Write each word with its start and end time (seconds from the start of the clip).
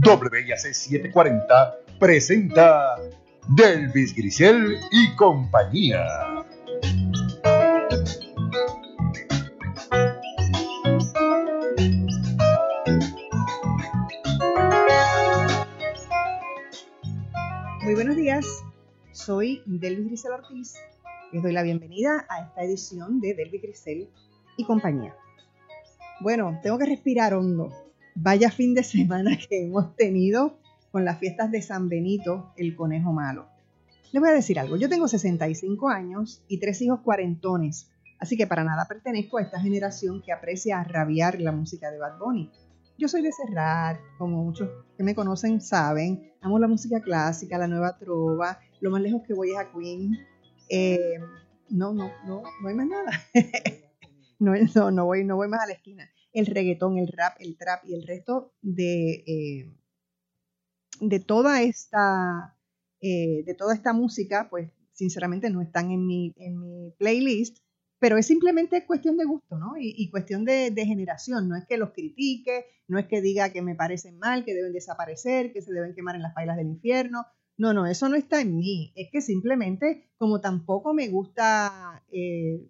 WIAC 0.00 0.58
740 0.58 1.74
presenta 1.98 2.94
Delvis 3.48 4.14
Grisel 4.14 4.78
y 4.92 5.16
compañía. 5.16 6.06
Muy 17.82 17.94
buenos 17.94 18.14
días, 18.14 18.46
soy 19.12 19.62
Delvis 19.66 20.06
Grisel 20.06 20.32
Ortiz. 20.32 20.76
Les 21.32 21.42
doy 21.42 21.52
la 21.52 21.62
bienvenida 21.62 22.24
a 22.28 22.42
esta 22.42 22.62
edición 22.62 23.20
de 23.20 23.34
Delvis 23.34 23.62
Grisel 23.62 24.08
y 24.56 24.64
compañía. 24.64 25.16
Bueno, 26.20 26.60
tengo 26.62 26.78
que 26.78 26.86
respirar 26.86 27.34
hondo 27.34 27.87
vaya 28.20 28.50
fin 28.50 28.74
de 28.74 28.82
semana 28.82 29.38
que 29.38 29.66
hemos 29.66 29.94
tenido 29.94 30.58
con 30.90 31.04
las 31.04 31.18
fiestas 31.18 31.50
de 31.52 31.62
San 31.62 31.88
Benito, 31.88 32.52
el 32.56 32.74
conejo 32.74 33.12
malo. 33.12 33.46
Les 34.10 34.20
voy 34.20 34.30
a 34.30 34.34
decir 34.34 34.58
algo, 34.58 34.76
yo 34.76 34.88
tengo 34.88 35.06
65 35.06 35.88
años 35.88 36.42
y 36.48 36.58
tres 36.58 36.80
hijos 36.82 37.00
cuarentones, 37.00 37.90
así 38.18 38.36
que 38.36 38.46
para 38.46 38.64
nada 38.64 38.86
pertenezco 38.88 39.38
a 39.38 39.42
esta 39.42 39.60
generación 39.60 40.22
que 40.22 40.32
aprecia 40.32 40.80
a 40.80 40.84
rabiar 40.84 41.40
la 41.40 41.52
música 41.52 41.90
de 41.90 41.98
Bad 41.98 42.18
Bunny. 42.18 42.50
Yo 42.96 43.06
soy 43.06 43.22
de 43.22 43.30
Serrat, 43.30 44.00
como 44.16 44.42
muchos 44.42 44.68
que 44.96 45.04
me 45.04 45.14
conocen 45.14 45.60
saben, 45.60 46.32
amo 46.40 46.58
la 46.58 46.66
música 46.66 47.00
clásica, 47.00 47.58
la 47.58 47.68
nueva 47.68 47.98
trova, 47.98 48.58
lo 48.80 48.90
más 48.90 49.00
lejos 49.00 49.22
que 49.26 49.34
voy 49.34 49.52
es 49.52 49.58
a 49.58 49.70
Queen. 49.70 50.18
Eh, 50.68 51.20
no, 51.70 51.92
no, 51.92 52.10
no, 52.26 52.42
no 52.60 52.68
hay 52.68 52.74
más 52.74 52.88
nada. 52.88 53.12
no, 54.40 54.54
no, 54.74 54.90
no, 54.90 55.04
voy, 55.04 55.22
no 55.22 55.36
voy 55.36 55.46
más 55.46 55.62
a 55.62 55.66
la 55.66 55.74
esquina 55.74 56.10
el 56.38 56.46
reggaetón, 56.46 56.98
el 56.98 57.08
rap, 57.08 57.36
el 57.40 57.56
trap 57.56 57.84
y 57.84 57.94
el 57.94 58.06
resto 58.06 58.52
de, 58.62 59.24
eh, 59.26 59.72
de 61.00 61.20
toda 61.20 61.62
esta 61.62 62.58
eh, 63.00 63.44
de 63.44 63.54
toda 63.54 63.74
esta 63.74 63.92
música, 63.92 64.48
pues 64.50 64.72
sinceramente 64.92 65.50
no 65.50 65.62
están 65.62 65.92
en 65.92 66.04
mi, 66.04 66.34
en 66.36 66.58
mi 66.58 66.90
playlist, 66.98 67.58
pero 68.00 68.18
es 68.18 68.26
simplemente 68.26 68.84
cuestión 68.86 69.16
de 69.16 69.24
gusto, 69.24 69.56
¿no? 69.56 69.74
Y, 69.78 70.10
cuestión 70.10 70.44
de, 70.44 70.72
generación, 70.74 71.48
no 71.48 71.56
es 71.56 71.64
que 71.66 71.76
los 71.76 71.92
critique, 71.92 72.64
no 72.88 72.98
es 72.98 73.06
que 73.06 73.20
diga 73.20 73.52
que 73.52 73.62
me 73.62 73.76
parecen 73.76 74.18
mal, 74.18 74.44
que 74.44 74.54
deben 74.54 74.72
desaparecer, 74.72 75.52
que 75.52 75.62
se 75.62 75.72
deben 75.72 75.94
quemar 75.94 76.16
en 76.16 76.22
las 76.22 76.34
pailas 76.34 76.56
del 76.56 76.66
infierno, 76.66 77.24
no, 77.56 77.72
no, 77.72 77.86
eso 77.86 78.08
no 78.08 78.16
está 78.16 78.40
en 78.40 78.56
mí, 78.56 78.92
es 78.96 79.08
que 79.12 79.20
simplemente 79.20 80.10
como 80.16 80.40
tampoco 80.40 80.94
me 80.94 81.08
gusta 81.08 82.04
eh, 82.10 82.68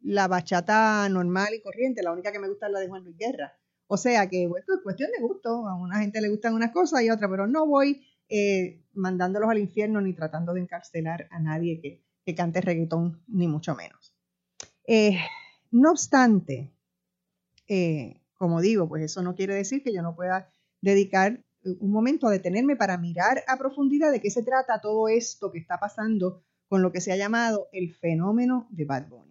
la 0.00 0.28
bachata 0.28 1.08
normal 1.08 1.54
y 1.54 1.60
corriente, 1.60 2.02
la 2.02 2.12
única 2.12 2.32
que 2.32 2.38
me 2.38 2.48
gusta 2.48 2.66
es 2.66 2.72
la 2.72 2.80
de 2.80 2.88
Juan 2.88 3.04
Luis 3.04 3.16
Guerra. 3.16 3.52
O 3.86 3.96
sea 3.96 4.28
que 4.28 4.46
bueno, 4.46 4.66
es 4.68 4.82
cuestión 4.82 5.10
de 5.10 5.20
gusto, 5.20 5.66
a 5.66 5.74
una 5.74 6.00
gente 6.00 6.20
le 6.20 6.28
gustan 6.28 6.54
unas 6.54 6.72
cosas 6.72 7.02
y 7.02 7.08
a 7.08 7.14
otra, 7.14 7.28
pero 7.28 7.46
no 7.46 7.66
voy 7.66 8.06
eh, 8.28 8.84
mandándolos 8.92 9.48
al 9.48 9.58
infierno 9.58 10.00
ni 10.00 10.12
tratando 10.12 10.52
de 10.52 10.60
encarcelar 10.60 11.28
a 11.30 11.40
nadie 11.40 11.80
que, 11.80 12.34
cante 12.34 12.60
reggaetón, 12.60 13.22
ni 13.26 13.48
mucho 13.48 13.74
menos. 13.74 14.14
Eh, 14.86 15.18
no 15.70 15.92
obstante, 15.92 16.70
eh, 17.66 18.20
como 18.34 18.60
digo, 18.60 18.86
pues 18.86 19.02
eso 19.02 19.22
no 19.22 19.34
quiere 19.34 19.54
decir 19.54 19.82
que 19.82 19.94
yo 19.94 20.02
no 20.02 20.14
pueda 20.14 20.52
dedicar 20.82 21.42
un 21.64 21.90
momento 21.90 22.26
a 22.26 22.30
detenerme 22.30 22.76
para 22.76 22.98
mirar 22.98 23.42
a 23.46 23.56
profundidad 23.56 24.12
de 24.12 24.20
qué 24.20 24.30
se 24.30 24.42
trata 24.42 24.80
todo 24.80 25.08
esto 25.08 25.50
que 25.50 25.58
está 25.58 25.78
pasando 25.78 26.44
con 26.68 26.82
lo 26.82 26.92
que 26.92 27.00
se 27.00 27.12
ha 27.12 27.16
llamado 27.16 27.68
el 27.72 27.94
fenómeno 27.94 28.68
de 28.70 28.84
Bad 28.84 29.08
Bunny. 29.08 29.27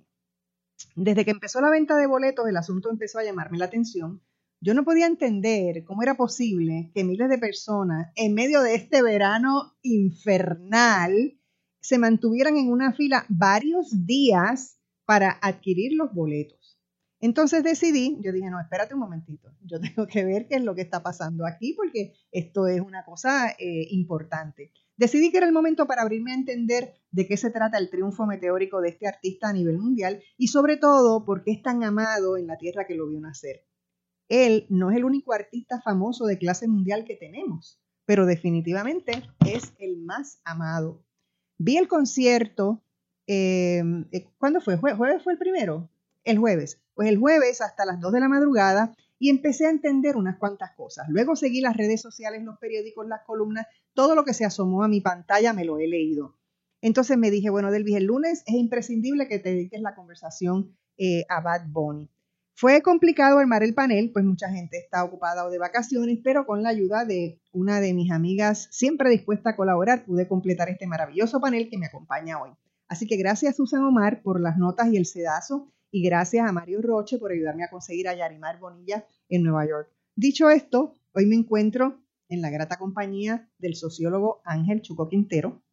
Desde 0.96 1.26
que 1.26 1.32
empezó 1.32 1.62
la 1.62 1.70
venta 1.70 1.98
de 1.98 2.08
boletos, 2.08 2.48
el 2.48 2.58
asunto 2.58 2.90
empezó 2.90 3.20
a 3.20 3.24
llamarme 3.24 3.58
la 3.58 3.66
atención. 3.66 4.22
Yo 4.60 4.74
no 4.74 4.84
podía 4.84 5.06
entender 5.06 5.84
cómo 5.84 6.02
era 6.02 6.16
posible 6.16 6.92
que 6.94 7.04
miles 7.04 7.30
de 7.30 7.38
personas, 7.38 8.12
en 8.16 8.34
medio 8.34 8.62
de 8.62 8.76
este 8.76 9.04
verano 9.04 9.76
infernal, 9.84 11.40
se 11.80 12.00
mantuvieran 12.00 12.58
en 12.58 12.72
una 12.72 12.94
fila 12.94 13.26
varios 13.30 14.06
días 14.06 14.80
para 15.06 15.38
adquirir 15.42 15.94
los 15.94 16.14
boletos. 16.14 16.80
Entonces 17.20 17.64
decidí, 17.64 18.18
yo 18.22 18.32
dije, 18.32 18.50
no, 18.50 18.60
espérate 18.60 18.94
un 18.94 19.00
momentito, 19.00 19.52
yo 19.62 19.80
tengo 19.82 20.08
que 20.08 20.26
ver 20.26 20.48
qué 20.48 20.56
es 20.56 20.64
lo 20.64 20.76
que 20.76 20.82
está 20.82 21.02
pasando 21.02 21.46
aquí 21.46 21.74
porque 21.74 22.14
esto 22.32 22.68
es 22.68 22.82
una 22.82 23.06
cosa 23.06 23.52
eh, 23.52 23.88
importante. 23.92 24.72
Decidí 24.98 25.32
que 25.32 25.38
era 25.38 25.46
el 25.46 25.54
momento 25.54 25.86
para 25.86 26.02
abrirme 26.02 26.32
a 26.32 26.36
entender 26.36 26.96
de 27.12 27.28
qué 27.28 27.38
se 27.38 27.52
trata 27.52 27.78
el 27.78 27.92
triunfo 27.92 28.26
meteórico 28.26 28.82
de 28.82 28.90
este 28.90 29.08
artista 29.08 29.50
a 29.50 29.54
nivel 29.54 29.78
mundial 29.78 30.24
y 30.38 30.48
sobre 30.48 30.78
todo 30.78 31.24
por 31.24 31.44
qué 31.44 31.52
es 31.52 31.62
tan 31.62 31.84
amado 31.84 32.36
en 32.36 32.48
la 32.48 32.58
tierra 32.58 32.88
que 32.88 32.96
lo 32.96 33.08
vio 33.08 33.20
nacer. 33.20 33.64
Él 34.28 34.66
no 34.70 34.90
es 34.90 34.98
el 34.98 35.06
único 35.06 35.34
artista 35.34 35.80
famoso 35.82 36.26
de 36.26 36.40
clase 36.40 36.68
mundial 36.68 37.06
que 37.06 37.16
tenemos, 37.16 37.80
pero 38.06 38.26
definitivamente 38.26 39.24
es 39.46 39.74
el 39.78 39.98
más 39.98 40.42
amado. 40.44 41.04
Vi 41.60 41.78
el 41.78 41.88
concierto, 41.88 42.84
em, 43.28 44.06
eh, 44.12 44.28
¿cuándo 44.40 44.62
fue? 44.62 44.78
¿Jueves 44.78 45.24
fue 45.24 45.34
el 45.34 45.40
primero? 45.40 45.90
El 46.24 46.40
jueves. 46.40 46.82
Pues 46.96 47.08
el 47.08 47.18
jueves 47.18 47.62
hasta 47.62 47.86
las 47.86 48.02
2 48.02 48.12
de 48.14 48.20
la 48.20 48.30
madrugada 48.30 48.96
y 49.20 49.30
empecé 49.30 49.66
a 49.66 49.72
entender 49.72 50.16
unas 50.16 50.38
cuantas 50.38 50.72
cosas. 50.76 51.08
Luego 51.10 51.36
seguí 51.36 51.62
las 51.62 51.76
redes 51.76 52.02
sociales, 52.02 52.44
los 52.44 52.58
periódicos, 52.58 53.08
las 53.08 53.24
columnas, 53.26 53.66
todo 53.94 54.16
lo 54.16 54.24
que 54.24 54.34
se 54.34 54.46
asomó 54.46 54.84
a 54.84 54.88
mi 54.88 55.02
pantalla 55.02 55.54
me 55.54 55.66
lo 55.66 55.80
he 55.80 55.88
leído. 55.88 56.38
Entonces 56.82 57.18
me 57.18 57.32
dije, 57.32 57.50
bueno, 57.50 57.72
Delvis, 57.72 57.96
el 57.96 58.06
lunes 58.06 58.44
es 58.46 58.56
imprescindible 58.56 59.28
que 59.28 59.40
te 59.40 59.50
dediques 59.50 59.82
la 59.82 59.96
conversación 59.96 60.78
eh, 60.98 61.26
a 61.30 61.42
Bad 61.42 61.68
Bunny. 61.68 62.10
Fue 62.54 62.82
complicado 62.82 63.38
armar 63.38 63.62
el 63.64 63.76
panel, 63.76 64.12
pues 64.12 64.26
mucha 64.26 64.50
gente 64.50 64.78
está 64.78 65.04
ocupada 65.04 65.46
o 65.46 65.52
de 65.52 65.60
vacaciones, 65.60 66.20
pero 66.24 66.48
con 66.48 66.64
la 66.64 66.70
ayuda 66.70 67.06
de 67.06 67.40
una 67.52 67.80
de 67.80 67.94
mis 67.94 68.12
amigas 68.12 68.68
siempre 68.72 69.12
dispuesta 69.12 69.52
a 69.52 69.56
colaborar, 69.56 70.06
pude 70.06 70.28
completar 70.28 70.70
este 70.70 70.88
maravilloso 70.88 71.40
panel 71.40 71.70
que 71.70 71.78
me 71.78 71.86
acompaña 71.86 72.42
hoy. 72.42 72.52
Así 72.88 73.06
que 73.06 73.18
gracias 73.18 73.58
Susan 73.58 73.84
Omar 73.84 74.22
por 74.24 74.42
las 74.42 74.58
notas 74.58 74.88
y 74.92 74.98
el 74.98 75.06
sedazo 75.06 75.72
y 75.98 76.04
gracias 76.04 76.48
a 76.48 76.52
Mario 76.52 76.80
Roche 76.84 77.18
por 77.18 77.32
ayudarme 77.32 77.64
a 77.64 77.72
conseguir 77.72 78.08
a 78.08 78.14
Yarimar 78.14 78.60
Bonilla 78.60 79.04
en 79.30 79.42
Nueva 79.42 79.68
York. 79.68 79.90
Dicho 80.16 80.48
esto, 80.52 80.94
hoy 81.14 81.26
me 81.26 81.36
encuentro 81.36 82.04
en 82.30 82.44
la 82.44 82.52
grata 82.52 82.78
compañía 82.78 83.50
del 83.58 83.74
sociólogo 83.74 84.42
Ángel 84.46 84.84
Chuco 84.84 85.10
Quintero. 85.10 85.64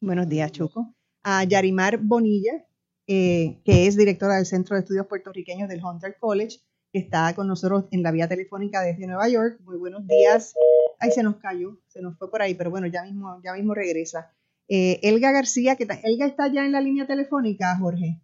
Buenos 0.00 0.28
días, 0.28 0.50
Chuco. 0.50 0.96
A 1.22 1.44
Yarimar 1.44 1.98
Bonilla, 1.98 2.66
eh, 3.06 3.60
que 3.64 3.86
es 3.86 3.96
directora 3.96 4.34
del 4.34 4.46
Centro 4.46 4.74
de 4.74 4.80
Estudios 4.80 5.06
Puertorriqueños 5.06 5.68
del 5.68 5.84
Hunter 5.84 6.16
College, 6.18 6.58
que 6.92 6.98
está 6.98 7.32
con 7.36 7.46
nosotros 7.46 7.84
en 7.92 8.02
la 8.02 8.10
vía 8.10 8.26
telefónica 8.26 8.80
desde 8.82 9.06
Nueva 9.06 9.28
York. 9.28 9.60
Muy 9.60 9.76
buenos 9.76 10.04
días. 10.08 10.54
Ay, 10.98 11.12
se 11.12 11.22
nos 11.22 11.36
cayó, 11.36 11.78
se 11.86 12.02
nos 12.02 12.18
fue 12.18 12.28
por 12.28 12.42
ahí, 12.42 12.54
pero 12.54 12.70
bueno, 12.70 12.88
ya 12.88 13.04
mismo, 13.04 13.40
ya 13.44 13.52
mismo 13.54 13.74
regresa. 13.74 14.34
Eh, 14.66 14.98
Elga 15.04 15.30
García, 15.30 15.76
que 15.76 15.86
Elga 16.02 16.26
está 16.26 16.48
ya 16.52 16.64
en 16.64 16.72
la 16.72 16.80
línea 16.80 17.06
telefónica, 17.06 17.78
Jorge. 17.78 18.20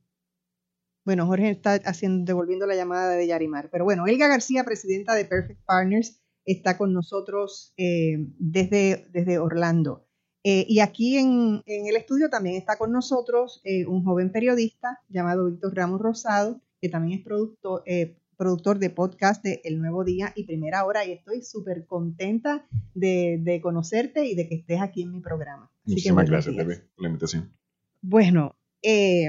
Bueno, 1.07 1.25
Jorge 1.27 1.51
está 1.51 1.75
haciendo, 1.85 2.25
devolviendo 2.25 2.67
la 2.67 2.75
llamada 2.75 3.11
de 3.11 3.29
Yarimar. 3.29 3.71
Pero 3.71 3.85
bueno, 3.85 4.09
Elga 4.09 4.27
García, 4.27 4.65
presidenta 4.65 5.15
de 5.15 5.25
Perfect 5.25 5.65
Partners, 5.65 6.21
está 6.45 6.77
con 6.77 6.93
nosotros 6.93 7.73
eh, 7.77 8.17
desde, 8.41 9.07
desde 9.13 9.39
Orlando. 9.39 10.05
Eh, 10.43 10.67
y 10.69 10.81
aquí 10.81 11.17
en, 11.17 11.63
el 11.65 11.95
estudio 11.95 12.29
también 12.29 12.57
está 12.57 12.77
con 12.77 12.91
nosotros 12.91 13.61
eh, 13.63 13.87
un 13.87 14.05
joven 14.05 14.33
periodista 14.33 15.01
llamado 15.09 15.47
Víctor 15.47 15.77
Ramos 15.77 16.01
Rosado, 16.01 16.61
que 16.81 16.89
también 16.89 17.21
es 17.21 17.25
productor, 17.25 17.85
productor 18.37 18.81
de 18.81 18.91
podcast 18.91 19.45
de 19.45 19.61
El 19.63 19.79
Nuevo 19.79 20.03
Día 20.03 20.33
y 20.35 20.43
Primera 20.43 20.85
Hora. 20.85 21.05
Y 21.05 21.13
estoy 21.13 21.43
súper 21.43 21.87
contenta 21.87 22.67
de, 22.95 23.61
conocerte 23.63 24.27
y 24.27 24.35
de 24.35 24.49
que 24.49 24.57
estés 24.57 24.81
aquí 24.81 25.03
en 25.03 25.13
mi 25.13 25.21
programa. 25.21 25.71
Muchísimas 25.85 26.29
gracias, 26.29 26.57
por 26.57 26.67
la 26.67 27.07
invitación. 27.07 27.53
Bueno, 28.03 28.57
eh, 28.83 29.29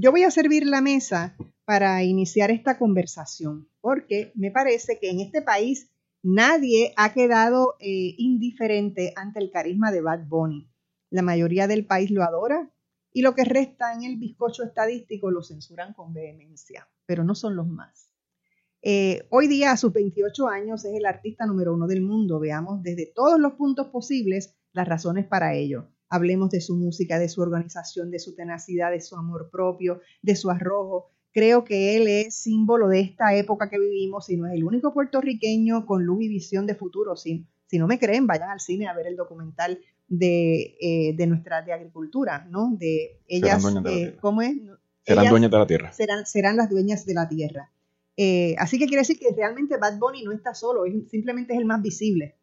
yo 0.00 0.12
voy 0.12 0.22
a 0.22 0.30
servir 0.30 0.64
la 0.64 0.80
mesa 0.80 1.36
para 1.64 2.02
iniciar 2.04 2.50
esta 2.50 2.78
conversación, 2.78 3.68
porque 3.80 4.32
me 4.36 4.50
parece 4.50 4.98
que 5.00 5.10
en 5.10 5.20
este 5.20 5.42
país 5.42 5.90
nadie 6.22 6.92
ha 6.96 7.12
quedado 7.12 7.74
eh, 7.80 8.14
indiferente 8.16 9.12
ante 9.16 9.40
el 9.40 9.50
carisma 9.50 9.90
de 9.90 10.00
Bad 10.00 10.26
Bunny. 10.28 10.70
La 11.10 11.22
mayoría 11.22 11.66
del 11.66 11.84
país 11.84 12.10
lo 12.10 12.22
adora 12.22 12.72
y 13.12 13.22
lo 13.22 13.34
que 13.34 13.44
resta 13.44 13.92
en 13.92 14.04
el 14.04 14.18
bizcocho 14.18 14.62
estadístico 14.62 15.30
lo 15.30 15.42
censuran 15.42 15.94
con 15.94 16.12
vehemencia, 16.12 16.88
pero 17.04 17.24
no 17.24 17.34
son 17.34 17.56
los 17.56 17.66
más. 17.66 18.12
Eh, 18.82 19.26
hoy 19.30 19.48
día, 19.48 19.72
a 19.72 19.76
sus 19.76 19.92
28 19.92 20.46
años, 20.46 20.84
es 20.84 20.94
el 20.94 21.06
artista 21.06 21.44
número 21.44 21.74
uno 21.74 21.88
del 21.88 22.02
mundo. 22.02 22.38
Veamos 22.38 22.82
desde 22.84 23.06
todos 23.12 23.40
los 23.40 23.54
puntos 23.54 23.88
posibles 23.88 24.56
las 24.72 24.86
razones 24.86 25.26
para 25.26 25.54
ello. 25.54 25.88
Hablemos 26.10 26.50
de 26.50 26.60
su 26.60 26.74
música, 26.76 27.18
de 27.18 27.28
su 27.28 27.40
organización, 27.42 28.10
de 28.10 28.18
su 28.18 28.34
tenacidad, 28.34 28.90
de 28.90 29.00
su 29.00 29.16
amor 29.16 29.50
propio, 29.50 30.00
de 30.22 30.36
su 30.36 30.50
arrojo. 30.50 31.10
Creo 31.32 31.64
que 31.64 31.96
él 31.96 32.08
es 32.08 32.34
símbolo 32.34 32.88
de 32.88 33.00
esta 33.00 33.34
época 33.34 33.68
que 33.68 33.78
vivimos 33.78 34.28
y 34.30 34.36
no 34.36 34.46
es 34.46 34.54
el 34.54 34.64
único 34.64 34.92
puertorriqueño 34.94 35.84
con 35.86 36.04
luz 36.04 36.22
y 36.22 36.28
visión 36.28 36.66
de 36.66 36.74
futuro. 36.74 37.14
Si, 37.16 37.46
si 37.66 37.78
no 37.78 37.86
me 37.86 37.98
creen, 37.98 38.26
vayan 38.26 38.48
al 38.50 38.60
cine 38.60 38.88
a 38.88 38.94
ver 38.94 39.06
el 39.06 39.16
documental 39.16 39.78
de, 40.08 40.76
eh, 40.80 41.14
de 41.16 41.26
nuestra 41.26 41.60
de 41.60 41.74
agricultura, 41.74 42.46
¿no? 42.50 42.74
De 42.78 43.20
ellas, 43.28 43.62
Serán 43.62 43.82
dueñas 43.82 43.84
de 43.84 44.02
eh. 44.04 44.16
¿cómo 44.20 44.40
es? 44.40 44.54
Serán 45.04 45.24
Ellas 45.24 45.30
dueñas 45.30 45.50
de 45.50 45.58
la 45.58 45.66
tierra. 45.66 45.92
serán, 45.92 46.26
serán 46.26 46.56
las 46.56 46.70
dueñas 46.70 47.04
de 47.04 47.14
la 47.14 47.28
tierra. 47.28 47.70
Eh, 48.16 48.56
así 48.58 48.78
que 48.78 48.86
quiere 48.86 49.02
decir 49.02 49.18
que 49.18 49.32
realmente 49.36 49.76
Bad 49.76 49.98
Bunny 49.98 50.24
no 50.24 50.32
está 50.32 50.54
solo, 50.54 50.86
es- 50.86 51.08
simplemente 51.10 51.52
es 51.52 51.58
el 51.60 51.66
más 51.66 51.82
visible. 51.82 52.36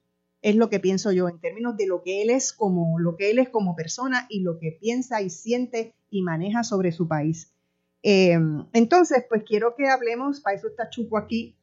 Es 0.45 0.55
lo 0.55 0.69
que 0.69 0.79
pienso 0.79 1.11
yo 1.11 1.27
en 1.27 1.39
términos 1.39 1.75
de 1.75 1.87
lo 1.87 2.03
que 2.03 2.21
él 2.21 2.29
es 2.29 2.53
como 2.53 2.99
lo 2.99 3.15
que 3.17 3.31
él 3.31 3.39
es 3.39 3.49
como 3.49 3.75
persona 3.75 4.27
y 4.29 4.41
lo 4.41 4.59
que 4.59 4.77
piensa 4.79 5.23
y 5.23 5.31
siente 5.31 5.95
y 6.11 6.21
maneja 6.21 6.63
sobre 6.63 6.91
su 6.91 7.07
país. 7.07 7.51
Eh, 8.03 8.37
entonces, 8.73 9.25
pues 9.27 9.41
quiero 9.43 9.73
que 9.75 9.87
hablemos, 9.87 10.41
para 10.41 10.55
eso 10.55 10.67
está 10.67 10.87
Chuco 10.91 11.17
aquí, 11.17 11.55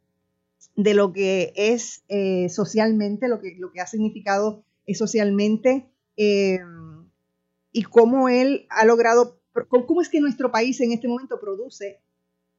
de 0.74 0.94
lo 0.94 1.12
que 1.12 1.52
es 1.54 2.02
eh, 2.08 2.48
socialmente, 2.48 3.28
lo 3.28 3.40
que, 3.40 3.54
lo 3.56 3.70
que 3.70 3.80
ha 3.80 3.86
significado 3.86 4.64
eh, 4.86 4.96
socialmente 4.96 5.88
y 6.16 7.82
cómo 7.84 8.28
él 8.28 8.66
ha 8.68 8.84
logrado, 8.84 9.38
cómo 9.68 10.02
es 10.02 10.08
que 10.08 10.20
nuestro 10.20 10.50
país 10.50 10.80
en 10.80 10.90
este 10.90 11.06
momento 11.06 11.38
produce 11.38 12.00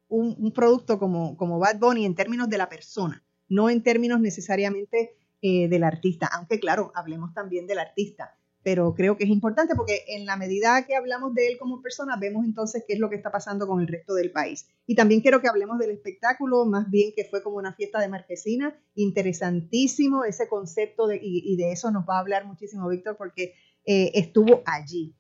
un, 0.07 0.37
un 0.39 0.53
producto 0.53 0.99
como, 0.99 1.35
como 1.35 1.59
Bad 1.59 1.79
Bunny 1.79 2.05
en 2.05 2.15
términos 2.15 2.47
de 2.47 2.59
la 2.59 2.69
persona, 2.69 3.25
no 3.49 3.69
en 3.69 3.83
términos 3.83 4.21
necesariamente 4.21 5.17
eh, 5.45 5.67
del 5.67 5.83
artista, 5.83 6.29
aunque 6.31 6.57
claro, 6.57 6.93
hablemos 6.95 7.33
también 7.33 7.67
del 7.67 7.79
artista, 7.79 8.33
pero 8.63 8.93
creo 8.95 9.17
que 9.17 9.25
es 9.25 9.29
importante 9.29 9.75
porque 9.75 10.05
en 10.07 10.25
la 10.25 10.37
medida 10.37 10.85
que 10.87 10.95
hablamos 10.95 11.35
de 11.35 11.47
él 11.47 11.57
como 11.57 11.81
persona, 11.81 12.15
vemos 12.15 12.45
entonces 12.45 12.85
qué 12.87 12.93
es 12.93 12.99
lo 12.99 13.09
que 13.09 13.17
está 13.17 13.29
pasando 13.29 13.67
con 13.67 13.81
el 13.81 13.89
resto 13.89 14.13
del 14.13 14.31
país. 14.31 14.69
Y 14.87 14.95
también 14.95 15.19
quiero 15.19 15.41
que 15.41 15.49
hablemos 15.49 15.79
del 15.79 15.91
espectáculo, 15.91 16.63
más 16.63 16.89
bien 16.89 17.11
que 17.13 17.25
fue 17.25 17.43
como 17.43 17.57
una 17.57 17.73
fiesta 17.73 17.99
de 17.99 18.07
marquesina, 18.07 18.73
interesantísimo 18.95 20.23
ese 20.23 20.47
concepto 20.47 21.07
de, 21.07 21.19
y, 21.21 21.57
de 21.57 21.73
eso 21.73 21.91
nos 21.91 22.05
va 22.05 22.15
a 22.15 22.21
hablar 22.21 22.45
muchísimo 22.45 22.87
Víctor 22.87 23.17
porque 23.17 23.53
eh, 23.85 24.11
estuvo 24.13 24.63
allí. 24.65 25.13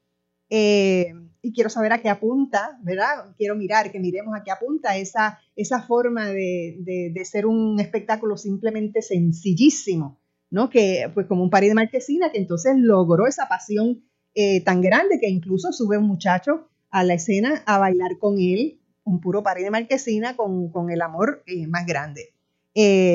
Eh, 0.55 1.11
y 1.41 1.51
quiero 1.51 1.71
saber 1.71 1.93
a 1.93 1.97
qué 1.99 2.09
apunta, 2.09 2.77
¿verdad? 2.83 3.33
Quiero 3.39 3.55
mirar, 3.55 3.91
que 3.91 3.99
miremos 3.99 4.35
a 4.37 4.43
qué 4.43 4.51
apunta 4.51 4.95
esa, 4.95 5.39
esa 5.55 5.81
forma 5.81 6.27
de, 6.27 6.77
de, 7.11 7.25
ser 7.25 7.47
un 7.47 7.79
espectáculo 7.79 8.37
simplemente 8.37 9.01
sencillísimo, 9.01 10.19
¿no? 10.51 10.69
Que 10.69 11.09
pues 11.11 11.25
como 11.25 11.41
un 11.41 11.49
party 11.49 11.69
de 11.69 11.73
marquesina 11.73 12.31
que 12.31 12.37
entonces 12.37 12.75
logró 12.77 13.25
esa 13.25 13.47
pasión 13.47 14.03
eh, 14.35 14.61
tan 14.61 14.81
grande 14.81 15.19
que 15.19 15.27
incluso 15.27 15.73
sube 15.73 15.97
un 15.97 16.05
muchacho 16.05 16.69
a 16.91 17.03
la 17.03 17.15
escena 17.15 17.63
a 17.65 17.79
bailar 17.79 18.19
con 18.19 18.37
él, 18.37 18.79
un 19.03 19.21
puro 19.21 19.41
party 19.41 19.63
de 19.63 19.71
marquesina 19.71 20.35
con, 20.35 20.69
con 20.69 20.91
el 20.91 21.01
amor 21.01 21.41
eh, 21.47 21.65
más 21.65 21.87
grande. 21.87 22.29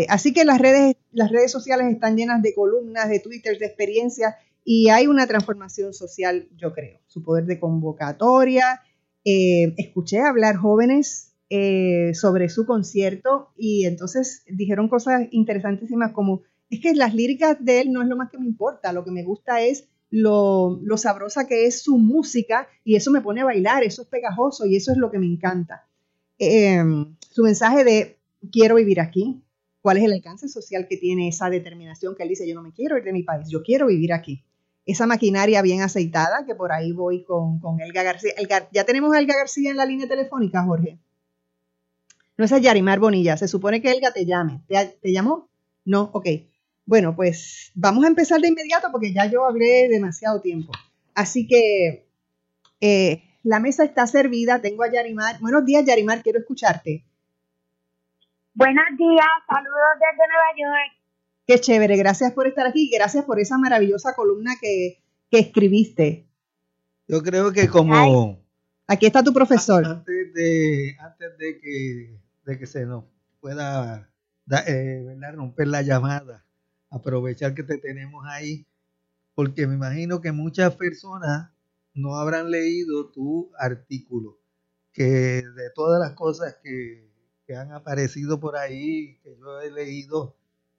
Así 0.08 0.32
que 0.32 0.44
las 0.44 0.58
redes, 0.58 0.96
las 1.12 1.30
redes 1.30 1.52
sociales 1.52 1.86
están 1.86 2.16
llenas 2.16 2.42
de 2.42 2.52
columnas, 2.52 3.08
de 3.08 3.20
twitters, 3.20 3.60
de 3.60 3.66
experiencias 3.66 4.34
y 4.70 4.90
hay 4.90 5.06
una 5.06 5.26
transformación 5.26 5.94
social, 5.94 6.46
yo 6.54 6.74
creo, 6.74 7.00
su 7.06 7.22
poder 7.22 7.46
de 7.46 7.58
convocatoria. 7.58 8.82
Eh, 9.24 9.72
escuché 9.78 10.20
hablar 10.20 10.56
jóvenes 10.56 11.32
eh, 11.48 12.12
sobre 12.12 12.50
su 12.50 12.66
concierto 12.66 13.48
y 13.56 13.86
entonces 13.86 14.44
dijeron 14.46 14.90
cosas 14.90 15.26
interesantísimas 15.30 16.12
como, 16.12 16.42
es 16.68 16.80
que 16.80 16.92
las 16.92 17.14
líricas 17.14 17.56
de 17.64 17.80
él 17.80 17.92
no 17.92 18.02
es 18.02 18.08
lo 18.08 18.16
más 18.18 18.30
que 18.30 18.36
me 18.36 18.44
importa, 18.44 18.92
lo 18.92 19.06
que 19.06 19.10
me 19.10 19.24
gusta 19.24 19.62
es 19.62 19.88
lo, 20.10 20.78
lo 20.82 20.98
sabrosa 20.98 21.46
que 21.46 21.64
es 21.64 21.80
su 21.80 21.96
música 21.96 22.68
y 22.84 22.96
eso 22.96 23.10
me 23.10 23.22
pone 23.22 23.40
a 23.40 23.46
bailar, 23.46 23.84
eso 23.84 24.02
es 24.02 24.08
pegajoso 24.08 24.66
y 24.66 24.76
eso 24.76 24.92
es 24.92 24.98
lo 24.98 25.10
que 25.10 25.18
me 25.18 25.24
encanta. 25.24 25.88
Eh, 26.38 26.84
su 27.30 27.42
mensaje 27.42 27.84
de 27.84 28.18
quiero 28.52 28.74
vivir 28.74 29.00
aquí, 29.00 29.42
cuál 29.80 29.96
es 29.96 30.04
el 30.04 30.12
alcance 30.12 30.46
social 30.46 30.86
que 30.86 30.98
tiene 30.98 31.28
esa 31.28 31.48
determinación 31.48 32.14
que 32.14 32.24
él 32.24 32.28
dice, 32.28 32.46
yo 32.46 32.54
no 32.54 32.62
me 32.62 32.74
quiero 32.74 32.98
ir 32.98 33.04
de 33.04 33.14
mi 33.14 33.22
país, 33.22 33.48
yo 33.48 33.62
quiero 33.62 33.86
vivir 33.86 34.12
aquí 34.12 34.44
esa 34.88 35.06
maquinaria 35.06 35.60
bien 35.60 35.82
aceitada, 35.82 36.46
que 36.46 36.54
por 36.54 36.72
ahí 36.72 36.92
voy 36.92 37.22
con, 37.22 37.60
con 37.60 37.78
Elga 37.78 38.02
García. 38.02 38.32
Elga, 38.38 38.68
ya 38.72 38.84
tenemos 38.84 39.14
a 39.14 39.18
Elga 39.18 39.36
García 39.36 39.70
en 39.70 39.76
la 39.76 39.84
línea 39.84 40.08
telefónica, 40.08 40.64
Jorge. 40.64 40.98
No 42.38 42.46
es 42.46 42.50
Yarimar 42.50 42.98
Bonilla, 42.98 43.36
se 43.36 43.48
supone 43.48 43.82
que 43.82 43.90
Elga 43.90 44.12
te 44.12 44.24
llame. 44.24 44.62
¿Te, 44.66 44.98
te 45.02 45.12
llamó? 45.12 45.50
No, 45.84 46.08
ok. 46.14 46.26
Bueno, 46.86 47.14
pues 47.14 47.70
vamos 47.74 48.02
a 48.02 48.08
empezar 48.08 48.40
de 48.40 48.48
inmediato 48.48 48.88
porque 48.90 49.12
ya 49.12 49.26
yo 49.26 49.44
hablé 49.44 49.88
demasiado 49.90 50.40
tiempo. 50.40 50.72
Así 51.14 51.46
que 51.46 52.08
eh, 52.80 53.22
la 53.42 53.60
mesa 53.60 53.84
está 53.84 54.06
servida, 54.06 54.62
tengo 54.62 54.84
a 54.84 54.90
Yarimar. 54.90 55.38
Buenos 55.40 55.66
días, 55.66 55.84
Yarimar, 55.84 56.22
quiero 56.22 56.38
escucharte. 56.38 57.04
Buenos 58.54 58.86
días, 58.96 59.26
saludos 59.46 59.94
desde 60.00 60.28
Nueva 60.28 60.50
York. 60.56 60.97
Qué 61.48 61.58
chévere, 61.58 61.96
gracias 61.96 62.32
por 62.34 62.46
estar 62.46 62.66
aquí 62.66 62.90
y 62.92 62.94
gracias 62.94 63.24
por 63.24 63.40
esa 63.40 63.56
maravillosa 63.56 64.14
columna 64.14 64.56
que, 64.60 65.02
que 65.30 65.38
escribiste. 65.38 66.28
Yo 67.06 67.22
creo 67.22 67.52
que 67.52 67.68
como 67.68 68.38
Aquí 68.86 69.06
está 69.06 69.22
tu 69.22 69.32
profesor. 69.32 69.82
antes 69.86 70.34
de 70.34 70.94
antes 71.00 71.38
de 71.38 71.58
que 71.58 72.20
de 72.44 72.58
que 72.58 72.66
se 72.66 72.84
nos 72.84 73.04
pueda 73.40 74.10
da- 74.44 74.64
eh, 74.66 75.16
romper 75.32 75.68
la 75.68 75.80
llamada, 75.80 76.44
aprovechar 76.90 77.54
que 77.54 77.62
te 77.62 77.78
tenemos 77.78 78.26
ahí, 78.26 78.66
porque 79.34 79.66
me 79.66 79.74
imagino 79.74 80.20
que 80.20 80.32
muchas 80.32 80.74
personas 80.76 81.50
no 81.94 82.16
habrán 82.16 82.50
leído 82.50 83.08
tu 83.10 83.50
artículo, 83.58 84.38
que 84.92 85.04
de 85.42 85.70
todas 85.74 85.98
las 85.98 86.12
cosas 86.12 86.56
que, 86.62 87.10
que 87.46 87.56
han 87.56 87.72
aparecido 87.72 88.38
por 88.38 88.54
ahí, 88.56 89.18
que 89.22 89.34
yo 89.38 89.60
he 89.62 89.70
leído, 89.70 90.36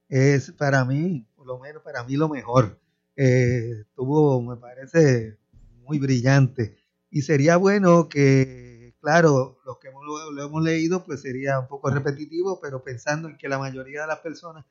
es 0.09 0.51
para 0.53 0.85
mí, 0.85 1.27
por 1.35 1.47
lo 1.47 1.59
menos 1.59 1.83
para 1.83 2.03
mí 2.03 2.15
lo 2.17 2.29
mejor. 2.29 2.79
Eh, 3.15 3.81
estuvo, 3.81 4.41
me 4.41 4.57
parece, 4.57 5.37
muy 5.85 5.99
brillante. 5.99 6.75
Y 7.11 7.21
sería 7.23 7.57
bueno 7.57 8.09
que, 8.09 8.95
claro, 9.01 9.59
los 9.65 9.77
que 9.79 9.89
hemos- 9.89 10.03
lo, 10.05 10.43
hemos 10.45 10.63
leído, 10.63 11.05
pues 11.05 11.21
sería 11.21 11.59
un 11.59 11.67
poco 11.67 11.89
repetitivo, 11.89 12.59
pero 12.61 12.83
pensando 12.83 13.27
en 13.29 13.37
que 13.37 13.49
la 13.49 13.59
mayoría 13.59 14.01
de 14.01 14.07
las 14.07 14.19
personas 14.19 14.65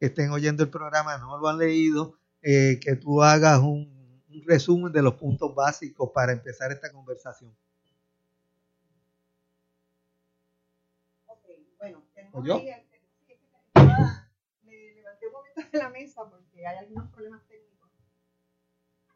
que 0.00 0.06
estén 0.06 0.30
oyendo 0.30 0.62
el 0.64 0.70
programa 0.70 1.18
no 1.18 1.38
lo 1.38 1.48
han 1.48 1.58
leído, 1.58 2.18
eh, 2.42 2.80
que 2.82 2.96
tú 2.96 3.22
hagas 3.22 3.60
un, 3.60 4.22
un 4.30 4.42
resumen 4.46 4.92
de 4.92 5.02
los 5.02 5.14
puntos 5.14 5.54
básicos 5.54 6.10
para 6.14 6.32
empezar 6.32 6.72
esta 6.72 6.92
conversación. 6.92 7.52
Ok, 11.26 11.44
bueno, 11.78 12.02
tenemos 12.14 12.46
¿Yo? 12.46 12.56
ahí 12.56 12.68
el- 12.70 12.83
de 15.56 15.78
la 15.78 15.88
mesa 15.90 16.22
porque 16.28 16.66
hay 16.66 16.76
algunos 16.76 17.10
problemas 17.10 17.42
técnicos. 17.46 17.90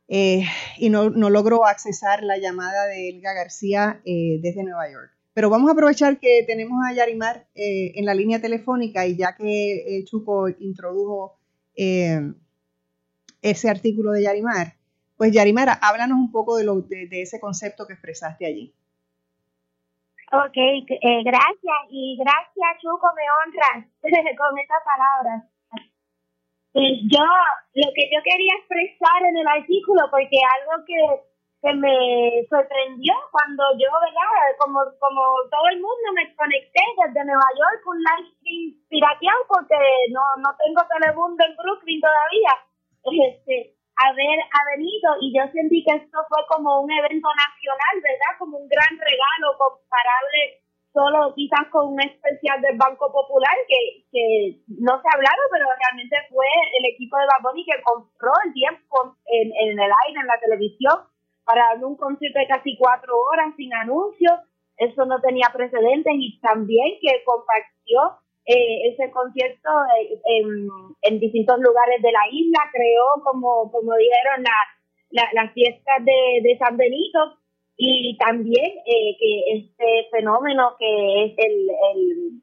Eh, 0.09 0.45
y 0.79 0.89
no, 0.91 1.11
no 1.11 1.31
logro 1.31 1.67
accesar 1.67 2.23
la 2.23 2.39
llamada 2.39 2.87
de 2.87 3.11
Elga 3.11 3.35
García 3.35 4.01
eh, 4.05 4.39
desde 4.41 4.65
Nueva 4.65 4.91
York. 4.91 5.13
Pero 5.35 5.51
vamos 5.51 5.69
a 5.69 5.73
aprovechar 5.73 6.19
que 6.19 6.43
tenemos 6.47 6.79
a 6.85 6.93
Yarimar 6.93 7.47
eh, 7.55 7.93
en 7.95 8.07
la 8.07 8.15
línea 8.15 8.41
telefónica 8.41 9.07
y 9.07 9.17
ya 9.17 9.37
que 9.37 9.99
eh, 9.99 10.05
Chuco 10.05 10.49
introdujo 10.49 11.39
eh, 11.77 12.33
ese 13.41 13.71
artículo 13.71 14.13
de 14.13 14.23
Yarimar, 14.23 14.75
pues 15.17 15.33
Yarimar, 15.33 15.79
háblanos 15.81 16.19
un 16.19 16.33
poco 16.33 16.57
de, 16.57 16.65
lo, 16.65 16.81
de, 16.81 17.07
de 17.07 17.23
ese 17.23 17.39
concepto 17.39 17.87
que 17.87 17.93
expresaste 17.93 18.47
allí. 18.47 18.75
Ok, 20.33 20.57
eh, 20.57 21.23
gracias 21.25 21.79
y 21.89 22.19
gracias 22.19 22.83
Chuco, 22.83 23.07
me 23.17 23.23
honras 23.31 23.87
con 24.37 24.59
esas 24.59 24.83
palabras. 24.85 25.45
Pues 26.79 26.95
yo, 27.11 27.27
lo 27.75 27.89
que 27.91 28.07
yo 28.07 28.23
quería 28.23 28.55
expresar 28.55 29.19
en 29.27 29.35
el 29.35 29.49
artículo, 29.51 30.07
porque 30.15 30.39
algo 30.39 30.79
que, 30.87 31.03
que 31.59 31.75
me 31.75 32.47
sorprendió 32.47 33.19
cuando 33.35 33.67
yo, 33.75 33.91
¿verdad? 33.99 34.55
Como, 34.63 34.79
como 35.03 35.43
todo 35.51 35.67
el 35.75 35.83
mundo 35.83 36.07
me 36.15 36.31
conecté 36.39 36.79
desde 37.03 37.27
Nueva 37.27 37.51
York, 37.59 37.83
un 37.83 37.99
live 37.99 38.31
stream 38.31 38.79
pirateado, 38.87 39.43
porque 39.51 39.75
no, 40.15 40.23
no 40.39 40.55
tengo 40.55 40.79
telemundo 40.87 41.43
en 41.43 41.57
Brooklyn 41.59 41.99
todavía. 41.99 42.55
Este, 43.27 43.75
haber 43.99 44.39
ha 44.39 44.63
venido 44.71 45.19
y 45.19 45.35
yo 45.35 45.51
sentí 45.51 45.83
que 45.83 45.99
esto 45.99 46.19
fue 46.31 46.47
como 46.47 46.87
un 46.87 46.91
evento 46.95 47.27
nacional, 47.27 47.95
¿verdad? 48.07 48.39
Como 48.39 48.55
un 48.55 48.71
gran 48.71 48.95
regalo 48.95 49.51
comparable 49.59 50.63
solo 50.93 51.35
quizás 51.35 51.69
con 51.71 51.93
un 51.93 52.01
especial 52.01 52.61
del 52.61 52.77
Banco 52.77 53.13
Popular 53.13 53.55
que, 53.69 54.05
que 54.11 54.61
no 54.81 55.01
se 55.01 55.09
ha 55.09 55.21
pero 55.53 55.67
realmente 55.79 56.17
fue 56.31 56.47
el 56.79 56.85
equipo 56.93 57.17
de 57.19 57.27
Baboni 57.27 57.65
que 57.65 57.83
compró 57.83 58.33
el 58.45 58.53
tiempo 58.53 59.17
en, 59.27 59.53
en 59.55 59.79
el 59.79 59.91
aire, 60.07 60.21
en 60.21 60.27
la 60.27 60.41
televisión, 60.41 60.95
para 61.45 61.69
darme 61.69 61.87
un 61.87 61.97
concierto 61.97 62.39
de 62.39 62.47
casi 62.47 62.77
cuatro 62.77 63.15
horas 63.19 63.55
sin 63.57 63.73
anuncios. 63.75 64.41
Eso 64.77 65.05
no 65.07 65.21
tenía 65.21 65.49
precedentes 65.53 66.13
y 66.17 66.39
también 66.41 66.99
que 67.01 67.25
compartió 67.25 68.21
eh, 68.47 68.93
ese 68.93 69.11
concierto 69.11 69.69
eh, 69.99 70.21
en, 70.25 70.69
en, 71.03 71.21
distintos 71.21 71.59
lugares 71.61 72.01
de 72.01 72.13
la 72.13 72.25
isla, 72.31 72.61
creó, 72.73 73.23
como, 73.25 73.71
como 73.73 73.95
dijeron, 73.97 74.45
la, 75.11 75.29
las 75.33 75.53
fiestas 75.53 76.05
de, 76.05 76.41
de 76.43 76.59
San 76.59 76.77
Benito 76.77 77.39
y 77.79 78.17
también 78.19 78.75
eh, 78.85 79.17
que 79.19 79.33
este 79.55 80.09
fenómeno 80.11 80.75
que 80.79 81.25
es 81.25 81.35
el, 81.39 81.71
el, 81.95 82.43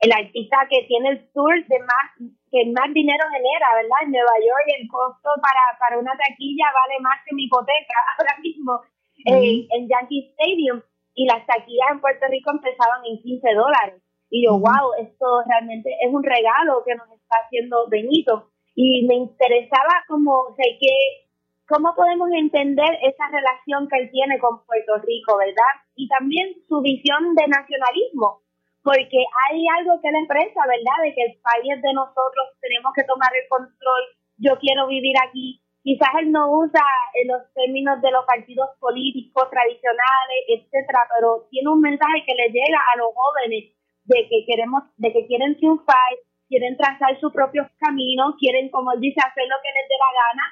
el 0.00 0.12
artista 0.12 0.58
que 0.70 0.86
tiene 0.86 1.10
el 1.10 1.32
tour 1.32 1.54
de 1.66 1.78
más 1.80 2.06
que 2.50 2.70
más 2.70 2.94
dinero 2.94 3.24
genera, 3.32 3.66
¿verdad? 3.74 3.98
En 4.04 4.12
Nueva 4.12 4.38
York 4.38 4.66
el 4.78 4.88
costo 4.88 5.28
para, 5.42 5.76
para 5.78 5.98
una 5.98 6.12
taquilla 6.16 6.70
vale 6.72 7.00
más 7.02 7.18
que 7.26 7.34
mi 7.34 7.44
hipoteca 7.44 7.98
ahora 8.18 8.38
mismo 8.40 8.80
eh, 9.26 9.66
en 9.74 9.88
Yankee 9.88 10.30
Stadium 10.38 10.80
y 11.14 11.26
las 11.26 11.44
taquillas 11.46 11.90
en 11.90 12.00
Puerto 12.00 12.26
Rico 12.30 12.50
empezaban 12.50 13.04
en 13.04 13.18
15 13.20 13.54
dólares. 13.54 14.02
Y 14.30 14.44
yo, 14.44 14.58
wow, 14.58 14.94
esto 15.00 15.42
realmente 15.48 15.90
es 16.00 16.12
un 16.12 16.22
regalo 16.22 16.84
que 16.84 16.94
nos 16.94 17.10
está 17.10 17.36
haciendo 17.44 17.88
Benito. 17.88 18.50
Y 18.74 19.06
me 19.06 19.14
interesaba 19.14 20.04
como, 20.06 20.32
o 20.32 20.54
sea, 20.54 20.66
que, 20.78 21.25
cómo 21.68 21.94
podemos 21.94 22.28
entender 22.32 22.98
esa 23.02 23.26
relación 23.30 23.88
que 23.88 23.98
él 23.98 24.10
tiene 24.10 24.38
con 24.38 24.64
Puerto 24.64 24.98
Rico, 24.98 25.36
¿verdad? 25.36 25.72
Y 25.94 26.08
también 26.08 26.54
su 26.68 26.80
visión 26.80 27.34
de 27.34 27.48
nacionalismo 27.48 28.46
porque 28.86 29.18
hay 29.18 29.66
algo 29.82 29.98
que 29.98 30.06
él 30.14 30.22
expresa, 30.22 30.62
¿verdad? 30.62 30.98
De 31.02 31.10
que 31.10 31.26
el 31.26 31.34
país 31.42 31.74
es 31.74 31.82
de 31.82 31.92
nosotros, 31.92 32.54
tenemos 32.62 32.94
que 32.94 33.02
tomar 33.02 33.34
el 33.34 33.42
control, 33.50 34.02
yo 34.38 34.54
quiero 34.62 34.86
vivir 34.86 35.18
aquí. 35.18 35.58
Quizás 35.82 36.22
él 36.22 36.30
no 36.30 36.54
usa 36.54 36.86
en 37.18 37.26
los 37.26 37.42
términos 37.50 37.98
de 38.00 38.14
los 38.14 38.24
partidos 38.26 38.70
políticos 38.78 39.50
tradicionales, 39.50 40.38
etcétera, 40.46 41.02
pero 41.10 41.50
tiene 41.50 41.66
un 41.66 41.82
mensaje 41.82 42.22
que 42.22 42.38
le 42.38 42.46
llega 42.54 42.78
a 42.78 42.98
los 42.98 43.10
jóvenes 43.10 43.74
de 44.06 44.18
que 44.30 44.46
queremos, 44.46 44.86
de 44.98 45.12
que 45.12 45.26
quieren 45.26 45.58
triunfar, 45.58 46.14
quieren 46.46 46.76
trazar 46.76 47.18
sus 47.18 47.32
propios 47.32 47.66
caminos, 47.82 48.38
quieren, 48.38 48.70
como 48.70 48.92
él 48.92 49.00
dice, 49.00 49.18
hacer 49.18 49.50
lo 49.50 49.58
que 49.66 49.74
les 49.74 49.88
dé 49.90 49.98
la 49.98 50.12
gana, 50.14 50.44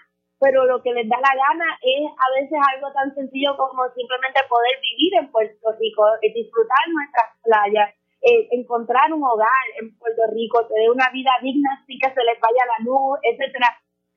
pero 0.45 0.67
lo 0.67 0.83
que 0.83 0.93
les 0.93 1.09
da 1.09 1.17
la 1.17 1.33
gana 1.33 1.65
es 1.81 2.05
a 2.05 2.29
veces 2.37 2.59
algo 2.77 2.93
tan 2.93 3.15
sencillo 3.15 3.57
como 3.57 3.89
simplemente 3.97 4.45
poder 4.45 4.77
vivir 4.77 5.17
en 5.17 5.33
Puerto 5.33 5.73
Rico, 5.81 6.05
disfrutar 6.21 6.85
nuestras 6.93 7.33
playas, 7.41 7.89
eh, 8.21 8.49
encontrar 8.53 9.09
un 9.09 9.25
hogar 9.25 9.65
en 9.81 9.97
Puerto 9.97 10.23
Rico, 10.37 10.67
tener 10.69 10.91
una 10.91 11.09
vida 11.09 11.33
digna 11.41 11.81
sin 11.87 11.99
que 11.99 12.13
se 12.13 12.25
les 12.29 12.39
vaya 12.45 12.61
la 12.77 12.85
luz, 12.85 13.17
etcétera. 13.25 13.73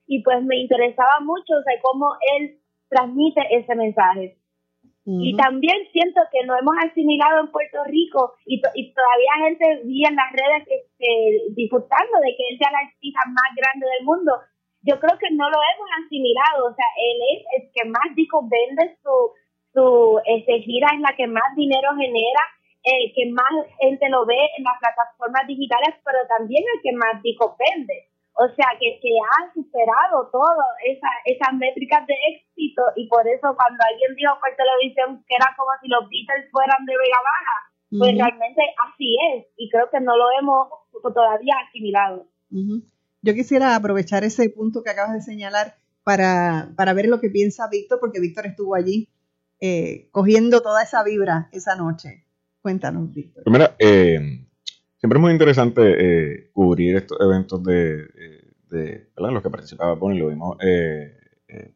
Y 0.06 0.22
pues 0.22 0.44
me 0.44 0.60
interesaba 0.60 1.20
mucho 1.20 1.56
o 1.56 1.80
cómo 1.80 2.12
él 2.36 2.60
transmite 2.90 3.40
ese 3.48 3.74
mensaje. 3.74 4.36
Y 5.10 5.34
también 5.38 5.88
siento 5.90 6.20
que 6.30 6.44
lo 6.44 6.52
hemos 6.52 6.76
asimilado 6.84 7.40
en 7.40 7.50
Puerto 7.50 7.82
Rico 7.84 8.34
y, 8.44 8.60
y 8.74 8.92
todavía 8.92 9.48
gente 9.48 9.80
vi 9.84 10.04
en 10.04 10.14
las 10.14 10.30
redes 10.30 10.68
este, 10.68 11.48
disfrutando 11.56 12.20
de 12.20 12.36
que 12.36 12.44
él 12.50 12.58
sea 12.58 12.70
la 12.70 12.84
artista 12.84 13.20
más 13.28 13.48
grande 13.56 13.86
del 13.88 14.04
mundo. 14.04 14.32
Yo 14.88 14.98
creo 14.98 15.18
que 15.20 15.28
no 15.36 15.44
lo 15.50 15.58
hemos 15.60 15.88
asimilado, 16.00 16.72
o 16.72 16.74
sea, 16.74 16.88
él 16.96 17.18
es 17.36 17.40
el 17.60 17.62
que 17.76 17.84
más 17.92 18.08
discos 18.16 18.48
vende, 18.48 18.96
su, 19.04 19.14
su 19.74 20.16
este, 20.24 20.64
gira 20.64 20.88
es 20.94 21.00
la 21.00 21.12
que 21.12 21.26
más 21.26 21.54
dinero 21.56 21.92
genera, 21.92 22.40
el 22.84 23.12
que 23.12 23.28
más 23.28 23.52
gente 23.80 24.08
lo 24.08 24.24
ve 24.24 24.40
en 24.56 24.64
las 24.64 24.80
plataformas 24.80 25.46
digitales, 25.46 25.92
pero 26.00 26.24
también 26.26 26.64
el 26.64 26.80
que 26.80 26.96
más 26.96 27.20
discos 27.22 27.52
vende. 27.60 28.08
O 28.32 28.48
sea, 28.54 28.70
que, 28.78 28.98
que 29.02 29.12
ha 29.18 29.52
superado 29.52 30.30
todo 30.30 30.62
esa, 30.86 31.10
esas 31.26 31.52
métricas 31.54 32.06
de 32.06 32.14
éxito 32.32 32.82
y 32.94 33.08
por 33.08 33.26
eso 33.26 33.52
cuando 33.52 33.82
alguien 33.82 34.14
dijo 34.14 34.32
por 34.40 34.54
televisión 34.54 35.20
que 35.26 35.34
era 35.34 35.52
como 35.58 35.74
si 35.82 35.88
los 35.88 36.08
Beatles 36.08 36.48
fueran 36.50 36.86
de 36.86 36.96
Vega 36.96 37.20
Baja, 37.20 37.58
pues 37.98 38.12
realmente 38.16 38.62
así 38.88 39.16
es 39.34 39.46
y 39.56 39.68
creo 39.68 39.90
que 39.90 40.00
no 40.00 40.16
lo 40.16 40.30
hemos 40.38 40.68
todavía 41.12 41.56
asimilado. 41.66 42.24
Yo 43.22 43.34
quisiera 43.34 43.74
aprovechar 43.74 44.24
ese 44.24 44.48
punto 44.50 44.82
que 44.82 44.90
acabas 44.90 45.14
de 45.14 45.22
señalar 45.22 45.76
para, 46.04 46.72
para 46.76 46.92
ver 46.92 47.06
lo 47.06 47.20
que 47.20 47.30
piensa 47.30 47.68
Víctor, 47.68 47.98
porque 48.00 48.20
Víctor 48.20 48.46
estuvo 48.46 48.74
allí 48.74 49.08
eh, 49.60 50.08
cogiendo 50.12 50.60
toda 50.60 50.82
esa 50.82 51.02
vibra 51.02 51.48
esa 51.52 51.74
noche. 51.74 52.24
Cuéntanos, 52.62 53.12
Víctor. 53.12 53.42
Mira, 53.46 53.74
eh, 53.78 54.46
siempre 54.98 55.18
es 55.18 55.20
muy 55.20 55.32
interesante 55.32 55.82
eh, 55.82 56.50
cubrir 56.52 56.96
estos 56.96 57.18
eventos 57.20 57.62
de, 57.62 58.02
eh, 58.02 58.52
de 58.70 59.08
los 59.16 59.42
que 59.42 59.50
participaba 59.50 59.94
Bonnie, 59.94 60.20
lo 60.20 60.28
vimos 60.28 60.56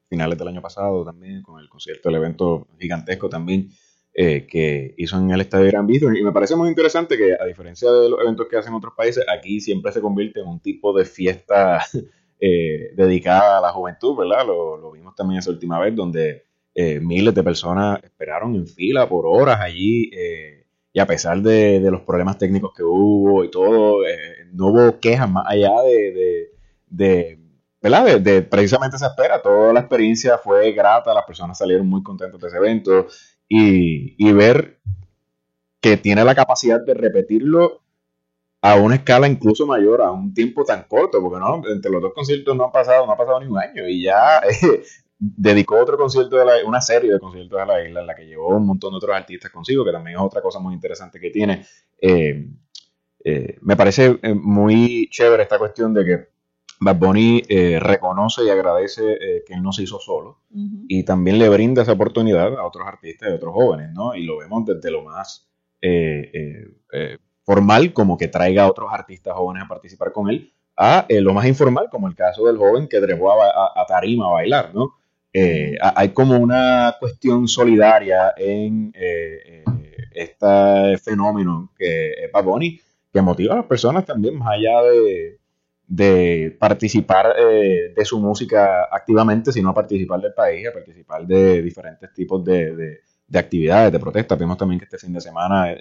finales 0.09 0.39
del 0.39 0.49
año 0.49 0.61
pasado 0.61 1.05
también, 1.05 1.43
con 1.43 1.59
el 1.59 1.69
concierto, 1.69 2.11
el 2.11 2.17
evento 2.17 2.69
gigantesco 2.79 3.31
también 3.31 3.71
que 4.15 4.95
hizo 4.99 5.19
en 5.19 5.31
el 5.31 5.41
Estadio 5.41 5.67
Gran 5.67 5.87
Víctor. 5.87 6.17
Y 6.17 6.23
me 6.23 6.33
parece 6.33 6.55
muy 6.57 6.69
interesante 6.69 7.17
que, 7.17 7.35
a 7.39 7.45
diferencia 7.45 7.91
de 7.91 8.11
los 8.11 8.21
eventos 8.21 8.47
que 8.49 8.57
hacen 8.57 8.73
en 8.73 8.77
otros 8.77 8.95
países, 8.95 9.25
aquí 9.29 9.61
siempre 9.61 9.93
se 9.93 10.01
convierte 10.01 10.41
en 10.41 10.49
un 10.49 10.61
tipo 10.61 10.93
de 10.97 11.05
fiesta 11.05 11.81
dedicada 12.41 13.59
a 13.59 13.61
la 13.61 13.71
juventud, 13.71 14.17
¿verdad? 14.17 14.47
Lo, 14.47 14.91
vimos 14.93 15.15
también 15.15 15.39
esa 15.39 15.51
última 15.51 15.79
vez, 15.79 15.95
donde 15.95 16.45
miles 16.75 17.35
de 17.35 17.43
personas 17.43 18.03
esperaron 18.03 18.55
en 18.55 18.67
fila 18.67 19.09
por 19.09 19.27
horas 19.27 19.61
allí 19.61 20.11
y 20.93 21.01
a 21.01 21.07
pesar 21.07 21.41
de, 21.41 21.81
los 21.91 22.03
problemas 22.03 22.37
técnicos 22.37 22.73
que 22.75 22.83
hubo 22.83 23.45
y 23.45 23.51
todo, 23.51 24.07
eh, 24.07 24.47
no 24.53 24.67
hubo 24.67 25.01
quejas 25.01 25.31
más 25.31 25.45
allá 25.49 25.71
de, 25.83 26.51
de, 26.87 27.39
¿verdad? 27.81 28.21
De, 28.21 28.43
precisamente 28.43 28.97
esa 28.97 29.09
espera. 29.09 29.41
Toda 29.41 29.73
la 29.73 29.81
experiencia 29.81 30.37
fue 30.37 30.73
grata, 30.73 31.15
las 31.15 31.25
personas 31.25 31.57
salieron 31.57 31.89
muy 31.89 32.03
contentas 32.03 32.39
de 32.41 32.49
ese 32.49 32.59
evento 32.59 33.07
y, 33.49 34.33
ver 34.33 34.79
que 35.81 35.97
tiene 35.97 36.25
la 36.25 36.35
capacidad 36.35 36.81
de 36.81 36.95
repetirlo 36.95 37.83
a 38.63 38.77
una 38.77 38.95
escala 38.95 39.27
incluso 39.27 39.67
mayor, 39.67 40.01
a 40.03 40.11
un 40.11 40.33
tiempo 40.33 40.65
tan 40.65 40.85
corto, 40.85 41.21
porque 41.21 41.41
no, 41.41 41.63
entre 41.69 41.91
los 41.91 42.01
dos 42.01 42.15
conciertos 42.15 42.57
no 42.57 42.65
han 42.65 42.73
pasado, 42.73 43.05
no 43.05 43.13
ha 43.13 43.17
pasado 43.17 43.41
ni 43.41 43.47
un 43.47 43.59
año 43.59 43.87
y 43.89 44.05
ya 44.05 44.41
dedicó 45.19 45.81
otro 45.81 45.97
concierto 45.97 46.37
de 46.37 46.45
la, 46.45 46.53
una 46.67 46.81
serie 46.81 47.13
de 47.13 47.21
conciertos 47.21 47.59
de 47.61 47.67
la 47.67 47.85
isla 47.85 48.01
en 48.01 48.07
la 48.07 48.15
que 48.15 48.27
llevó 48.27 48.57
un 48.57 48.67
montón 48.67 48.93
de 48.93 48.97
otros 48.97 49.15
artistas 49.15 49.51
consigo, 49.51 49.85
que 49.85 49.93
también 49.93 50.17
es 50.17 50.23
otra 50.23 50.41
cosa 50.43 50.59
muy 50.59 50.75
interesante 50.75 51.21
que 51.21 51.31
tiene. 51.31 51.67
Eh, 52.01 52.49
eh, 53.25 53.59
me 53.61 53.77
parece 53.77 54.19
eh, 54.23 54.35
muy 54.35 55.09
chévere 55.11 55.45
esta 55.45 55.59
cuestión 55.59 55.95
de 55.95 56.05
que 56.05 56.29
Bad 56.85 56.97
Bunny 56.97 57.43
reconoce 57.79 58.45
y 58.45 58.51
agradece 58.51 59.03
que 59.47 59.55
él 59.55 59.63
no 59.63 59.73
se 59.73 59.85
hizo 59.85 59.99
solo 59.99 60.39
y 60.89 61.05
también 61.05 61.39
le 61.39 61.49
brinda 61.49 61.83
esa 61.83 61.93
oportunidad 61.93 62.59
a 62.59 62.67
otros 62.67 62.87
artistas 62.87 63.29
y 63.29 63.33
a 63.33 63.37
otros 63.37 63.55
jóvenes, 63.55 63.93
¿no? 63.93 64.15
Y 64.15 64.25
lo 64.25 64.39
vemos 64.39 64.65
desde 64.67 64.91
lo 64.91 65.03
más 65.03 65.49
formal, 67.45 67.93
como 67.93 68.17
que 68.17 68.29
traiga 68.29 68.65
a 68.65 68.71
otros 68.71 68.89
artistas 68.93 69.35
jóvenes 69.35 69.65
a 69.65 69.69
participar 69.69 70.13
con 70.13 70.29
él, 70.31 70.53
a 70.77 71.07
lo 71.09 71.35
más 71.35 71.47
informal, 71.47 71.89
como 71.91 72.09
el 72.09 72.15
caso 72.15 72.47
del 72.47 72.59
joven 72.59 72.89
que 72.89 73.01
trepó 73.01 73.33
a 73.33 73.87
Tarima 73.87 74.27
a 74.27 74.33
bailar, 74.33 74.75
¿no? 74.75 74.95
Eh, 75.35 75.79
hay 75.81 76.11
como 76.11 76.37
una 76.37 76.97
cuestión 77.01 77.49
solidaria 77.49 78.35
en 78.37 78.93
eh, 78.95 79.65
eh, 79.67 80.09
este 80.13 80.99
fenómeno 80.99 81.73
que 81.79 82.11
es 82.25 82.31
Bad 82.31 82.45
que 83.13 83.23
motiva 83.23 83.55
a 83.55 83.59
las 83.59 83.67
personas 83.67 84.05
también 84.05 84.37
más 84.37 84.51
allá 84.51 84.83
de, 84.83 85.39
de 85.95 86.57
participar 86.59 87.35
de 87.37 88.05
su 88.05 88.19
música 88.19 88.85
activamente, 88.91 89.53
sino 89.53 89.71
a 89.71 89.75
participar 89.75 90.21
del 90.21 90.33
país, 90.33 90.67
a 90.67 90.73
participar 90.73 91.27
de 91.27 91.63
diferentes 91.63 92.13
tipos 92.13 92.45
de, 92.45 93.01
de, 93.29 93.39
actividades, 93.39 93.93
de 93.93 93.99
protestas. 93.99 94.39
Vimos 94.39 94.57
también 94.57 94.79
que 94.79 94.85
este 94.85 94.99
fin 94.99 95.13
de 95.13 95.21
semana 95.21 95.75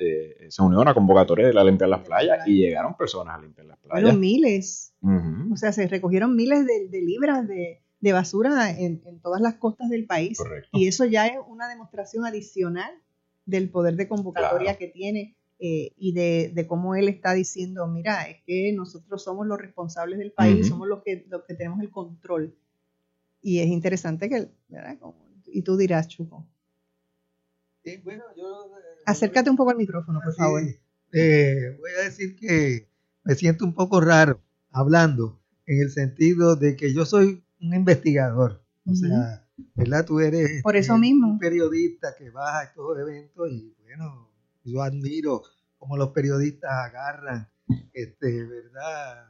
se 0.50 0.62
unió 0.62 0.82
una 0.82 0.94
convocatoria 0.94 1.48
de 1.48 1.54
la 1.54 1.64
limpiar 1.64 1.90
las 1.90 2.02
playas 2.02 2.48
y 2.48 2.58
llegaron 2.58 2.96
personas 2.96 3.38
a 3.38 3.42
limpiar 3.42 3.68
las 3.68 3.78
playas. 3.78 4.02
Fueron 4.02 4.20
miles. 4.20 4.94
O 5.52 5.56
sea, 5.56 5.72
se 5.72 5.88
recogieron 5.88 6.36
miles 6.36 6.66
de 6.66 7.02
libras 7.02 7.48
de 7.48 7.82
de 8.02 8.14
basura 8.14 8.72
en, 8.72 9.00
todas 9.22 9.42
las 9.42 9.56
costas 9.56 9.90
del 9.90 10.06
país. 10.06 10.40
Y 10.74 10.88
eso 10.88 11.06
ya 11.06 11.28
es 11.28 11.38
una 11.48 11.70
demostración 11.70 12.26
adicional 12.26 12.92
del 13.46 13.70
poder 13.70 13.96
de 13.96 14.08
convocatoria 14.08 14.76
que 14.76 14.88
tiene 14.88 15.38
eh, 15.64 15.94
y 15.96 16.14
de, 16.14 16.66
cómo 16.68 16.96
él 16.96 17.08
está 17.08 17.34
diciendo, 17.34 17.88
mira, 17.88 18.24
es 18.24 18.42
que 18.48 18.74
nosotros 18.74 19.24
somos 19.24 19.46
los 19.46 19.60
responsables 19.60 20.18
del 20.18 20.32
país, 20.32 20.68
somos 20.68 20.88
los 20.88 21.04
que, 21.04 21.28
los 21.30 21.44
que 21.44 21.54
tenemos 21.54 21.80
el 21.82 21.92
control. 21.92 22.56
Y 23.44 23.60
es 23.60 23.68
interesante 23.68 24.28
que, 24.28 24.50
¿verdad? 24.70 24.98
y 25.46 25.62
tú 25.62 25.78
dirás, 25.78 26.08
Chuco. 26.08 26.48
bueno, 28.04 28.24
yo, 28.36 28.72
eh, 28.76 29.04
Acércate 29.06 29.52
un 29.52 29.56
poco 29.56 29.70
al 29.70 29.78
micrófono, 29.78 30.20
por 30.24 30.34
favor. 30.34 30.64
Eh, 31.14 31.78
voy 31.80 31.92
a 32.00 32.06
decir 32.06 32.36
que 32.36 32.88
me 33.24 33.36
siento 33.36 33.64
un 33.64 33.76
poco 33.76 34.02
raro 34.02 34.42
hablando 34.72 35.40
en 35.68 35.80
el 35.80 35.92
sentido 35.92 36.56
de 36.56 36.76
que 36.76 36.92
yo 36.92 37.06
soy 37.06 37.44
un 37.62 37.76
investigador. 37.76 38.64
O 38.88 38.96
sea, 38.96 39.48
¿verdad? 39.76 40.06
Tú 40.08 40.22
eres 40.22 40.64
Por 40.64 40.76
eso 40.76 40.98
mismo. 40.98 41.28
un 41.28 41.38
periodista 41.38 42.16
que 42.18 42.32
va 42.32 42.62
a 42.62 42.64
estos 42.64 42.98
eventos 42.98 43.52
y 43.52 43.76
bueno, 43.84 44.31
yo 44.64 44.82
admiro 44.82 45.44
cómo 45.78 45.98
los 45.98 46.10
periodistas 46.10 46.72
agarran, 46.72 47.50
este, 47.94 48.46
¿verdad? 48.46 49.26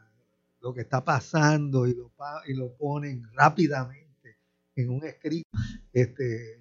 Lo 0.59 0.73
que 0.73 0.81
está 0.81 1.03
pasando 1.03 1.87
y 1.87 1.95
lo, 1.95 2.11
y 2.45 2.53
lo 2.53 2.75
ponen 2.77 3.23
rápidamente 3.33 4.37
en 4.75 4.89
un 4.89 5.03
escrito. 5.05 5.49
Este, 5.93 6.60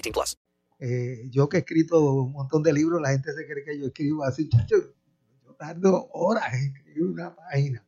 18 0.01 0.11
plus. 0.11 0.37
Eh, 0.79 1.27
yo 1.29 1.47
que 1.47 1.57
he 1.57 1.59
escrito 1.59 1.99
un 2.23 2.31
montón 2.31 2.63
de 2.63 2.73
libros, 2.73 3.01
la 3.01 3.09
gente 3.11 3.31
se 3.33 3.45
cree 3.45 3.63
que 3.63 3.79
yo 3.79 3.87
escribo 3.87 4.23
así, 4.23 4.49
chacho, 4.49 4.75
yo 5.45 5.53
tardo 5.53 6.09
horas 6.11 6.53
en 6.55 6.75
escribir 6.75 7.03
una 7.03 7.35
página. 7.35 7.85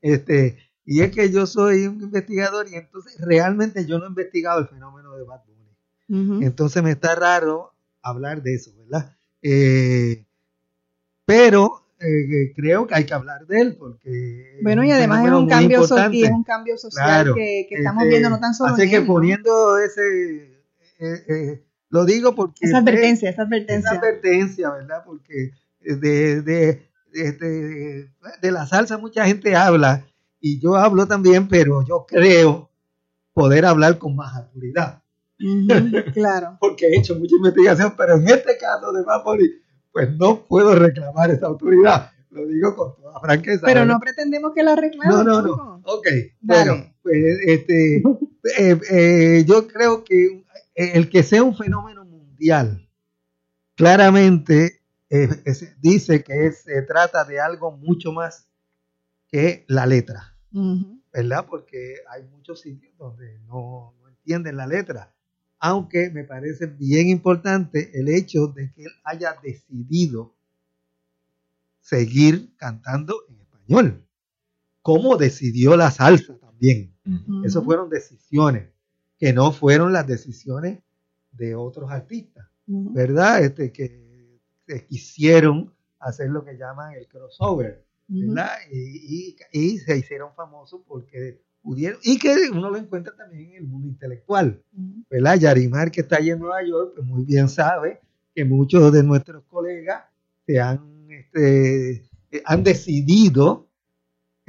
Este, 0.00 0.58
y 0.84 1.02
es 1.02 1.12
que 1.12 1.30
yo 1.30 1.46
soy 1.46 1.86
un 1.86 2.02
investigador 2.02 2.68
y 2.68 2.74
entonces 2.74 3.16
realmente 3.20 3.86
yo 3.86 3.98
no 3.98 4.06
he 4.06 4.08
investigado 4.08 4.58
el 4.60 4.66
fenómeno 4.68 5.16
de 5.16 5.24
Bad 5.24 5.40
Bunny. 5.46 6.44
Entonces 6.44 6.82
me 6.82 6.90
está 6.90 7.14
raro 7.14 7.72
hablar 8.02 8.42
de 8.42 8.54
eso, 8.54 8.72
¿verdad? 8.76 9.16
Eh, 9.40 10.26
pero 11.24 11.86
eh, 12.00 12.52
creo 12.56 12.86
que 12.88 12.94
hay 12.96 13.04
que 13.06 13.14
hablar 13.14 13.46
de 13.46 13.60
él 13.60 13.76
porque 13.78 14.58
Bueno, 14.62 14.84
y 14.84 14.90
además 14.90 15.24
es 15.24 15.32
un, 15.32 15.48
cambio 15.48 15.86
so- 15.86 16.10
y 16.12 16.24
es 16.24 16.30
un 16.30 16.42
cambio 16.42 16.76
social 16.76 17.06
Claro, 17.06 17.34
que, 17.36 17.66
que 17.68 17.76
estamos 17.76 18.02
Este, 18.02 18.10
viendo 18.10 18.30
no 18.30 18.40
tan 18.40 18.52
solo 18.54 18.74
Así 18.74 18.82
en 18.82 18.90
que 18.90 18.96
él, 18.96 19.06
¿no? 19.06 19.12
poniendo 19.12 19.78
ese, 19.78 20.51
eh, 21.02 21.24
eh, 21.28 21.64
lo 21.88 22.04
digo 22.04 22.34
porque 22.34 22.64
esa 22.66 22.78
advertencia, 22.78 23.28
esa 23.28 23.42
esa 23.42 23.42
advertencia. 23.42 23.90
advertencia, 23.90 24.70
¿verdad? 24.70 25.02
Porque 25.04 25.50
de, 25.80 26.40
de, 26.42 26.88
de, 27.12 27.32
de- 28.40 28.50
la 28.50 28.66
salsa 28.66 28.96
mucha 28.98 29.26
gente 29.26 29.54
habla 29.56 30.06
y 30.40 30.58
yo 30.60 30.76
hablo 30.76 31.06
también, 31.06 31.48
pero 31.48 31.84
yo 31.86 32.06
creo 32.08 32.70
poder 33.34 33.64
hablar 33.66 33.98
con 33.98 34.14
más 34.16 34.34
autoridad, 34.36 35.02
claro. 36.14 36.56
porque 36.60 36.86
he 36.86 36.98
hecho 36.98 37.14
mucha 37.18 37.36
investigación, 37.36 37.94
pero 37.96 38.14
en 38.14 38.28
este 38.28 38.56
caso 38.58 38.92
de 38.92 39.02
Bunny, 39.24 39.48
pues 39.92 40.10
no 40.16 40.46
puedo 40.46 40.74
reclamar 40.74 41.30
esa 41.30 41.46
autoridad, 41.46 42.10
lo 42.30 42.46
digo 42.46 42.74
con 42.74 42.94
toda 42.96 43.20
franqueza. 43.20 43.60
Pero 43.66 43.80
¿verdad? 43.80 43.94
no 43.94 44.00
pretendemos 44.00 44.52
que 44.54 44.62
la 44.62 44.76
reclamen. 44.76 45.16
No, 45.16 45.24
no, 45.24 45.42
chico. 45.42 45.56
no. 45.56 45.82
Ok, 45.84 46.06
Dale. 46.40 46.70
bueno, 46.70 46.94
pues 47.02 47.16
este, 47.46 47.96
eh, 48.58 48.80
eh, 48.90 49.44
yo 49.46 49.66
creo 49.68 50.04
que 50.04 50.44
el 50.74 51.10
que 51.10 51.22
sea 51.22 51.42
un 51.42 51.56
fenómeno 51.56 52.04
mundial, 52.04 52.88
claramente 53.74 54.80
eh, 55.10 55.28
es- 55.44 55.80
dice 55.80 56.22
que 56.24 56.52
se 56.52 56.82
trata 56.82 57.24
de 57.24 57.40
algo 57.40 57.70
mucho 57.76 58.12
más 58.12 58.46
que 59.28 59.64
la 59.68 59.86
letra. 59.86 60.28
¿verdad? 61.12 61.46
Porque 61.48 61.96
hay 62.10 62.22
muchos 62.24 62.60
sitios 62.60 62.96
donde 62.98 63.38
no, 63.46 63.94
no 64.00 64.08
entienden 64.08 64.56
la 64.56 64.66
letra. 64.66 65.12
Aunque 65.58 66.10
me 66.10 66.24
parece 66.24 66.66
bien 66.66 67.08
importante 67.08 67.90
el 67.98 68.08
hecho 68.08 68.46
de 68.48 68.72
que 68.72 68.84
él 68.84 68.90
haya 69.04 69.34
decidido 69.42 70.34
seguir 71.80 72.54
cantando 72.56 73.14
en 73.28 73.40
español, 73.40 74.06
como 74.82 75.16
decidió 75.16 75.76
la 75.76 75.90
salsa 75.90 76.36
también. 76.38 76.94
Ujú. 77.06 77.44
Esas 77.44 77.64
fueron 77.64 77.90
decisiones 77.90 78.68
que 79.22 79.32
no 79.32 79.52
fueron 79.52 79.92
las 79.92 80.04
decisiones 80.04 80.80
de 81.30 81.54
otros 81.54 81.88
artistas. 81.92 82.44
¿verdad? 82.66 83.44
Este, 83.44 83.70
que, 83.70 84.40
que 84.66 84.84
quisieron 84.84 85.72
hacer 86.00 86.28
lo 86.28 86.44
que 86.44 86.56
llaman 86.58 86.94
el 86.94 87.06
crossover. 87.06 87.84
¿verdad? 88.08 88.50
Y, 88.72 89.36
y- 89.52 89.58
y 89.74 89.78
se 89.78 89.96
hicieron 89.96 90.34
famosos 90.34 90.80
porque 90.88 91.40
pudieron, 91.62 92.00
y 92.02 92.18
que 92.18 92.34
uno 92.50 92.68
lo 92.68 92.76
encuentra 92.78 93.14
también 93.14 93.50
en 93.50 93.56
el 93.58 93.64
mundo 93.68 93.86
intelectual. 93.86 94.60
¿verdad? 95.08 95.38
Yarimar, 95.38 95.92
que 95.92 96.00
está 96.00 96.16
allí 96.16 96.30
en 96.30 96.40
Nueva 96.40 96.60
York, 96.66 96.94
pues 96.96 97.06
muy 97.06 97.24
bien 97.24 97.48
sabe 97.48 98.00
que 98.34 98.44
muchos 98.44 98.92
de 98.92 99.04
nuestros 99.04 99.44
colegas 99.44 100.02
se 100.46 100.58
han, 100.60 101.06
este, 101.10 102.02
han 102.44 102.64
decidido 102.64 103.68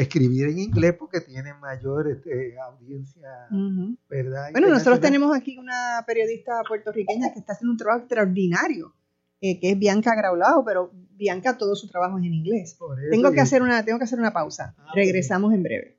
escribir 0.04 0.48
en 0.50 0.60
inglés 0.60 0.96
porque 0.98 1.20
tienen 1.22 1.60
mayor 1.60 2.10
este, 2.10 2.56
audiencia, 2.60 3.28
Ujú. 3.52 3.98
¿verdad? 4.10 4.50
Bueno, 4.52 4.70
nosotros 4.70 5.00
tenemos 5.02 5.36
aquí 5.36 5.58
una 5.58 6.04
periodista 6.08 6.62
puertorriqueña 6.68 7.34
que 7.34 7.39
está 7.39 7.54
haciendo 7.54 7.72
un 7.72 7.78
trabajo 7.78 8.00
extraordinario, 8.02 8.94
eh, 9.42 9.60
que 9.60 9.72
es 9.72 9.80
Bianca 9.80 10.16
Graulao, 10.16 10.63
pero 10.63 10.92
Bianca 11.16 11.58
todo 11.58 11.76
su 11.76 11.88
trabajo 11.89 12.18
es 12.20 12.26
en 12.26 12.34
inglés. 12.34 12.78
Tengo 13.12 13.30
que 13.30 13.36
que- 13.36 13.42
hacer 13.42 13.62
una, 13.62 13.84
tengo 13.84 13.98
que 13.98 14.06
hacer 14.06 14.20
una 14.20 14.32
pausa. 14.32 14.76
Ah, 14.78 14.92
Regresamos 14.96 15.54
en 15.54 15.63
breve. 15.63 15.98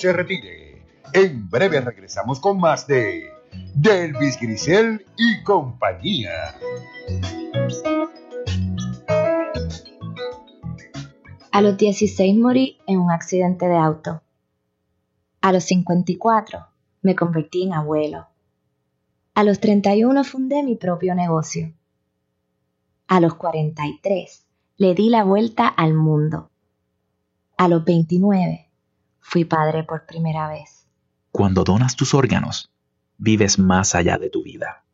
Se 0.00 0.14
retire. 0.14 0.82
En 1.12 1.50
breve 1.50 1.78
regresamos 1.82 2.40
con 2.40 2.58
más 2.58 2.86
de 2.86 3.28
Delvis 3.74 4.40
Grisel 4.40 5.04
y 5.18 5.42
compañía. 5.42 6.54
A 11.52 11.60
los 11.60 11.76
16 11.76 12.38
morí 12.38 12.78
en 12.86 12.98
un 12.98 13.10
accidente 13.10 13.66
de 13.66 13.76
auto. 13.76 14.22
A 15.42 15.52
los 15.52 15.64
54 15.64 16.66
me 17.02 17.14
convertí 17.14 17.64
en 17.64 17.74
abuelo. 17.74 18.26
A 19.34 19.44
los 19.44 19.60
31 19.60 20.24
fundé 20.24 20.62
mi 20.62 20.76
propio 20.76 21.14
negocio. 21.14 21.74
A 23.06 23.20
los 23.20 23.34
43 23.34 24.46
le 24.78 24.94
di 24.94 25.10
la 25.10 25.24
vuelta 25.24 25.68
al 25.68 25.92
mundo. 25.92 26.50
A 27.58 27.68
los 27.68 27.84
29 27.84 28.69
fui 29.20 29.44
padre 29.44 29.84
por 29.84 30.06
primera 30.06 30.48
vez. 30.48 30.86
Cuando 31.30 31.64
donas 31.64 31.96
tus 31.96 32.14
órganos, 32.14 32.72
vives 33.18 33.58
más 33.58 33.94
allá 33.94 34.18
de 34.18 34.30
tu 34.30 34.42
vida. 34.42 34.84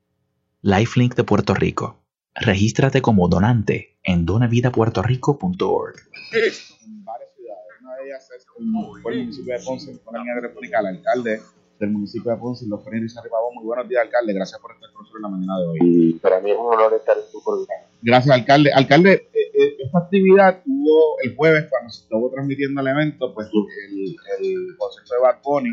Lifelink 0.63 1.15
de 1.15 1.25
Puerto 1.25 1.55
Rico. 1.55 2.03
Regístrate 2.35 3.01
como 3.01 3.29
donante 3.29 3.99
en 4.03 4.27
donavidapuertorico.org. 4.27 5.97
en 6.33 7.05
varias 7.05 7.31
ciudades. 7.35 7.67
Una 7.81 7.97
de 7.97 8.05
ellas 8.07 8.31
es 8.37 8.47
el, 8.59 8.67
municipio 8.67 9.59
de 9.59 9.65
Ponce, 9.65 10.01
alcalde 10.75 11.41
del 11.79 11.91
municipio 11.91 12.31
de 12.31 12.39
Ponce, 12.39 12.65
doctor 12.69 12.95
Iris 12.97 13.17
Arribabo. 13.17 13.53
Muy 13.53 13.65
buenos 13.65 13.89
días, 13.89 14.03
alcalde. 14.03 14.33
Gracias 14.33 14.61
por 14.61 14.73
estar 14.73 14.91
con 14.93 15.03
nosotros 15.03 15.19
en 15.19 15.23
la 15.23 15.29
mañana 15.29 15.59
de 15.61 15.67
hoy. 15.67 15.79
y 15.81 16.13
para 16.19 16.41
mí 16.41 16.51
es 16.51 16.59
un 16.59 16.67
honor 16.67 16.95
estar 16.95 17.17
en 17.17 17.25
tu 17.31 17.43
programa. 17.43 17.89
Gracias, 18.03 18.35
alcalde. 18.35 18.71
Alcalde, 18.73 19.13
eh, 19.33 19.51
eh, 19.55 19.77
esta 19.85 19.99
actividad 19.99 20.63
tuvo 20.65 21.21
el 21.23 21.37
jueves, 21.37 21.67
cuando 21.71 21.91
se 21.91 22.03
estuvo 22.03 22.31
transmitiendo 22.31 22.81
el 22.81 22.87
evento, 22.87 23.35
pues 23.35 23.49
el, 23.49 24.17
el 24.41 24.77
concierto 24.77 25.15
de 25.15 25.21
Bad 25.21 25.43
Bunny, 25.45 25.71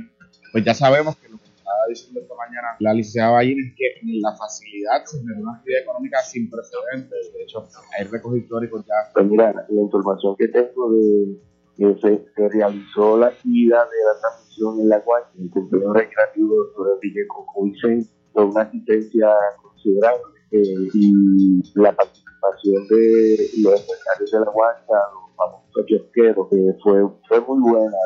pues 0.51 0.63
ya 0.63 0.73
sabemos 0.73 1.15
que 1.17 1.29
lo 1.29 1.37
que 1.37 1.45
estaba 1.45 1.79
diciendo 1.89 2.19
esta 2.21 2.35
mañana 2.35 2.75
la 2.79 2.93
licenciada 2.93 3.31
Ballín 3.31 3.57
es 3.59 3.73
que 3.75 3.85
en 4.01 4.21
la 4.21 4.35
facilidad 4.35 5.03
se 5.05 5.19
generó 5.19 5.41
una 5.41 5.57
actividad 5.57 5.81
económica 5.83 6.19
sin 6.23 6.49
precedentes. 6.49 7.33
De 7.33 7.43
hecho, 7.43 7.67
hay 7.97 8.05
récords 8.05 8.37
históricos 8.37 8.85
ya 8.85 9.11
Pues 9.13 9.25
mira, 9.25 9.53
la 9.53 9.81
información 9.81 10.35
que 10.37 10.47
tengo 10.49 10.91
de 10.91 11.37
que 11.77 11.95
se, 12.01 12.49
realizó 12.49 13.17
la 13.17 13.27
actividad 13.27 13.85
de 13.85 14.05
la 14.05 14.19
transmisión 14.19 14.79
en 14.81 14.89
la 14.89 15.01
cual 15.01 15.23
el 15.39 15.49
complejo 15.49 15.93
recreativo 15.93 16.55
doctor 16.55 16.95
Enrique 16.95 17.27
Coco 17.27 17.63
Vicente 17.63 18.09
con 18.31 18.49
una 18.49 18.61
asistencia 18.61 19.29
considerable 19.61 20.21
eh, 20.51 20.89
y 20.93 21.61
la 21.75 21.91
participación 21.93 22.87
de 22.89 23.49
los 23.61 23.81
empresarios 23.81 24.31
de 24.31 24.39
la 24.39 24.51
guancha, 24.51 24.93
los 25.13 25.35
famosos 25.35 25.85
kiosqueros, 25.87 26.47
que 26.49 26.75
fue, 26.83 27.07
fue 27.27 27.41
muy 27.41 27.71
buena. 27.71 27.97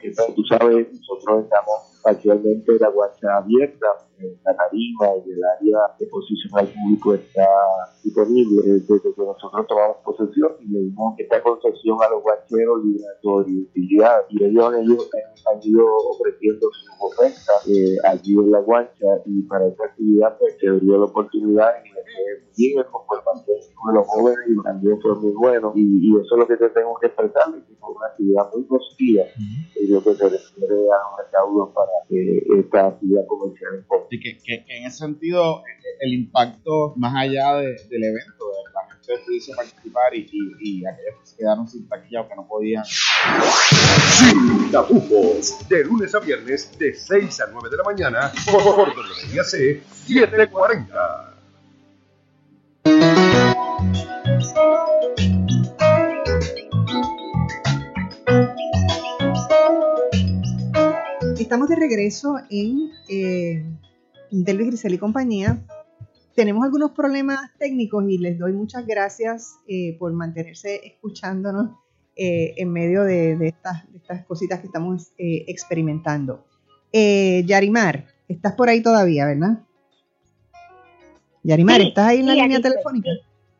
Que, 0.00 0.12
Tú 0.34 0.42
sabes, 0.44 0.88
nosotros 0.92 1.44
estamos 1.44 2.00
parcialmente 2.02 2.78
la 2.78 2.88
guacha 2.88 3.36
abierta, 3.36 3.86
eh, 4.22 4.38
la 4.44 4.56
tarima 4.56 5.06
y 5.24 5.30
el 5.30 5.40
área 5.44 5.78
de 5.98 6.04
exposición 6.04 6.52
al 6.58 6.68
público 6.68 7.14
está 7.14 7.48
disponible 8.02 8.62
desde 8.62 9.00
que 9.00 9.12
nosotros 9.16 9.66
tomamos 9.66 9.96
posesión 10.04 10.52
y 10.60 10.68
le 10.68 10.80
dimos 10.80 11.14
esta 11.18 11.42
concesión 11.42 11.98
a 12.02 12.08
los 12.10 12.22
guacheros 12.22 12.80
utilidad 13.22 14.22
y 14.30 14.44
ellos, 14.44 14.74
ellos 14.74 15.10
han, 15.46 15.60
ido 15.62 15.84
ofreciendo 16.10 16.68
sus 16.72 16.88
ofertas 17.00 17.68
eh, 17.68 17.96
allí 18.04 18.34
en 18.34 18.50
la 18.50 18.60
guacha 18.60 19.06
y 19.26 19.42
para 19.42 19.66
esta 19.66 19.84
actividad 19.84 20.36
pues 20.38 20.56
se 20.58 20.70
dio 20.80 20.98
la 20.98 21.04
oportunidad 21.04 21.70
y 21.84 21.92
bien 22.56 22.78
el 22.78 22.86
comportamiento 22.86 23.52
de 23.52 23.94
los 23.94 24.06
jóvenes 24.06 24.38
y 24.48 24.62
también 24.62 25.00
fue 25.00 25.14
muy 25.16 25.32
bueno 25.32 25.72
y, 25.74 25.82
y, 25.82 26.20
eso 26.20 26.34
es 26.34 26.38
lo 26.38 26.46
que 26.46 26.56
te 26.56 26.68
tengo 26.70 26.94
que 27.00 27.06
expresar 27.06 27.52
que 27.52 27.74
fue 27.80 27.90
una 27.90 28.06
actividad 28.06 28.50
muy 28.52 28.62
positiva. 28.64 29.24
Y 29.76 29.88
yo 29.88 30.02
que 30.02 30.14
se 30.14 30.28
refiere 30.28 30.74
a 30.74 30.96
los 31.02 31.24
recaudos 31.24 31.70
para 31.74 31.90
eh, 32.10 32.42
esta 32.58 32.86
actividad 32.88 33.26
comercial 33.26 33.84
Así 34.12 34.20
que, 34.20 34.36
que, 34.36 34.62
que, 34.66 34.76
en 34.76 34.84
ese 34.84 34.98
sentido 34.98 35.62
el 36.00 36.12
impacto 36.12 36.92
más 36.96 37.16
allá 37.16 37.54
de, 37.54 37.68
del 37.88 38.04
evento 38.04 38.44
de 38.44 38.72
la 38.74 38.86
gente 38.92 39.24
pudiese 39.24 39.54
participar 39.54 40.14
y, 40.14 40.28
y, 40.30 40.80
y, 40.80 40.84
aquellos 40.84 41.20
que 41.20 41.26
se 41.26 41.36
quedaron 41.38 41.66
sin 41.66 41.88
taquilla 41.88 42.20
o 42.20 42.28
que 42.28 42.36
no 42.36 42.46
podían. 42.46 42.84
Sin 42.84 44.70
tapujos, 44.70 45.66
de 45.66 45.84
lunes 45.84 46.14
a 46.14 46.18
viernes 46.20 46.78
de 46.78 46.92
6 46.92 47.40
a 47.40 47.44
9 47.52 47.70
de 47.70 47.76
la 47.78 47.84
mañana 47.84 48.30
por 48.50 48.90
WIAC 49.32 49.46
740 49.46 51.28
Estamos 61.38 61.68
de 61.70 61.76
regreso 61.76 62.36
en 62.50 62.90
eh, 63.08 63.64
Delvis 64.32 64.68
Grisel 64.68 64.94
y 64.94 64.98
compañía. 64.98 65.62
Tenemos 66.34 66.64
algunos 66.64 66.92
problemas 66.92 67.50
técnicos 67.58 68.04
y 68.08 68.16
les 68.16 68.38
doy 68.38 68.52
muchas 68.52 68.86
gracias 68.86 69.56
eh, 69.68 69.96
por 69.98 70.12
mantenerse 70.12 70.80
escuchándonos 70.86 71.72
eh, 72.16 72.54
en 72.56 72.72
medio 72.72 73.04
de, 73.04 73.36
estas, 73.46 73.84
estas, 73.94 74.24
cositas 74.24 74.60
que 74.60 74.66
estamos 74.66 75.12
eh, 75.18 75.44
experimentando. 75.48 76.46
Yarimar, 76.92 78.06
estás 78.28 78.54
por 78.54 78.68
ahí 78.68 78.82
todavía, 78.82 79.26
¿verdad? 79.26 79.60
Yarimar, 81.42 81.80
¿estás 81.80 82.08
ahí 82.08 82.20
en 82.20 82.26
la 82.26 82.34
línea 82.34 82.60
telefónica? 82.60 83.10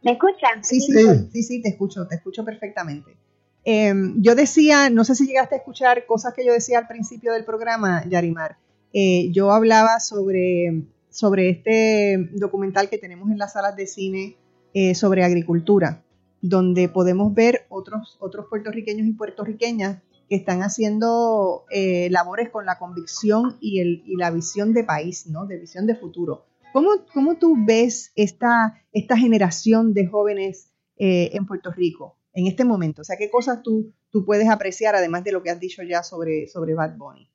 ¿Me 0.02 0.12
escuchan? 0.12 0.62
Sí, 0.62 0.80
sí, 0.80 0.92
sí, 1.32 1.42
sí, 1.42 1.62
te 1.62 1.70
escucho, 1.70 2.06
te 2.06 2.16
escucho 2.16 2.44
perfectamente. 2.44 3.16
Em, 3.64 4.20
yo 4.20 4.34
decía, 4.34 4.90
no 4.90 5.04
sé 5.04 5.14
si 5.14 5.26
llegaste 5.26 5.54
a 5.54 5.58
escuchar 5.58 6.04
cosas 6.06 6.34
que 6.34 6.44
yo 6.44 6.52
decía 6.52 6.78
al 6.78 6.88
principio 6.88 7.32
del 7.32 7.44
programa, 7.44 8.04
Yarimar. 8.08 8.56
Eh, 8.92 9.30
yo 9.32 9.52
hablaba 9.52 10.00
sobre, 10.00 10.84
sobre 11.08 11.48
este 11.48 12.28
documental 12.34 12.90
que 12.90 12.98
tenemos 12.98 13.30
en 13.30 13.38
las 13.38 13.54
salas 13.54 13.74
de 13.74 13.86
cine 13.86 14.36
eh, 14.74 14.94
sobre 14.94 15.24
agricultura, 15.24 16.04
donde 16.42 16.88
podemos 16.88 17.34
ver 17.34 17.66
otros, 17.70 18.18
otros 18.20 18.46
puertorriqueños 18.50 19.06
y 19.06 19.12
puertorriqueñas 19.12 20.02
que 20.28 20.36
están 20.36 20.62
haciendo 20.62 21.64
eh, 21.70 22.08
labores 22.10 22.50
con 22.50 22.66
la 22.66 22.78
convicción 22.78 23.56
y, 23.60 23.80
el, 23.80 24.02
y 24.06 24.16
la 24.16 24.30
visión 24.30 24.74
de 24.74 24.84
país, 24.84 25.26
¿no? 25.26 25.46
de 25.46 25.58
visión 25.58 25.86
de 25.86 25.94
futuro. 25.94 26.46
¿Cómo, 26.72 26.90
cómo 27.12 27.36
tú 27.36 27.54
ves 27.66 28.12
esta, 28.14 28.82
esta 28.92 29.16
generación 29.16 29.92
de 29.92 30.06
jóvenes 30.06 30.70
en 30.96 31.46
Puerto 31.46 31.70
Rico 31.70 32.16
en 32.32 32.46
este 32.46 32.64
momento? 32.64 33.02
O 33.02 33.04
sea, 33.04 33.16
¿qué 33.16 33.28
cosas 33.28 33.62
tú, 33.62 33.92
tú 34.10 34.24
puedes 34.24 34.48
apreciar 34.48 34.94
además 34.94 35.24
de 35.24 35.32
lo 35.32 35.42
que 35.42 35.50
has 35.50 35.60
dicho 35.60 35.82
ya 35.82 36.02
sobre, 36.02 36.46
sobre 36.46 36.74
Bad 36.74 36.96
Bunny? 36.96 37.28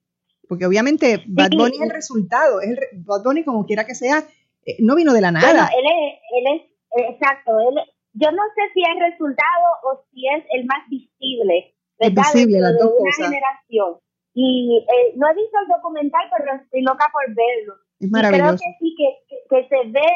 Porque 0.48 0.66
obviamente 0.66 1.24
Bad 1.28 1.52
Bunny 1.52 1.76
es 1.76 1.82
el 1.82 1.90
resultado, 1.90 2.62
es 2.62 2.70
el, 2.70 2.80
Bad 3.06 3.24
Bunny 3.24 3.44
como 3.44 3.66
quiera 3.66 3.86
que 3.86 3.96
sea, 3.96 4.24
eh, 4.66 4.78
no 4.80 4.96
vino 4.96 5.14
de 5.14 5.22
la 5.22 5.32
nada. 5.32 5.52
Bueno, 5.52 5.68
él 5.78 5.86
es, 5.86 6.20
él 6.38 6.46
es 6.56 7.14
exacto, 7.14 7.52
él, 7.70 7.76
yo 8.14 8.32
no 8.32 8.44
sé 8.56 8.62
si 8.74 8.82
es 8.82 9.12
resultado 9.12 9.66
o 9.84 10.02
si 10.12 10.26
es 10.28 10.44
el 10.52 10.66
más 10.66 10.88
visible, 10.90 11.76
¿verdad? 12.00 12.24
Visible, 12.34 12.60
las 12.60 12.74
dos 12.80 12.96
de 12.96 13.02
una 13.02 13.12
cosas. 13.12 13.26
generación. 13.30 14.00
Y 14.34 14.86
eh, 14.86 15.14
no 15.18 15.30
he 15.30 15.36
visto 15.36 15.58
el 15.62 15.68
documental, 15.68 16.30
pero 16.30 16.62
estoy 16.62 16.82
loca 16.82 17.10
por 17.12 17.26
verlo. 17.34 17.74
Es 18.00 18.08
Y 18.08 18.12
maravilloso. 18.12 18.58
creo 18.58 18.62
que 18.62 18.78
sí, 18.78 18.94
que, 18.94 19.10
que, 19.26 19.38
que 19.50 19.62
se 19.70 19.90
ve, 19.90 20.10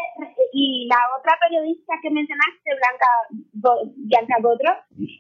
y 0.54 0.88
la 0.88 1.02
otra 1.18 1.34
periodista 1.42 1.94
que 2.02 2.10
mencionaste, 2.12 2.70
Blanca, 2.78 3.10
Bianca 3.98 4.36
Gotro, 4.42 4.72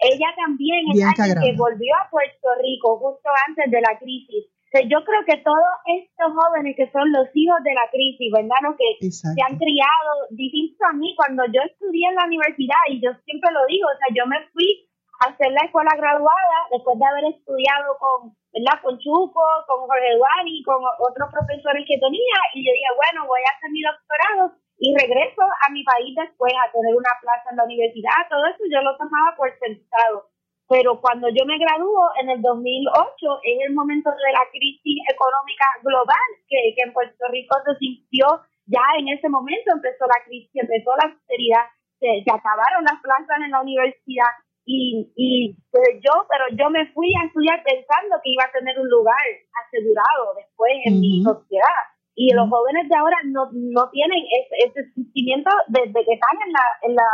ella 0.05 0.29
también 0.37 0.85
es 0.89 0.97
Bianca 0.97 1.23
alguien 1.23 1.41
que 1.41 1.57
volvió 1.57 1.93
a 1.97 2.09
Puerto 2.09 2.47
Rico 2.61 2.97
justo 2.97 3.29
antes 3.47 3.71
de 3.71 3.81
la 3.81 3.97
crisis. 3.97 4.45
Yo 4.71 5.03
creo 5.03 5.21
que 5.27 5.43
todos 5.43 5.67
estos 5.83 6.31
jóvenes 6.31 6.79
que 6.79 6.87
son 6.95 7.11
los 7.11 7.27
hijos 7.35 7.59
de 7.63 7.75
la 7.75 7.91
crisis, 7.91 8.31
¿verdad? 8.31 8.55
No? 8.63 8.71
Que 8.79 9.03
Exacto. 9.03 9.35
se 9.35 9.43
han 9.43 9.59
criado, 9.59 10.09
distinto 10.31 10.79
a 10.87 10.95
mí, 10.95 11.11
cuando 11.19 11.43
yo 11.51 11.59
estudié 11.59 12.07
en 12.07 12.15
la 12.15 12.23
universidad, 12.23 12.79
y 12.87 13.03
yo 13.03 13.11
siempre 13.27 13.51
lo 13.51 13.67
digo, 13.67 13.83
o 13.91 13.97
sea, 13.99 14.07
yo 14.15 14.23
me 14.31 14.39
fui 14.55 14.87
a 15.19 15.27
hacer 15.27 15.51
la 15.51 15.67
escuela 15.67 15.91
graduada 15.99 16.57
después 16.71 16.95
de 16.95 17.03
haber 17.03 17.25
estudiado 17.35 17.99
con, 17.99 18.31
¿verdad? 18.55 18.79
Con 18.79 18.95
Chuco, 18.95 19.43
con 19.67 19.91
Jorge 19.91 20.15
Duani, 20.15 20.63
con 20.63 20.79
otros 20.79 21.27
profesores 21.27 21.83
que 21.83 21.99
tenía, 21.99 22.37
y 22.55 22.63
yo 22.63 22.71
dije, 22.71 22.91
bueno, 22.95 23.27
voy 23.27 23.43
a 23.43 23.51
hacer 23.51 23.69
mi 23.75 23.83
doctorado 23.83 24.55
y 24.79 24.95
regreso 24.95 25.43
a 25.43 25.67
mi 25.69 25.83
país 25.83 26.15
después 26.15 26.51
a 26.55 26.71
tener 26.71 26.95
una 26.95 27.13
plaza 27.19 27.51
en 27.51 27.57
la 27.57 27.67
universidad, 27.67 28.23
todo 28.31 28.47
eso 28.47 28.63
yo 28.71 28.81
lo 28.81 28.95
tomaba 28.97 29.35
por 29.35 29.51
sentado. 29.59 30.30
Pero 30.71 31.01
cuando 31.03 31.27
yo 31.27 31.43
me 31.43 31.59
gradúo 31.59 32.15
en 32.23 32.29
el 32.31 32.41
2008, 32.41 32.95
es 33.43 33.57
el 33.67 33.75
momento 33.75 34.07
de 34.07 34.31
la 34.31 34.47
crisis 34.55 35.03
económica 35.03 35.67
global 35.83 36.27
que, 36.47 36.71
que 36.71 36.87
en 36.87 36.93
Puerto 36.95 37.27
Rico 37.27 37.59
se 37.67 37.75
sintió 37.75 38.23
ya 38.71 38.79
en 38.97 39.11
ese 39.11 39.27
momento, 39.27 39.75
empezó 39.75 40.07
la 40.07 40.23
crisis, 40.23 40.55
empezó 40.55 40.95
la 40.95 41.11
austeridad, 41.11 41.67
se, 41.99 42.23
se 42.23 42.31
acabaron 42.31 42.87
las 42.87 43.03
plazas 43.03 43.35
en 43.43 43.51
la 43.51 43.59
universidad 43.59 44.31
y, 44.63 45.11
y 45.19 45.51
pues 45.75 45.99
yo, 45.99 46.23
pero 46.31 46.47
yo 46.55 46.69
me 46.71 46.87
fui 46.95 47.11
a 47.19 47.27
estudiar 47.27 47.59
pensando 47.67 48.15
que 48.23 48.31
iba 48.31 48.47
a 48.47 48.55
tener 48.55 48.79
un 48.79 48.87
lugar 48.87 49.19
asegurado 49.67 50.39
después 50.39 50.71
en 50.87 51.01
mi 51.01 51.19
sociedad. 51.19 51.83
Y 52.15 52.31
los 52.31 52.47
jóvenes 52.47 52.87
de 52.87 52.95
ahora 52.95 53.17
no, 53.25 53.51
no 53.51 53.89
tienen 53.91 54.23
ese, 54.23 54.71
ese 54.71 54.93
sentimiento 54.93 55.51
desde 55.67 55.99
que 56.05 56.15
están 56.15 56.37
en 56.47 56.51
la, 56.55 56.65
en 56.83 56.95
la 56.95 57.09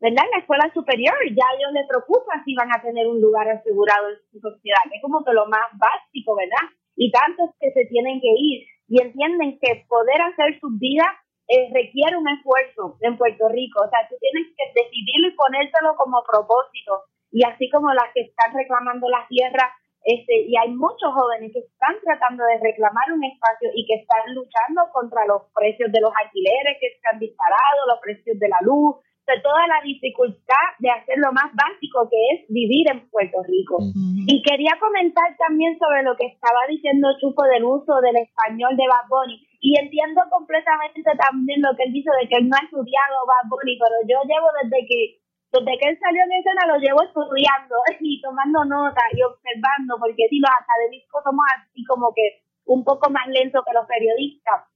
¿verdad? 0.00 0.24
En 0.24 0.30
la 0.32 0.40
escuela 0.40 0.66
superior 0.72 1.14
ya 1.28 1.44
a 1.44 1.54
ellos 1.56 1.72
les 1.72 1.86
preocupa 1.86 2.42
si 2.44 2.54
van 2.56 2.72
a 2.72 2.80
tener 2.80 3.06
un 3.06 3.20
lugar 3.20 3.48
asegurado 3.48 4.08
en 4.08 4.16
su 4.32 4.40
sociedad, 4.40 4.80
que 4.88 4.96
es 4.96 5.02
como 5.02 5.24
que 5.24 5.32
lo 5.32 5.46
más 5.46 5.68
básico, 5.76 6.34
¿verdad? 6.34 6.72
Y 6.96 7.12
tantos 7.12 7.50
que 7.60 7.70
se 7.72 7.84
tienen 7.86 8.20
que 8.20 8.32
ir 8.36 8.66
y 8.88 9.00
entienden 9.00 9.58
que 9.60 9.84
poder 9.88 10.20
hacer 10.22 10.58
sus 10.58 10.72
vidas 10.78 11.12
eh, 11.50 11.68
requiere 11.74 12.16
un 12.16 12.28
esfuerzo 12.28 12.96
en 13.00 13.18
Puerto 13.18 13.48
Rico. 13.48 13.82
O 13.82 13.90
sea, 13.90 14.06
tú 14.08 14.14
tienes 14.20 14.54
que 14.54 14.64
decidirlo 14.70 15.28
y 15.28 15.36
ponértelo 15.36 15.96
como 15.96 16.22
propósito. 16.22 17.10
Y 17.30 17.44
así 17.44 17.68
como 17.70 17.92
las 17.92 18.10
que 18.14 18.22
están 18.22 18.54
reclamando 18.54 19.08
la 19.08 19.26
tierra, 19.28 19.70
este, 20.02 20.46
y 20.46 20.56
hay 20.56 20.70
muchos 20.70 21.12
jóvenes 21.12 21.52
que 21.52 21.60
están 21.60 21.94
tratando 22.02 22.44
de 22.44 22.58
reclamar 22.62 23.12
un 23.12 23.22
espacio 23.22 23.68
y 23.74 23.84
que 23.84 24.00
están 24.00 24.34
luchando 24.34 24.88
contra 24.92 25.26
los 25.26 25.42
precios 25.54 25.92
de 25.92 26.00
los 26.00 26.12
alquileres 26.24 26.78
que 26.80 26.98
se 26.98 27.08
han 27.12 27.18
disparado, 27.18 27.86
los 27.86 28.00
precios 28.00 28.38
de 28.38 28.48
la 28.48 28.58
luz, 28.62 28.96
de 29.30 29.40
toda 29.40 29.66
la 29.66 29.78
dificultad 29.86 30.66
de 30.78 30.90
hacer 30.90 31.18
lo 31.18 31.30
más 31.32 31.54
básico 31.54 32.10
que 32.10 32.18
es 32.34 32.38
vivir 32.50 32.90
en 32.90 33.08
Puerto 33.10 33.38
Rico. 33.46 33.78
Y 34.26 34.42
quería 34.42 34.74
comentar 34.80 35.36
también 35.38 35.78
sobre 35.78 36.02
lo 36.02 36.16
que 36.16 36.26
estaba 36.26 36.66
diciendo 36.68 37.14
Chupo 37.20 37.44
del 37.46 37.64
uso 37.64 38.00
del 38.02 38.16
español 38.16 38.76
de 38.76 38.90
Bad 38.90 39.06
Bunny. 39.08 39.38
Y 39.60 39.78
entiendo 39.78 40.22
completamente 40.30 41.02
también 41.14 41.62
lo 41.62 41.76
que 41.76 41.84
él 41.84 41.92
dice 41.92 42.10
de 42.18 42.26
que 42.26 42.36
él 42.42 42.48
no 42.48 42.56
ha 42.58 42.64
estudiado 42.64 43.26
Bad 43.28 43.46
Bunny, 43.46 43.78
pero 43.78 43.96
yo 44.08 44.18
llevo 44.26 44.48
desde 44.62 44.86
que 44.86 45.20
desde 45.50 45.78
que 45.78 45.88
él 45.90 45.98
salió 45.98 46.22
en 46.22 46.32
escena 46.38 46.62
lo 46.70 46.78
llevo 46.78 47.02
estudiando 47.02 47.74
y 48.00 48.20
tomando 48.22 48.64
notas 48.64 49.10
y 49.12 49.22
observando, 49.22 49.98
porque 49.98 50.30
si 50.30 50.38
los 50.38 50.50
académicos 50.50 51.22
somos 51.24 51.44
así 51.58 51.84
como 51.84 52.14
que 52.14 52.42
un 52.66 52.84
poco 52.84 53.10
más 53.10 53.26
lentos 53.26 53.64
que 53.66 53.74
los 53.74 53.86
periodistas. 53.86 54.70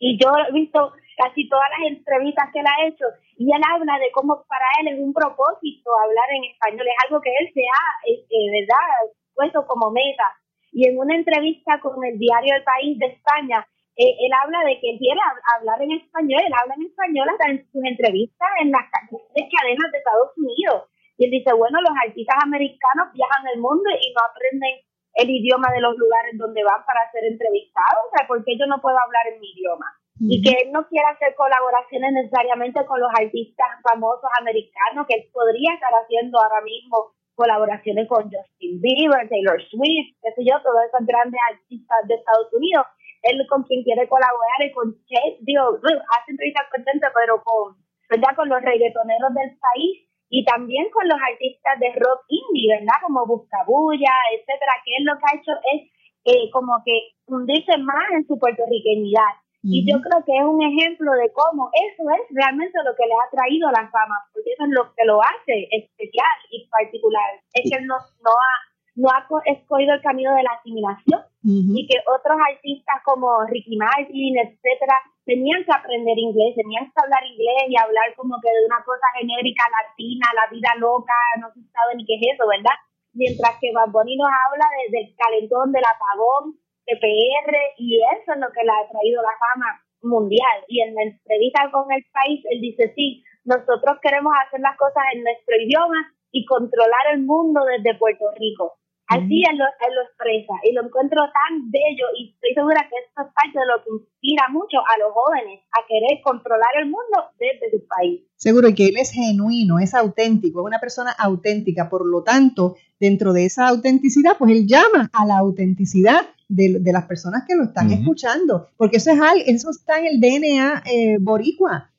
Y 0.00 0.18
yo 0.18 0.30
he 0.36 0.52
visto 0.52 0.92
casi 1.18 1.48
todas 1.48 1.68
las 1.76 1.90
entrevistas 1.90 2.48
que 2.52 2.60
él 2.60 2.66
ha 2.70 2.86
hecho 2.86 3.04
y 3.36 3.50
él 3.50 3.62
habla 3.66 3.98
de 3.98 4.10
cómo 4.14 4.44
para 4.48 4.64
él 4.80 4.94
es 4.94 4.98
un 5.02 5.12
propósito 5.12 5.90
hablar 5.98 6.28
en 6.38 6.44
español, 6.54 6.86
es 6.86 6.98
algo 7.04 7.20
que 7.20 7.34
él 7.40 7.50
se 7.52 7.62
ha, 7.66 7.84
eh, 8.06 8.22
eh, 8.30 8.46
¿verdad?, 8.54 9.10
puesto 9.34 9.66
como 9.66 9.90
meta. 9.90 10.30
Y 10.70 10.86
en 10.86 10.98
una 10.98 11.14
entrevista 11.16 11.80
con 11.80 11.98
el 12.04 12.18
diario 12.18 12.54
El 12.54 12.62
País 12.64 12.98
de 12.98 13.06
España, 13.06 13.66
eh, 13.96 14.14
él 14.20 14.30
habla 14.30 14.62
de 14.62 14.78
que 14.78 14.90
él 14.94 14.98
quiere 14.98 15.18
hab- 15.18 15.42
hablar 15.58 15.82
en 15.82 15.92
español, 15.98 16.40
él 16.46 16.54
habla 16.54 16.74
en 16.78 16.86
español 16.86 17.26
hasta 17.30 17.50
en 17.50 17.66
sus 17.72 17.82
entrevistas 17.82 18.48
en 18.62 18.70
las 18.70 18.86
cadenas 18.90 19.90
de 19.90 19.98
Estados 19.98 20.30
Unidos. 20.36 20.86
Y 21.18 21.24
él 21.26 21.30
dice, 21.32 21.52
bueno, 21.52 21.80
los 21.80 21.90
artistas 22.06 22.38
americanos 22.44 23.10
viajan 23.12 23.42
el 23.54 23.58
mundo 23.60 23.90
y 23.90 24.14
no 24.14 24.20
aprenden 24.22 24.74
el 25.14 25.30
idioma 25.30 25.66
de 25.74 25.80
los 25.80 25.96
lugares 25.98 26.38
donde 26.38 26.62
van 26.62 26.84
para 26.86 27.10
ser 27.10 27.24
entrevistados, 27.24 28.06
o 28.06 28.16
sea, 28.16 28.28
¿por 28.28 28.44
qué 28.44 28.56
yo 28.56 28.66
no 28.66 28.80
puedo 28.80 28.94
hablar 29.02 29.26
en 29.34 29.40
mi 29.40 29.50
idioma? 29.50 29.86
Y 30.20 30.42
que 30.42 30.50
él 30.50 30.72
no 30.72 30.86
quiere 30.88 31.06
hacer 31.14 31.34
colaboraciones 31.34 32.12
necesariamente 32.12 32.84
con 32.86 33.00
los 33.00 33.10
artistas 33.14 33.68
famosos 33.82 34.30
americanos 34.40 35.06
que 35.06 35.14
él 35.14 35.30
podría 35.32 35.74
estar 35.74 35.92
haciendo 35.94 36.40
ahora 36.40 36.60
mismo 36.62 37.14
colaboraciones 37.38 38.08
con 38.08 38.26
Justin 38.26 38.82
Bieber, 38.82 39.28
Taylor 39.30 39.62
Swift, 39.70 40.18
qué 40.18 40.34
sé 40.34 40.42
yo, 40.42 40.58
todos 40.58 40.82
esos 40.90 41.06
grandes 41.06 41.38
artistas 41.54 41.98
de 42.10 42.18
Estados 42.18 42.50
Unidos. 42.52 42.82
Él 43.22 43.38
con 43.46 43.62
quien 43.62 43.84
quiere 43.84 44.08
colaborar 44.08 44.58
y 44.66 44.72
con 44.72 44.94
Chase, 45.06 45.38
digo, 45.46 45.78
hace 45.78 46.34
entrevistas 46.34 46.66
con 46.70 46.82
gente, 46.82 47.06
pero 47.14 47.42
con, 47.42 47.78
¿verdad? 48.10 48.34
con 48.34 48.48
los 48.48 48.62
reggaetoneros 48.62 49.30
del 49.34 49.54
país 49.54 50.08
y 50.30 50.44
también 50.44 50.90
con 50.90 51.06
los 51.06 51.18
artistas 51.18 51.78
de 51.78 51.94
rock 51.94 52.26
indie, 52.26 52.74
¿verdad? 52.74 52.98
Como 53.02 53.26
Buscabulla, 53.26 54.14
etcétera, 54.34 54.74
que 54.84 54.92
él 54.98 55.04
lo 55.06 55.14
que 55.14 55.26
ha 55.30 55.38
hecho 55.38 55.54
es 55.72 55.80
eh, 56.26 56.50
como 56.50 56.82
que 56.84 57.14
hundirse 57.26 57.78
más 57.78 58.10
en 58.12 58.26
su 58.26 58.38
puertorriqueñidad. 58.38 59.38
Y 59.62 59.82
yo 59.90 59.98
creo 60.00 60.22
que 60.24 60.38
es 60.38 60.44
un 60.46 60.62
ejemplo 60.62 61.12
de 61.18 61.32
cómo 61.32 61.70
eso 61.74 62.02
es 62.14 62.22
realmente 62.30 62.78
lo 62.84 62.94
que 62.94 63.06
le 63.06 63.14
ha 63.14 63.30
traído 63.30 63.70
la 63.70 63.90
fama, 63.90 64.14
porque 64.32 64.54
eso 64.54 64.64
es 64.64 64.70
lo 64.70 64.94
que 64.94 65.04
lo 65.04 65.20
hace 65.20 65.66
especial 65.70 66.38
y 66.50 66.68
particular. 66.70 67.42
Es 67.52 67.66
que 67.66 67.78
él 67.78 67.86
no, 67.86 67.98
no 68.22 68.30
ha, 68.30 68.54
no 68.94 69.08
ha 69.10 69.26
escogido 69.50 69.94
el 69.94 70.02
camino 70.02 70.34
de 70.34 70.44
la 70.44 70.54
asimilación 70.58 71.22
y 71.42 71.86
que 71.88 71.96
otros 72.06 72.36
artistas 72.38 73.00
como 73.04 73.44
Ricky 73.46 73.76
Martin, 73.76 74.36
etcétera, 74.36 74.94
tenían 75.24 75.64
que 75.64 75.72
aprender 75.72 76.18
inglés, 76.18 76.54
tenían 76.54 76.86
que 76.86 77.00
hablar 77.00 77.24
inglés 77.24 77.68
y 77.68 77.76
hablar 77.76 78.12
como 78.16 78.36
que 78.40 78.52
de 78.52 78.66
una 78.68 78.84
cosa 78.84 79.06
genérica 79.18 79.64
latina, 79.68 80.28
la 80.36 80.46
vida 80.52 80.70
loca, 80.76 81.16
no 81.40 81.48
se 81.52 81.64
sabe 81.72 81.96
ni 81.96 82.04
qué 82.04 82.20
es 82.20 82.34
eso, 82.34 82.44
¿verdad? 82.46 82.76
Mientras 83.12 83.56
que 83.60 83.72
Bad 83.72 83.90
Bunny 83.90 84.16
nos 84.16 84.28
habla 84.28 84.66
del 84.92 85.14
calentón, 85.16 85.72
del 85.72 85.84
apagón, 85.88 86.58
PR 86.96 87.52
y 87.76 88.00
eso 88.16 88.32
es 88.32 88.40
lo 88.40 88.48
que 88.52 88.64
le 88.64 88.72
ha 88.72 88.88
traído 88.88 89.20
la 89.20 89.36
fama 89.36 89.82
mundial. 90.02 90.64
Y 90.68 90.80
en 90.80 90.94
la 90.94 91.02
entrevista 91.02 91.70
con 91.70 91.90
el 91.92 92.04
país, 92.12 92.40
él 92.50 92.60
dice, 92.60 92.92
sí, 92.94 93.22
nosotros 93.44 93.98
queremos 94.00 94.32
hacer 94.46 94.60
las 94.60 94.76
cosas 94.76 95.02
en 95.14 95.24
nuestro 95.24 95.56
idioma 95.56 96.12
y 96.32 96.44
controlar 96.44 97.14
el 97.14 97.24
mundo 97.24 97.64
desde 97.64 97.98
Puerto 97.98 98.30
Rico. 98.38 98.78
Así 99.08 99.40
él, 99.40 99.56
lo, 99.56 99.64
él 99.64 99.94
lo 99.96 100.02
expresa 100.02 100.52
y 100.64 100.72
lo 100.74 100.84
encuentro 100.84 101.22
tan 101.32 101.70
bello 101.70 102.06
y 102.18 102.34
estoy 102.34 102.52
segura 102.52 102.86
que 102.90 102.96
esto 103.00 103.22
es 103.24 103.32
parte 103.32 103.58
de 103.58 103.64
lo 103.64 103.82
que 103.82 104.04
inspira 104.04 104.48
mucho 104.50 104.76
a 104.84 104.98
los 105.00 105.12
jóvenes 105.14 105.64
a 105.72 105.80
querer 105.88 106.20
controlar 106.22 106.68
el 106.76 106.90
mundo 106.90 107.24
desde 107.40 107.70
su 107.70 107.88
país. 107.88 108.20
Seguro 108.36 108.68
que 108.76 108.88
él 108.88 108.98
es 108.98 109.10
genuino, 109.10 109.78
es 109.78 109.94
auténtico, 109.94 110.60
es 110.60 110.66
una 110.66 110.78
persona 110.78 111.10
auténtica, 111.18 111.88
por 111.88 112.04
lo 112.04 112.22
tanto, 112.22 112.76
dentro 113.00 113.32
de 113.32 113.46
esa 113.46 113.68
autenticidad, 113.68 114.36
pues 114.38 114.52
él 114.52 114.66
llama 114.68 115.08
a 115.14 115.24
la 115.24 115.38
autenticidad 115.38 116.28
de, 116.48 116.80
las 116.92 117.04
personas 117.04 117.44
que 117.46 117.54
lo 117.54 117.64
están 117.64 117.90
escuchando, 117.92 118.68
porque 118.76 118.96
eso 118.96 119.10
es 119.10 119.20
algo, 119.20 119.44
eso 119.46 119.70
está 119.70 119.98
en 119.98 120.06
el 120.06 120.20
DNA 120.20 120.82
eh, 120.86 121.16
boricua. 121.20 121.92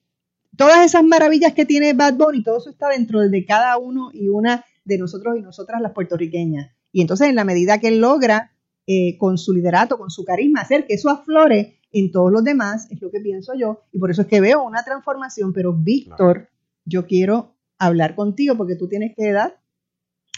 Todas 0.58 0.86
esas 0.86 1.04
maravillas 1.04 1.54
que 1.54 1.66
tiene 1.66 1.94
Bad 1.94 2.16
Bunny, 2.16 2.44
todo 2.44 2.58
eso 2.58 2.70
está 2.70 2.90
dentro 2.90 3.20
de 3.22 3.46
cada 3.46 3.78
uno 3.78 4.10
y 4.12 4.28
una 4.28 4.66
de 4.84 4.98
nosotros 4.98 5.38
y 5.38 5.42
nosotras 5.42 5.82
las 5.82 5.94
puertorriqueñas. 5.94 6.72
Y 6.92 7.02
entonces 7.02 7.30
en 7.30 7.36
la 7.36 7.46
medida 7.46 7.80
que 7.80 7.90
él 7.90 8.00
logra 8.00 8.52
eh, 8.88 9.18
con 9.18 9.38
su 9.38 9.54
liderato, 9.54 9.98
con 9.98 10.10
su 10.10 10.26
carisma, 10.26 10.62
hacer 10.62 10.88
que 10.88 10.96
eso 10.96 11.10
aflore 11.10 11.80
en 11.92 12.12
todos 12.12 12.32
los 12.32 12.44
demás, 12.44 12.88
es 12.92 13.02
lo 13.02 13.12
que 13.12 13.20
pienso 13.20 13.54
yo, 13.54 13.82
y 13.92 14.00
por 14.00 14.12
eso 14.12 14.24
es 14.24 14.28
que 14.28 14.42
veo 14.42 14.64
una 14.64 14.84
transformación, 14.84 15.54
pero 15.54 15.74
Víctor, 15.74 16.50
yo 16.86 17.06
quiero 17.06 17.56
hablar 17.78 18.16
contigo 18.16 18.56
porque 18.56 18.76
tú 18.76 18.88
tienes 18.88 19.16
que 19.16 19.30
edad 19.30 19.56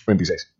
26. 0.08 0.56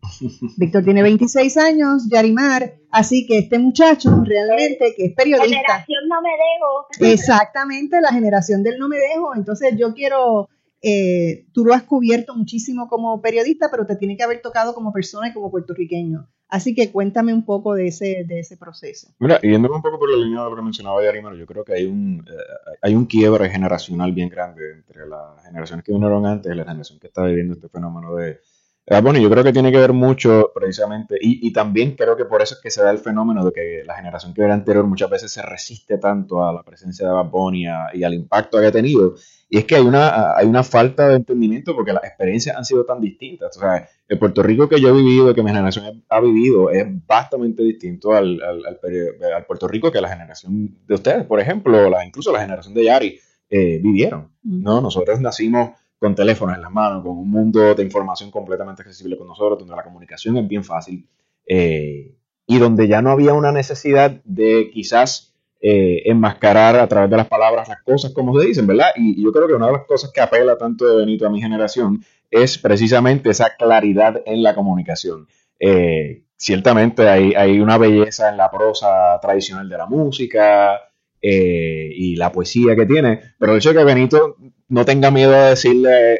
Víctor 0.56 0.84
tiene 0.84 1.02
26 1.02 1.56
años, 1.56 2.08
Yarimar, 2.10 2.74
así 2.90 3.26
que 3.26 3.38
este 3.38 3.58
muchacho 3.58 4.22
realmente 4.24 4.94
que 4.96 5.06
es 5.06 5.14
periodista. 5.14 5.48
Generación 5.48 6.08
no 6.08 6.22
me 6.22 6.30
dejo. 6.30 7.12
Exactamente, 7.12 8.00
la 8.00 8.12
generación 8.12 8.62
del 8.62 8.78
no 8.78 8.88
me 8.88 8.98
dejo. 8.98 9.34
Entonces 9.34 9.74
yo 9.76 9.94
quiero, 9.94 10.48
eh, 10.82 11.46
tú 11.52 11.64
lo 11.64 11.74
has 11.74 11.82
cubierto 11.82 12.34
muchísimo 12.34 12.88
como 12.88 13.20
periodista, 13.20 13.70
pero 13.70 13.86
te 13.86 13.96
tiene 13.96 14.16
que 14.16 14.22
haber 14.22 14.40
tocado 14.40 14.74
como 14.74 14.92
persona 14.92 15.28
y 15.28 15.32
como 15.32 15.50
puertorriqueño. 15.50 16.28
Así 16.52 16.74
que 16.74 16.92
cuéntame 16.92 17.32
un 17.32 17.46
poco 17.46 17.72
de 17.72 17.86
ese, 17.86 18.24
de 18.28 18.40
ese 18.40 18.58
proceso. 18.58 19.08
Mira, 19.18 19.40
yéndome 19.40 19.76
un 19.76 19.80
poco 19.80 19.98
por 19.98 20.10
la 20.10 20.22
línea 20.22 20.44
de 20.44 20.50
lo 20.50 20.56
que 20.56 20.60
mencionaba 20.60 21.02
Yarimar, 21.02 21.34
yo 21.34 21.46
creo 21.46 21.64
que 21.64 21.72
hay 21.72 21.86
un, 21.86 22.22
eh, 22.28 22.74
hay 22.82 22.94
un 22.94 23.06
quiebre 23.06 23.48
generacional 23.48 24.12
bien 24.12 24.28
grande 24.28 24.72
entre 24.72 25.06
las 25.08 25.42
generaciones 25.46 25.82
que 25.82 25.92
vinieron 25.92 26.26
antes 26.26 26.52
y 26.52 26.54
la 26.54 26.64
generación 26.64 26.98
que 26.98 27.06
está 27.06 27.24
viviendo 27.24 27.54
este 27.54 27.70
fenómeno 27.70 28.16
de 28.16 28.38
bueno, 28.86 29.18
yo 29.18 29.30
creo 29.30 29.44
que 29.44 29.52
tiene 29.52 29.70
que 29.70 29.78
ver 29.78 29.92
mucho 29.92 30.50
precisamente, 30.54 31.16
y, 31.20 31.46
y, 31.46 31.52
también 31.52 31.94
creo 31.94 32.16
que 32.16 32.24
por 32.24 32.42
eso 32.42 32.54
es 32.54 32.60
que 32.60 32.70
se 32.70 32.82
da 32.82 32.90
el 32.90 32.98
fenómeno 32.98 33.44
de 33.44 33.52
que 33.52 33.82
la 33.84 33.94
generación 33.94 34.34
que 34.34 34.42
era 34.42 34.54
anterior 34.54 34.86
muchas 34.86 35.08
veces 35.08 35.32
se 35.32 35.40
resiste 35.42 35.98
tanto 35.98 36.44
a 36.44 36.52
la 36.52 36.62
presencia 36.62 37.06
de 37.06 37.12
Bad 37.12 37.30
Bunny 37.30 37.66
y, 37.94 38.02
al 38.02 38.14
impacto 38.14 38.58
que 38.58 38.66
ha 38.66 38.72
tenido, 38.72 39.14
y 39.48 39.58
es 39.58 39.66
que 39.66 39.76
hay 39.76 39.82
una, 39.82 40.34
hay 40.36 40.46
una 40.46 40.62
falta 40.62 41.08
de 41.08 41.16
entendimiento 41.16 41.76
porque 41.76 41.92
las 41.92 42.04
experiencias 42.04 42.56
han 42.56 42.64
sido 42.64 42.84
tan 42.86 43.00
distintas. 43.00 43.54
O 43.56 43.60
sea, 43.60 43.86
el 44.08 44.18
Puerto 44.18 44.42
Rico 44.42 44.68
que 44.68 44.80
yo 44.80 44.88
he 44.88 44.92
vivido, 44.92 45.34
que 45.34 45.42
mi 45.42 45.50
generación 45.50 46.02
ha 46.08 46.20
vivido, 46.20 46.70
es 46.70 46.86
bastante 47.06 47.62
distinto 47.62 48.12
al, 48.12 48.42
al, 48.42 48.64
al, 48.66 49.46
Puerto 49.46 49.68
Rico 49.68 49.92
que 49.92 50.00
la 50.00 50.08
generación 50.08 50.78
de 50.86 50.94
ustedes, 50.94 51.26
por 51.26 51.38
ejemplo, 51.38 51.90
la, 51.90 52.04
incluso 52.04 52.32
la 52.32 52.40
generación 52.40 52.72
de 52.72 52.84
Yari, 52.84 53.20
eh, 53.50 53.78
vivieron. 53.82 54.32
¿no? 54.42 54.80
Nosotros 54.80 55.20
nacimos 55.20 55.72
con 56.02 56.16
teléfonos 56.16 56.56
en 56.56 56.62
las 56.62 56.72
manos, 56.72 57.04
con 57.04 57.16
un 57.16 57.30
mundo 57.30 57.76
de 57.76 57.82
información 57.84 58.32
completamente 58.32 58.82
accesible 58.82 59.16
con 59.16 59.28
nosotros, 59.28 59.60
donde 59.60 59.76
la 59.76 59.84
comunicación 59.84 60.36
es 60.36 60.48
bien 60.48 60.64
fácil 60.64 61.06
eh, 61.46 62.16
y 62.44 62.58
donde 62.58 62.88
ya 62.88 63.00
no 63.00 63.12
había 63.12 63.34
una 63.34 63.52
necesidad 63.52 64.10
de 64.24 64.68
quizás 64.72 65.32
eh, 65.60 66.02
enmascarar 66.06 66.74
a 66.74 66.88
través 66.88 67.08
de 67.08 67.18
las 67.18 67.28
palabras 67.28 67.68
las 67.68 67.82
cosas 67.82 68.10
como 68.10 68.36
se 68.36 68.48
dicen, 68.48 68.66
¿verdad? 68.66 68.88
Y, 68.96 69.22
yo 69.22 69.30
creo 69.30 69.46
que 69.46 69.54
una 69.54 69.66
de 69.66 69.74
las 69.74 69.84
cosas 69.84 70.10
que 70.12 70.20
apela 70.20 70.58
tanto 70.58 70.88
de 70.88 70.96
Benito 70.96 71.24
a 71.24 71.30
mi 71.30 71.40
generación 71.40 72.04
es 72.32 72.58
precisamente 72.58 73.30
esa 73.30 73.54
claridad 73.56 74.22
en 74.26 74.42
la 74.42 74.56
comunicación. 74.56 75.28
Eh, 75.60 76.24
ciertamente 76.34 77.08
hay, 77.08 77.32
hay, 77.34 77.60
una 77.60 77.78
belleza 77.78 78.28
en 78.28 78.38
la 78.38 78.50
prosa 78.50 79.20
tradicional 79.22 79.68
de 79.68 79.78
la 79.78 79.86
música 79.86 80.80
y 81.24 82.16
la 82.16 82.32
poesía 82.32 82.74
que 82.74 82.84
tiene, 82.84 83.20
pero 83.38 83.52
el 83.52 83.58
hecho 83.58 83.68
de 83.68 83.78
que 83.78 83.84
Benito 83.84 84.36
no 84.72 84.86
tenga 84.86 85.10
miedo 85.10 85.32
de 85.32 85.50
decirle 85.50 86.14
eh, 86.14 86.18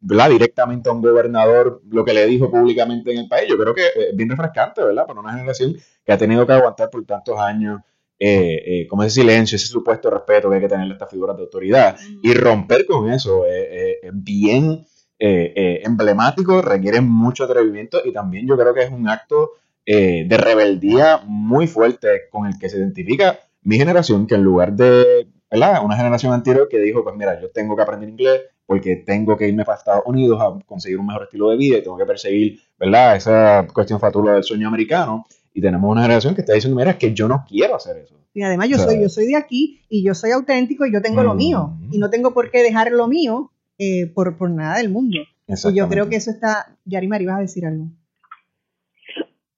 directamente 0.00 0.88
a 0.88 0.92
un 0.92 1.02
gobernador 1.02 1.82
lo 1.90 2.06
que 2.06 2.14
le 2.14 2.26
dijo 2.26 2.50
públicamente 2.50 3.12
en 3.12 3.18
el 3.18 3.28
país. 3.28 3.46
Yo 3.50 3.58
creo 3.58 3.74
que 3.74 3.82
es 3.84 4.16
bien 4.16 4.30
refrescante, 4.30 4.82
¿verdad? 4.82 5.06
Para 5.06 5.20
una 5.20 5.34
generación 5.34 5.76
que 6.02 6.12
ha 6.12 6.16
tenido 6.16 6.46
que 6.46 6.54
aguantar 6.54 6.88
por 6.88 7.04
tantos 7.04 7.38
años 7.38 7.82
eh, 8.18 8.62
eh, 8.66 8.86
como 8.88 9.02
ese 9.02 9.20
silencio, 9.20 9.56
ese 9.56 9.66
supuesto 9.66 10.08
respeto 10.08 10.48
que 10.48 10.54
hay 10.54 10.62
que 10.62 10.68
tener 10.70 10.90
estas 10.90 11.10
figuras 11.10 11.36
de 11.36 11.42
autoridad. 11.42 11.96
Y 12.22 12.32
romper 12.32 12.86
con 12.86 13.12
eso 13.12 13.44
es 13.44 14.10
bien 14.14 14.86
emblemático, 15.18 16.62
requiere 16.62 17.02
mucho 17.02 17.44
atrevimiento 17.44 18.00
y 18.04 18.12
también 18.12 18.48
yo 18.48 18.56
creo 18.56 18.72
que 18.72 18.84
es 18.84 18.90
un 18.90 19.06
acto 19.06 19.50
de 19.84 20.36
rebeldía 20.38 21.20
muy 21.26 21.66
fuerte 21.66 22.22
con 22.30 22.46
el 22.46 22.58
que 22.58 22.70
se 22.70 22.78
identifica 22.78 23.38
mi 23.60 23.76
generación, 23.76 24.26
que 24.26 24.34
en 24.34 24.42
lugar 24.42 24.72
de 24.72 25.28
¿verdad? 25.52 25.84
Una 25.84 25.96
generación 25.96 26.32
anterior 26.32 26.66
que 26.68 26.78
dijo, 26.78 27.04
pues 27.04 27.14
mira, 27.14 27.38
yo 27.40 27.50
tengo 27.50 27.76
que 27.76 27.82
aprender 27.82 28.08
inglés 28.08 28.40
porque 28.64 28.96
tengo 28.96 29.36
que 29.36 29.46
irme 29.46 29.64
para 29.64 29.76
Estados 29.76 30.02
Unidos 30.06 30.40
a 30.40 30.58
conseguir 30.64 30.98
un 30.98 31.06
mejor 31.06 31.24
estilo 31.24 31.50
de 31.50 31.58
vida 31.58 31.76
y 31.76 31.82
tengo 31.82 31.98
que 31.98 32.06
perseguir, 32.06 32.58
¿verdad? 32.78 33.16
Esa 33.16 33.66
cuestión 33.72 34.00
fatula 34.00 34.32
del 34.32 34.44
sueño 34.44 34.66
americano. 34.66 35.26
Y 35.52 35.60
tenemos 35.60 35.90
una 35.90 36.00
generación 36.00 36.34
que 36.34 36.40
está 36.40 36.54
diciendo, 36.54 36.78
mira, 36.78 36.92
es 36.92 36.96
que 36.96 37.12
yo 37.12 37.28
no 37.28 37.44
quiero 37.46 37.76
hacer 37.76 37.98
eso. 37.98 38.14
Y 38.32 38.42
además 38.42 38.70
yo, 38.70 38.78
soy, 38.78 38.98
yo 38.98 39.10
soy 39.10 39.26
de 39.26 39.36
aquí 39.36 39.82
y 39.90 40.02
yo 40.02 40.14
soy 40.14 40.30
auténtico 40.30 40.86
y 40.86 40.92
yo 40.92 41.02
tengo 41.02 41.22
lo 41.22 41.34
mío. 41.34 41.76
Y 41.90 41.98
no 41.98 42.08
tengo 42.08 42.32
por 42.32 42.50
qué 42.50 42.62
dejar 42.62 42.90
lo 42.90 43.06
mío 43.06 43.52
eh, 43.76 44.06
por, 44.06 44.38
por 44.38 44.48
nada 44.48 44.78
del 44.78 44.88
mundo. 44.88 45.18
Y 45.46 45.74
yo 45.74 45.86
creo 45.90 46.08
que 46.08 46.16
eso 46.16 46.30
está... 46.30 46.74
Yari 46.86 47.08
Mari, 47.08 47.26
vas 47.26 47.36
a 47.36 47.40
decir 47.40 47.66
algo. 47.66 47.88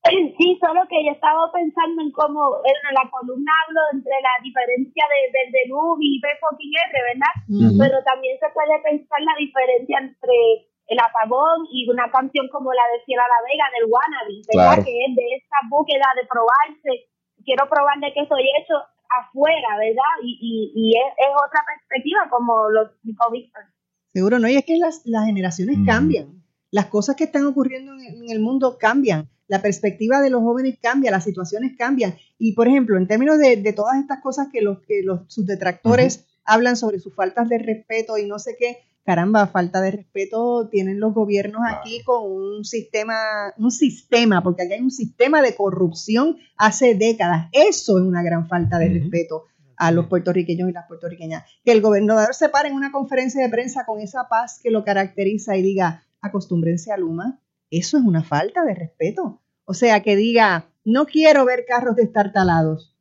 Sí, 0.38 0.58
solo 0.60 0.84
que 0.88 1.00
yo 1.04 1.12
estaba 1.12 1.50
pensando 1.52 2.02
en 2.02 2.12
cómo 2.12 2.60
en 2.60 2.94
la 2.94 3.08
columna 3.08 3.52
hablo 3.64 3.80
entre 3.92 4.12
la 4.20 4.36
diferencia 4.42 5.04
de, 5.08 5.20
del 5.32 5.48
de 5.52 5.64
y 5.64 6.20
Pepo 6.20 6.48
R, 6.52 6.94
¿verdad? 7.08 7.34
Pero 7.48 8.04
también 8.04 8.36
se 8.36 8.52
puede 8.52 8.76
pensar 8.84 9.20
la 9.24 9.36
diferencia 9.38 9.98
entre 9.98 10.68
el 10.92 10.98
apagón 11.00 11.64
y 11.72 11.88
una 11.88 12.10
canción 12.12 12.48
como 12.52 12.68
la 12.72 12.84
de 12.92 13.00
Cielo 13.08 13.24
la 13.24 13.40
Vega 13.48 13.66
del 13.72 13.88
Wannabe, 13.88 14.44
¿verdad? 14.44 14.84
Que 14.84 14.92
es 14.92 15.16
de 15.16 15.26
esa 15.40 15.58
búsqueda 15.72 16.12
de 16.20 16.28
probarse, 16.28 17.08
quiero 17.40 17.64
probar 17.64 17.96
de 18.00 18.12
qué 18.12 18.28
soy 18.28 18.44
hecho 18.60 18.76
afuera, 19.08 19.80
¿verdad? 19.80 20.12
Y, 20.20 20.36
y, 20.36 20.52
y 20.76 20.84
es, 21.00 21.08
es, 21.16 21.32
otra 21.32 21.64
perspectiva 21.64 22.28
como 22.28 22.68
los 22.68 22.92
Víctor. 23.32 23.64
Seguro, 24.12 24.38
¿no? 24.38 24.48
Y 24.48 24.56
es 24.56 24.66
que 24.66 24.76
las, 24.76 25.00
las 25.06 25.24
generaciones 25.24 25.78
cambian. 25.86 26.44
Las 26.70 26.86
cosas 26.86 27.16
que 27.16 27.24
están 27.24 27.46
ocurriendo 27.46 27.94
en 27.94 28.28
el 28.28 28.40
mundo 28.40 28.76
cambian 28.78 29.30
la 29.46 29.62
perspectiva 29.62 30.20
de 30.20 30.30
los 30.30 30.42
jóvenes 30.42 30.78
cambia, 30.80 31.11
las 31.11 31.24
situaciones 31.24 31.72
cambian. 31.76 32.16
Y, 32.38 32.52
por 32.52 32.68
ejemplo, 32.68 32.96
en 32.96 33.07
términos 33.07 33.38
de, 33.38 33.72
todas 33.74 33.98
estas 34.00 34.20
cosas 34.20 34.48
que 34.52 34.62
los, 34.62 34.80
que 34.80 35.02
los 35.02 35.20
sus 35.28 35.46
detractores 35.46 36.26
hablan 36.44 36.76
sobre 36.76 36.98
sus 36.98 37.14
faltas 37.14 37.48
de 37.48 37.59
respeto 37.59 38.18
y 38.18 38.26
no 38.26 38.38
sé 38.38 38.57
qué, 38.59 38.78
caramba, 39.04 39.46
falta 39.46 39.80
de 39.80 39.90
respeto 39.90 40.68
tienen 40.70 40.98
los 40.98 41.12
gobiernos 41.14 41.62
aquí 41.68 42.02
con 42.04 42.30
un 42.30 42.64
sistema, 42.64 43.14
un 43.59 43.70
sistema, 43.70 44.42
porque 44.42 44.62
aquí 44.62 44.72
hay 44.74 44.80
un 44.80 44.90
sistema 44.90 45.42
de 45.42 45.54
corrupción 45.54 46.38
hace 46.57 46.94
décadas. 46.94 47.48
Eso 47.52 47.98
es 47.98 48.04
una 48.04 48.22
gran 48.22 48.48
falta 48.48 48.78
de 48.78 48.88
respeto 48.88 49.44
a 49.76 49.90
los 49.90 50.07
puertorriqueños 50.07 50.70
y 50.70 50.72
las 50.72 50.87
puertorriqueñas. 50.87 51.44
Que 51.64 51.72
el 51.72 51.83
gobernador 51.83 52.35
se 52.35 52.48
pare 52.48 52.68
en 52.68 52.74
una 52.74 52.92
conferencia 52.92 53.42
de 53.42 53.50
prensa 53.50 53.85
con 53.85 54.00
esa 54.00 54.28
paz 54.28 54.61
que 54.62 54.70
lo 54.70 54.85
caracteriza 54.85 55.57
y 55.57 55.62
diga, 55.62 56.04
acostúmbrense 56.20 56.92
a 56.92 56.96
Luma, 56.96 57.40
Eso 57.70 57.98
es 57.98 58.05
una 58.05 58.22
falta 58.22 58.64
de 58.64 58.74
respeto. 58.74 59.40
O 59.64 59.74
sea, 59.74 60.03
que 60.03 60.16
diga, 60.16 60.66
no 60.85 61.07
quiero 61.07 61.44
ver 61.44 61.64
carros 61.66 61.96
destartalados. 61.96 62.94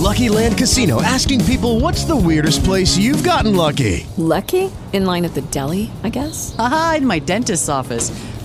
Lucky 0.00 0.30
Land 0.30 0.56
Casino 0.56 1.02
asking 1.02 1.44
people 1.44 1.78
what's 1.78 2.04
the 2.04 2.16
weirdest 2.16 2.64
place 2.64 2.96
you've 2.96 3.22
gotten 3.22 3.54
lucky? 3.54 4.06
Lucky? 4.16 4.70
In 4.92 5.04
line 5.04 5.24
at 5.26 5.34
the 5.34 5.42
deli, 5.52 5.90
I 6.02 6.08
guess? 6.08 6.54
Aha, 6.58 6.96
in 6.98 7.06
my 7.06 7.20
dentist's 7.20 7.68
office. 7.68 8.10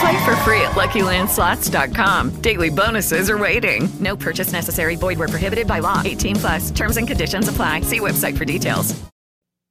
Play 0.00 0.24
for 0.24 0.36
free 0.44 0.60
at 0.60 0.76
LuckyLandSlots.com. 0.76 2.40
Daily 2.40 2.70
bonuses 2.70 3.28
are 3.30 3.38
waiting. 3.38 3.88
No 4.00 4.16
purchase 4.16 4.52
necessary. 4.52 4.96
Void 4.96 5.18
where 5.18 5.28
prohibited 5.28 5.66
by 5.66 5.80
law. 5.80 6.02
18 6.04 6.36
plus. 6.36 6.70
Terms 6.70 6.96
and 6.96 7.08
conditions 7.08 7.48
apply. 7.48 7.82
See 7.82 8.00
website 8.00 8.36
for 8.36 8.44
details. 8.44 8.94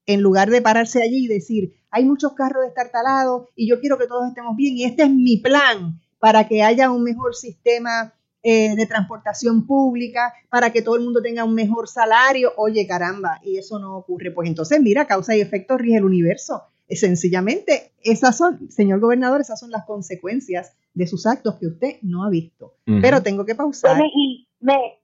En 0.06 0.22
lugar 0.22 0.50
de 0.50 0.62
pararse 0.62 1.02
allí 1.04 1.26
y 1.26 1.28
decir, 1.28 1.76
hay 1.92 2.06
muchos 2.06 2.34
carros 2.34 2.64
destartalados 2.64 3.50
y 3.56 3.68
yo 3.70 3.82
quiero 3.82 3.98
que 3.98 4.08
todos 4.08 4.30
estemos 4.30 4.56
bien 4.56 4.78
y 4.78 4.86
este 4.86 5.04
es 5.04 5.10
mi 5.10 5.38
plan 5.38 6.00
para 6.18 6.48
que 6.48 6.64
haya 6.64 6.90
un 6.92 7.04
mejor 7.04 7.36
sistema 7.36 8.14
eh, 8.44 8.76
de 8.78 8.86
transportación 8.86 9.68
pública, 9.68 10.34
para 10.50 10.72
que 10.72 10.82
todo 10.82 10.96
el 10.96 11.04
mundo 11.04 11.22
tenga 11.22 11.44
un 11.44 11.54
mejor 11.54 11.90
salario. 11.90 12.54
Oye, 12.56 12.88
caramba, 12.88 13.42
y 13.44 13.58
eso 13.58 13.80
no 13.80 13.98
ocurre. 13.98 14.32
Pues 14.32 14.48
entonces, 14.48 14.80
mira, 14.82 15.06
causa 15.06 15.36
y 15.36 15.42
efecto 15.42 15.78
rige 15.78 15.98
el 15.98 16.06
universo. 16.06 16.64
Sencillamente, 16.90 17.92
esas 18.02 18.38
son, 18.38 18.72
señor 18.72 19.00
gobernador, 19.00 19.42
esas 19.42 19.60
son 19.60 19.72
las 19.72 19.86
consecuencias 19.86 20.74
de 20.94 21.06
sus 21.06 21.26
actos 21.26 21.56
que 21.60 21.68
usted 21.68 21.98
no 22.02 22.24
ha 22.24 22.30
visto. 22.30 22.76
Pero 22.86 23.22
tengo 23.22 23.46
que 23.46 23.56
pausar. 23.56 24.02
Y 24.02 24.48
me. 24.60 25.00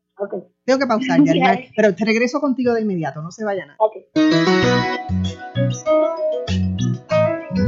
Tengo 0.65 0.79
que 0.79 0.87
pausar, 0.87 1.21
Yarimar, 1.25 1.59
pero 1.75 1.93
te 1.93 2.05
regreso 2.05 2.39
contigo 2.39 2.73
de 2.73 2.81
inmediato, 2.81 3.21
no 3.21 3.31
se 3.31 3.43
vaya 3.43 3.65
nada. 3.65 3.77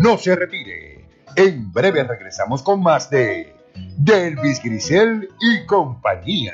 No 0.01 0.17
se 0.17 0.35
retire. 0.35 1.05
En 1.35 1.71
breve 1.73 2.03
regresamos 2.03 2.63
con 2.63 2.81
más 2.81 3.09
de 3.09 3.53
Delvis 3.97 4.61
Grisel 4.63 5.27
y 5.41 5.65
compañía. 5.65 6.53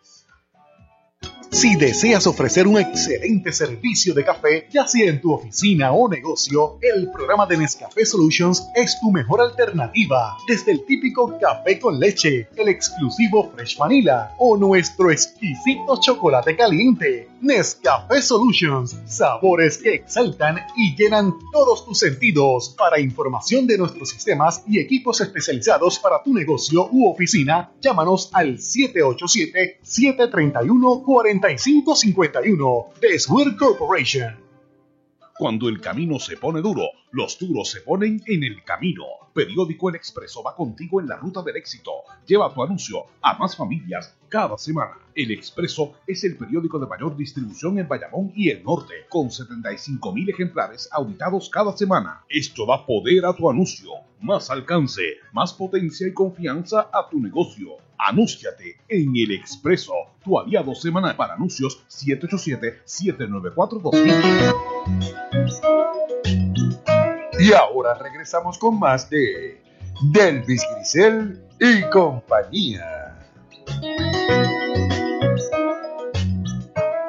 Si 1.53 1.75
deseas 1.75 2.25
ofrecer 2.25 2.67
un 2.67 2.79
excelente 2.79 3.51
servicio 3.51 4.13
de 4.15 4.25
café, 4.25 4.67
ya 4.71 4.87
sea 4.87 5.07
en 5.07 5.21
tu 5.21 5.31
oficina 5.31 5.91
o 5.91 6.09
negocio, 6.09 6.79
el 6.81 7.11
programa 7.11 7.45
de 7.45 7.57
Nescafé 7.57 8.05
Solutions 8.05 8.67
es 8.75 8.99
tu 8.99 9.11
mejor 9.11 9.39
alternativa. 9.39 10.35
Desde 10.47 10.71
el 10.71 10.83
típico 10.85 11.37
café 11.39 11.79
con 11.79 11.99
leche, 11.99 12.49
el 12.57 12.69
exclusivo 12.69 13.51
Fresh 13.51 13.77
Vanilla 13.77 14.31
o 14.39 14.57
nuestro 14.57 15.11
exquisito 15.11 15.99
chocolate 16.01 16.55
caliente. 16.55 17.29
Nescafé 17.39 18.21
Solutions, 18.21 18.97
sabores 19.05 19.77
que 19.77 19.93
exaltan 19.93 20.57
y 20.75 20.95
llenan 20.95 21.35
todos 21.51 21.85
tus 21.85 21.99
sentidos. 21.99 22.73
Para 22.77 22.99
información 22.99 23.67
de 23.67 23.77
nuestros 23.77 24.09
sistemas 24.09 24.63
y 24.67 24.79
equipos 24.79 25.21
especializados 25.21 25.99
para 25.99 26.23
tu 26.23 26.33
negocio 26.33 26.89
u 26.91 27.09
oficina, 27.09 27.71
llámanos 27.79 28.31
al 28.33 28.57
787-731-4551 31.23 32.93
de 32.99 33.19
Swear 33.19 33.55
Corporation. 33.55 34.43
Cuando 35.35 35.67
el 35.67 35.81
camino 35.81 36.19
se 36.19 36.37
pone 36.37 36.61
duro, 36.61 36.83
los 37.11 37.39
duros 37.39 37.71
se 37.71 37.81
ponen 37.81 38.21
en 38.27 38.43
el 38.43 38.63
camino. 38.63 39.03
Periódico 39.33 39.89
El 39.89 39.95
Expreso 39.95 40.43
va 40.43 40.55
contigo 40.55 41.01
en 41.01 41.07
la 41.07 41.17
ruta 41.17 41.41
del 41.41 41.55
éxito. 41.55 41.91
Lleva 42.27 42.53
tu 42.53 42.61
anuncio 42.61 43.05
a 43.19 43.35
más 43.39 43.55
familias 43.55 44.15
cada 44.29 44.59
semana. 44.59 44.91
El 45.15 45.31
Expreso 45.31 45.93
es 46.05 46.23
el 46.23 46.37
periódico 46.37 46.77
de 46.77 46.85
mayor 46.85 47.17
distribución 47.17 47.79
en 47.79 47.87
Bayamón 47.87 48.31
y 48.35 48.49
el 48.49 48.63
norte, 48.63 48.93
con 49.09 49.31
75 49.31 50.13
mil 50.13 50.29
ejemplares 50.29 50.87
auditados 50.91 51.49
cada 51.49 51.75
semana. 51.75 52.23
Esto 52.29 52.67
da 52.67 52.85
poder 52.85 53.25
a 53.25 53.33
tu 53.33 53.49
anuncio, 53.49 53.89
más 54.21 54.51
alcance, 54.51 55.01
más 55.31 55.53
potencia 55.53 56.07
y 56.07 56.13
confianza 56.13 56.89
a 56.93 57.09
tu 57.09 57.19
negocio. 57.19 57.77
Anúnciate 57.97 58.77
en 58.87 59.15
El 59.15 59.31
Expreso, 59.31 59.93
tu 60.23 60.39
aliado 60.39 60.73
semanal 60.73 61.15
para 61.15 61.35
anuncios 61.35 61.85
787-794-2000. 61.89 64.55
Y 67.39 67.53
ahora 67.53 67.93
regresamos 67.95 68.57
con 68.57 68.79
más 68.79 69.09
de 69.09 69.61
Delvis 70.13 70.63
Grisel 70.75 71.43
y 71.59 71.81
compañía. 71.89 73.19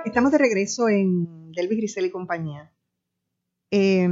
Estamos 0.04 0.32
de 0.32 0.38
regreso 0.38 0.88
en 0.88 1.52
Delvis 1.52 1.78
Grisel 1.78 2.06
y 2.06 2.10
compañía. 2.10 2.72
Eh, 3.70 4.08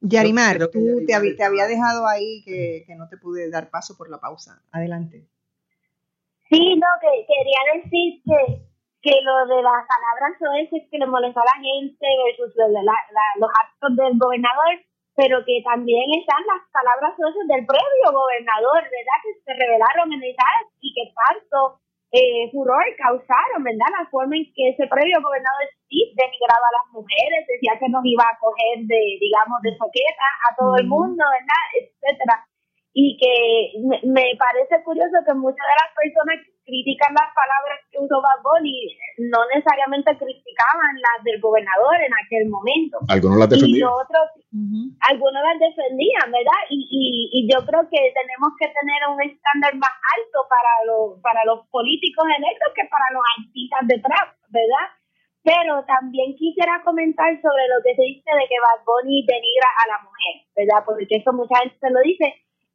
Yarimar, 0.00 0.68
tú 0.70 1.00
Yarimar 1.06 1.36
te, 1.36 1.44
había 1.44 1.66
dejado 1.66 2.06
ahí 2.06 2.42
que, 2.44 2.84
que 2.86 2.94
no 2.94 3.08
te 3.08 3.16
pude 3.16 3.48
dar 3.50 3.70
paso 3.70 3.96
por 3.96 4.10
la 4.10 4.20
pausa. 4.20 4.62
Adelante. 4.70 5.26
Sí, 6.54 6.76
no, 6.78 6.86
que 7.02 7.26
quería 7.26 7.62
decir 7.74 8.22
que, 8.22 8.38
que 9.02 9.14
lo 9.26 9.34
de 9.50 9.58
las 9.60 9.82
palabras 9.90 10.38
soeces 10.38 10.86
que 10.90 10.98
le 11.02 11.06
molestó 11.10 11.40
a 11.40 11.50
la 11.50 11.58
gente 11.58 12.06
versus 12.30 12.54
la- 12.54 12.70
la- 12.86 13.34
los 13.42 13.50
actos 13.50 13.90
del 13.98 14.14
gobernador, 14.18 14.78
pero 15.16 15.42
que 15.44 15.62
también 15.66 16.06
están 16.14 16.42
las 16.46 16.62
palabras 16.70 17.14
soeces 17.18 17.42
del 17.50 17.66
previo 17.66 18.06
gobernador, 18.14 18.82
¿verdad? 18.86 19.18
Que 19.26 19.32
se 19.42 19.52
revelaron 19.58 20.12
en 20.14 20.22
el 20.22 20.34
chat 20.38 20.62
y 20.80 20.94
que 20.94 21.10
tanto 21.10 21.80
eh, 22.14 22.46
furor 22.54 22.84
causaron, 22.96 23.64
¿verdad? 23.66 23.90
La 23.90 24.06
forma 24.06 24.36
en 24.38 24.46
que 24.54 24.70
ese 24.70 24.86
previo 24.86 25.18
gobernador 25.18 25.66
sí 25.90 26.14
denigraba 26.14 26.62
a 26.70 26.76
las 26.78 26.86
mujeres, 26.94 27.42
decía 27.50 27.74
que 27.82 27.90
nos 27.90 28.06
iba 28.06 28.22
a 28.30 28.38
coger 28.38 28.86
de, 28.86 29.02
digamos, 29.18 29.58
de 29.66 29.74
soqueta 29.74 30.28
a 30.46 30.54
todo 30.54 30.76
el 30.78 30.86
mundo, 30.86 31.24
¿verdad? 31.26 31.62
Etcétera 31.74 32.46
y 32.94 33.18
que 33.18 33.78
me, 33.82 33.98
me 34.06 34.38
parece 34.38 34.82
curioso 34.84 35.18
que 35.26 35.34
muchas 35.34 35.66
de 35.66 35.78
las 35.82 35.90
personas 35.98 36.36
que 36.46 36.54
critican 36.64 37.12
las 37.12 37.28
palabras 37.34 37.82
que 37.90 37.98
usó 37.98 38.22
Bad 38.22 38.40
Bunny 38.40 38.96
no 39.18 39.44
necesariamente 39.52 40.16
criticaban 40.16 40.94
las 41.02 41.18
del 41.26 41.40
gobernador 41.40 41.98
en 42.00 42.14
aquel 42.24 42.48
momento. 42.48 42.98
Algunos 43.10 43.36
las 43.38 43.50
Y 43.52 43.60
defendían. 43.60 43.90
lo 43.90 43.98
otro, 43.98 44.18
algunos 45.10 45.42
las 45.42 45.58
defendían, 45.58 46.30
¿verdad? 46.32 46.60
Y, 46.70 46.86
y, 46.88 47.04
y 47.34 47.38
yo 47.52 47.60
creo 47.66 47.82
que 47.90 48.00
tenemos 48.14 48.54
que 48.56 48.70
tener 48.70 49.00
un 49.10 49.20
estándar 49.26 49.74
más 49.76 49.92
alto 50.16 50.38
para 50.48 50.72
los, 50.86 51.20
para 51.20 51.44
los 51.44 51.66
políticos 51.68 52.24
electos 52.30 52.72
que 52.78 52.86
para 52.88 53.10
los 53.12 53.22
artistas 53.42 53.82
de 53.90 53.98
trap, 54.00 54.28
¿verdad? 54.48 54.86
Pero 55.42 55.54
Pero 55.54 55.84
también 55.84 56.34
quisiera 56.36 56.80
comentar 56.84 57.28
sobre 57.42 57.68
lo 57.68 57.82
que 57.84 57.94
se 57.94 58.02
dice 58.02 58.30
de 58.32 58.48
que 58.48 58.56
Bad 58.64 58.80
Bunny 58.86 59.26
denigra 59.28 59.68
a 59.84 59.88
la 59.92 59.98
mujer, 60.00 60.34
¿verdad? 60.56 60.80
Porque 60.86 61.20
eso 61.20 61.32
mucha 61.34 61.58
gente 61.60 61.76
se 61.78 61.90
lo 61.90 62.00
dice. 62.00 62.24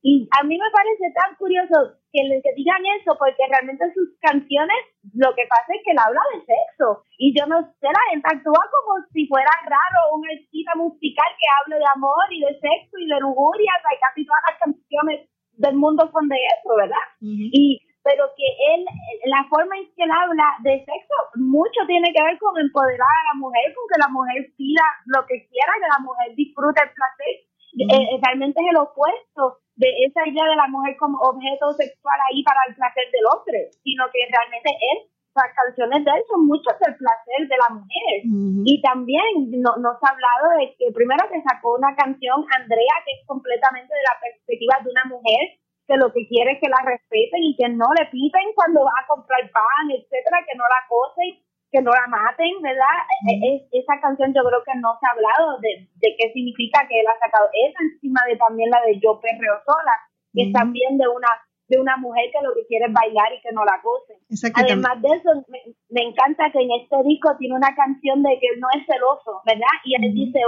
Y 0.02 0.28
a 0.32 0.44
mí 0.44 0.56
me 0.56 0.72
parece 0.72 1.12
tan 1.12 1.36
curioso 1.36 2.00
que, 2.12 2.24
le, 2.24 2.42
que 2.42 2.56
digan 2.56 2.80
eso, 3.00 3.18
porque 3.20 3.44
realmente 3.52 3.92
sus 3.94 4.16
canciones 4.22 4.80
lo 5.14 5.36
que 5.36 5.44
pasa 5.50 5.76
es 5.76 5.84
que 5.84 5.92
él 5.92 6.00
habla 6.00 6.22
de 6.34 6.40
sexo. 6.48 7.04
Y 7.20 7.36
yo 7.36 7.46
no 7.48 7.60
sé, 7.60 7.88
la 7.92 8.06
gente 8.12 8.28
actúa 8.32 8.64
como 8.72 9.04
si 9.12 9.28
fuera 9.28 9.52
raro 9.68 10.16
un 10.16 10.24
artista 10.24 10.72
musical 10.76 11.28
que 11.36 11.48
hable 11.52 11.76
de 11.84 11.90
amor 11.96 12.26
y 12.32 12.40
de 12.40 12.54
sexo 12.64 12.96
y 12.96 13.08
de 13.08 13.20
lujuria. 13.20 13.72
O 13.76 13.82
sea, 13.84 14.00
casi 14.00 14.26
todas 14.26 14.44
las 14.48 14.60
canciones 14.60 15.18
del 15.60 15.76
mundo 15.76 16.10
son 16.12 16.30
de 16.30 16.40
eso, 16.40 16.72
¿verdad? 16.80 17.06
Y 17.20 17.84
pero 18.04 18.26
que 18.36 18.48
él, 18.74 18.86
la 19.26 19.46
forma 19.50 19.76
en 19.78 19.86
que 19.94 20.04
él 20.04 20.12
habla 20.12 20.56
de 20.64 20.80
sexo, 20.80 21.16
mucho 21.36 21.84
tiene 21.86 22.12
que 22.16 22.24
ver 22.24 22.40
con 22.40 22.58
empoderar 22.58 23.06
a 23.06 23.28
la 23.34 23.36
mujer, 23.38 23.70
con 23.76 23.86
que 23.92 24.02
la 24.02 24.10
mujer 24.10 24.50
pida 24.58 24.82
lo 25.06 25.26
que 25.28 25.46
quiera, 25.52 25.78
que 25.78 25.94
la 25.94 26.02
mujer 26.02 26.34
disfrute 26.36 26.82
el 26.82 26.96
placer. 26.96 27.34
Eh, 27.78 28.18
realmente 28.24 28.60
es 28.60 28.68
el 28.72 28.82
opuesto 28.82 29.59
esa 30.06 30.28
idea 30.28 30.46
de 30.46 30.56
la 30.56 30.68
mujer 30.68 30.96
como 30.98 31.18
objeto 31.20 31.74
sexual 31.74 32.20
ahí 32.30 32.44
para 32.44 32.60
el 32.68 32.76
placer 32.76 33.06
del 33.12 33.26
hombre, 33.28 33.72
sino 33.84 34.06
que 34.14 34.28
realmente 34.30 34.70
él, 34.70 35.10
las 35.36 35.52
canciones 35.56 36.04
de 36.04 36.12
él 36.12 36.24
son 36.28 36.46
muchos 36.46 36.74
del 36.80 36.96
placer 36.96 37.48
de 37.48 37.58
la 37.58 37.70
mujer. 37.74 38.16
Y 38.66 38.82
también 38.82 39.56
no, 39.62 39.78
nos 39.78 39.96
ha 40.04 40.12
hablado 40.12 40.60
de 40.60 40.76
que 40.76 40.92
primero 40.92 41.24
que 41.30 41.42
sacó 41.42 41.76
una 41.78 41.96
canción, 41.96 42.44
Andrea, 42.54 42.96
que 43.06 43.14
es 43.18 43.22
completamente 43.26 43.94
de 43.94 44.04
la 44.04 44.18
perspectiva 44.20 44.76
de 44.84 44.92
una 44.92 45.06
mujer 45.06 45.60
que 45.90 45.98
lo 45.98 46.14
que 46.14 46.28
quiere 46.30 46.54
es 46.54 46.60
que 46.62 46.70
la 46.70 46.86
respeten 46.86 47.42
y 47.42 47.58
que 47.58 47.68
no 47.70 47.90
le 47.98 48.06
piten 48.14 48.54
cuando 48.54 48.86
va 48.86 48.94
a 48.94 49.08
comprar 49.10 49.42
pan, 49.50 49.90
etcétera, 49.90 50.46
que 50.46 50.54
no 50.54 50.64
la 50.70 50.86
acosen, 50.86 51.42
que 51.72 51.82
no 51.82 51.92
la 51.92 52.08
maten, 52.08 52.62
¿verdad? 52.62 52.98
Es, 53.30 53.64
esa 53.72 54.00
canción 54.02 54.34
yo 54.34 54.42
creo 54.44 54.64
que 54.66 54.78
no 54.80 54.98
se 55.00 55.06
ha 55.06 55.14
hablado 55.14 55.60
de, 55.62 55.86
de 56.02 56.10
qué 56.18 56.34
significa 56.34 56.88
que 56.88 57.00
él 57.00 57.08
ha 57.08 57.20
sacado 57.20 57.48
esa 57.54 57.80
encima 57.84 58.22
de 58.28 58.38
también 58.38 58.70
la 58.70 58.82
de 58.82 59.00
Yo 59.00 59.20
Perreo 59.22 59.62
Sola, 59.66 59.96
que 60.34 60.50
es 60.50 60.54
también 60.54 60.98
de 60.98 61.08
una 61.08 61.30
de 61.70 61.78
una 61.78 61.98
mujer 61.98 62.34
que 62.34 62.42
lo 62.42 62.54
que 62.56 62.66
quiere 62.66 62.90
es 62.90 62.94
bailar 62.94 63.30
y 63.32 63.42
que 63.42 63.54
no 63.54 63.64
la 63.64 63.78
acosen. 63.78 64.18
Además 64.58 64.98
de 65.06 65.10
eso, 65.14 65.30
me, 65.48 65.62
me, 65.90 66.02
encanta 66.02 66.50
que 66.52 66.66
en 66.66 66.74
este 66.82 66.98
disco 67.06 67.38
tiene 67.38 67.54
una 67.54 67.76
canción 67.76 68.24
de 68.24 68.40
que 68.42 68.48
él 68.48 68.60
no 68.60 68.68
es 68.74 68.84
celoso, 68.90 69.46
¿verdad? 69.46 69.70
Y 69.86 69.94
él 69.94 70.14
dice, 70.14 70.42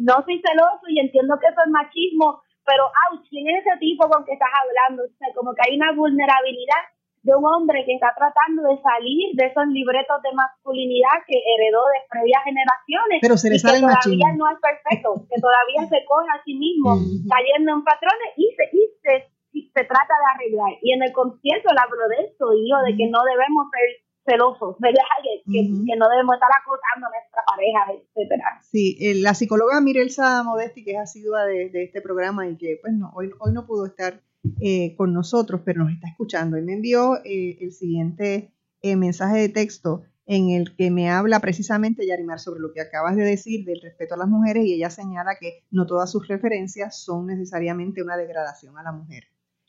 no 0.00 0.14
soy 0.24 0.40
celoso 0.40 0.80
y 0.88 0.98
entiendo 0.98 1.36
que 1.38 1.48
eso 1.52 1.60
es 1.60 1.70
machismo, 1.70 2.40
pero 2.64 2.88
ouch, 2.88 3.28
¿quién 3.28 3.46
es 3.48 3.64
ese 3.64 3.76
tipo 3.78 4.08
con 4.08 4.24
que 4.24 4.32
estás 4.32 4.50
hablando? 4.50 5.04
O 5.04 5.12
sea, 5.18 5.28
como 5.36 5.54
que 5.54 5.62
hay 5.68 5.76
una 5.76 5.92
vulnerabilidad 5.92 6.82
de 7.26 7.34
un 7.34 7.42
hombre 7.42 7.82
que 7.82 7.98
está 7.98 8.14
tratando 8.14 8.62
de 8.70 8.78
salir 8.78 9.34
de 9.34 9.50
esos 9.50 9.66
libretos 9.74 10.22
de 10.22 10.30
masculinidad 10.30 11.26
que 11.26 11.34
heredó 11.34 11.82
de 11.90 12.06
previas 12.06 12.42
generaciones. 12.46 13.18
Pero 13.18 13.34
se 13.34 13.50
le 13.50 13.58
sale 13.58 13.82
que 13.82 13.90
todavía 13.90 14.30
no 14.38 14.46
es 14.46 14.58
perfecto, 14.62 15.26
que 15.26 15.38
todavía 15.42 15.82
se 15.90 16.06
coge 16.06 16.30
a 16.30 16.38
sí 16.46 16.54
mismo, 16.54 16.94
cayendo 17.26 17.74
en 17.74 17.82
patrones 17.82 18.30
y 18.38 18.46
se, 18.54 18.64
y 18.70 18.82
se, 19.02 19.12
y 19.58 19.60
se 19.74 19.82
trata 19.90 20.14
de 20.14 20.26
arreglar. 20.38 20.78
Y 20.78 20.94
en 20.94 21.02
el 21.02 21.10
concierto 21.10 21.66
él 21.74 21.82
habló 21.82 22.06
de 22.14 22.30
eso, 22.30 22.54
y 22.54 22.70
yo, 22.70 22.78
de 22.86 22.94
que 22.94 23.10
no 23.10 23.18
debemos 23.26 23.66
ser 23.74 24.06
celosos, 24.22 24.78
¿verdad? 24.78 25.02
Que, 25.22 25.42
que, 25.50 25.66
que 25.66 25.96
no 25.98 26.06
debemos 26.06 26.38
estar 26.38 26.50
acosando 26.54 27.10
a 27.10 27.10
nuestra 27.10 27.42
pareja, 27.42 27.80
etcétera. 27.90 28.62
Sí, 28.62 28.98
eh, 29.02 29.18
la 29.18 29.34
psicóloga 29.34 29.82
Mirelsa 29.82 30.42
Modesti, 30.46 30.84
que 30.84 30.94
es 30.94 30.98
asidua 30.98 31.42
de, 31.46 31.70
de 31.70 31.90
este 31.90 32.02
programa 32.02 32.46
y 32.46 32.56
que 32.56 32.78
pues 32.80 32.94
no, 32.94 33.10
hoy, 33.14 33.30
hoy 33.38 33.52
no 33.52 33.66
pudo 33.66 33.86
estar 33.86 34.22
eh, 34.60 34.94
con 34.96 35.12
nosotros, 35.12 35.62
pero 35.64 35.84
nos 35.84 35.92
está 35.92 36.08
escuchando. 36.08 36.58
Y 36.58 36.62
me 36.62 36.74
envió 36.74 37.16
eh, 37.24 37.58
el 37.60 37.72
siguiente 37.72 38.52
eh, 38.82 38.96
mensaje 38.96 39.38
de 39.38 39.48
texto 39.48 40.04
en 40.26 40.50
el 40.50 40.74
que 40.74 40.90
me 40.90 41.08
habla 41.08 41.40
precisamente, 41.40 42.06
Yarimar, 42.06 42.40
sobre 42.40 42.60
lo 42.60 42.72
que 42.72 42.80
acabas 42.80 43.16
de 43.16 43.24
decir 43.24 43.64
del 43.64 43.80
respeto 43.80 44.14
a 44.14 44.18
las 44.18 44.28
mujeres 44.28 44.64
y 44.66 44.74
ella 44.74 44.90
señala 44.90 45.36
que 45.40 45.64
no 45.70 45.86
todas 45.86 46.10
sus 46.10 46.26
referencias 46.26 47.00
son 47.00 47.26
necesariamente 47.26 48.02
una 48.02 48.16
degradación 48.16 48.76
a 48.76 48.82
la 48.82 48.92
mujer. 48.92 49.24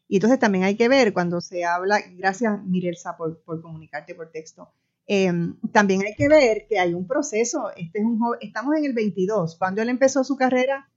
Y 0.07 0.15
entonces 0.15 0.39
también 0.39 0.63
hay 0.63 0.75
que 0.75 0.87
ver 0.87 1.13
cuando 1.13 1.41
se 1.41 1.63
habla, 1.63 1.99
gracias 2.15 2.63
Mirelsa 2.63 3.17
por, 3.17 3.43
comunicarte 3.43 4.15
por 4.15 4.31
texto, 4.31 4.71
eh, 5.05 5.31
también 5.71 6.01
hay 6.05 6.15
que 6.15 6.27
ver 6.27 6.65
que 6.67 6.79
hay 6.79 6.93
un 6.93 7.07
proceso, 7.07 7.69
este 7.75 7.99
es 7.99 8.05
un 8.05 8.19
joven, 8.19 8.39
estamos 8.41 8.75
en 8.75 8.85
el 8.85 8.93
22, 8.93 9.57
cuando 9.57 9.81
él 9.81 9.89
empezó 9.89 10.23
su 10.23 10.35
carrera, 10.35 10.89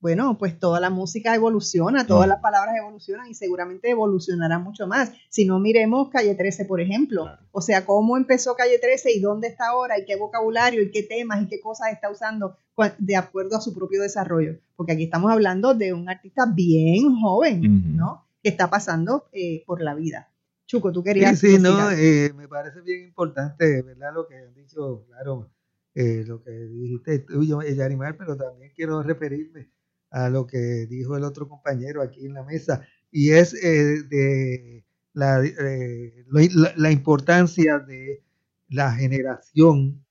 bueno, 0.00 0.38
pues 0.38 0.58
toda 0.58 0.78
la 0.78 0.90
música 0.90 1.34
evoluciona, 1.34 2.06
todas 2.06 2.28
las 2.28 2.40
palabras 2.40 2.76
evolucionan 2.76 3.28
y 3.28 3.34
seguramente 3.34 3.90
evolucionará 3.90 4.58
mucho 4.60 4.86
más. 4.86 5.12
Si 5.28 5.44
no 5.44 5.58
miremos 5.58 6.08
Calle 6.10 6.36
13, 6.36 6.66
por 6.66 6.80
ejemplo, 6.80 7.26
o 7.50 7.60
sea, 7.60 7.84
cómo 7.84 8.16
empezó 8.16 8.54
Calle 8.54 8.78
13 8.78 9.12
y 9.12 9.20
dónde 9.20 9.48
está 9.48 9.68
ahora 9.68 9.98
y 9.98 10.04
qué 10.04 10.16
vocabulario 10.16 10.82
y 10.82 10.92
qué 10.92 11.02
temas 11.02 11.42
y 11.42 11.48
qué 11.48 11.60
cosas 11.60 11.92
está 11.92 12.10
usando 12.10 12.56
de 12.98 13.16
acuerdo 13.16 13.56
a 13.56 13.60
su 13.60 13.74
propio 13.74 14.00
desarrollo. 14.00 14.60
Porque 14.76 14.92
aquí 14.92 15.04
estamos 15.04 15.32
hablando 15.32 15.74
de 15.74 15.92
un 15.92 16.08
artista 16.08 16.46
bien 16.46 17.16
joven, 17.20 17.96
¿no? 17.96 18.24
Que 18.40 18.50
está 18.50 18.70
pasando 18.70 19.28
eh, 19.32 19.64
por 19.66 19.82
la 19.82 19.94
vida. 19.94 20.30
Chuco, 20.66 20.92
tú 20.92 21.00
Sí, 21.00 21.04
querías 21.06 21.38
sí, 21.38 21.46
decir 21.46 21.60
no, 21.62 21.90
eh, 21.90 22.32
me 22.36 22.46
parece 22.46 22.82
bien 22.82 23.02
importante, 23.02 23.82
¿verdad? 23.82 24.12
Lo 24.14 24.28
que 24.28 24.36
han 24.36 24.54
dicho, 24.54 25.06
claro, 25.08 25.50
eh, 25.94 26.22
lo 26.24 26.42
que 26.42 26.50
dijiste 26.50 27.20
tú, 27.20 27.42
yo, 27.42 27.62
eh, 27.62 27.74
Yarimar, 27.74 28.16
pero 28.16 28.36
también 28.36 28.70
quiero 28.76 29.02
referirme 29.02 29.70
a 30.10 30.28
lo 30.30 30.46
que 30.46 30.86
dijo 30.88 31.16
el 31.16 31.24
otro 31.24 31.48
compañero 31.48 32.02
aquí 32.02 32.26
en 32.26 32.34
la 32.34 32.42
mesa, 32.44 32.86
y 33.10 33.30
es 33.32 33.54
eh, 33.54 34.02
de 34.08 34.84
la, 35.14 35.44
eh, 35.44 36.24
la, 36.28 36.72
la 36.76 36.90
importancia 36.90 37.78
de 37.78 38.22
la 38.68 38.92
generación, 38.92 40.04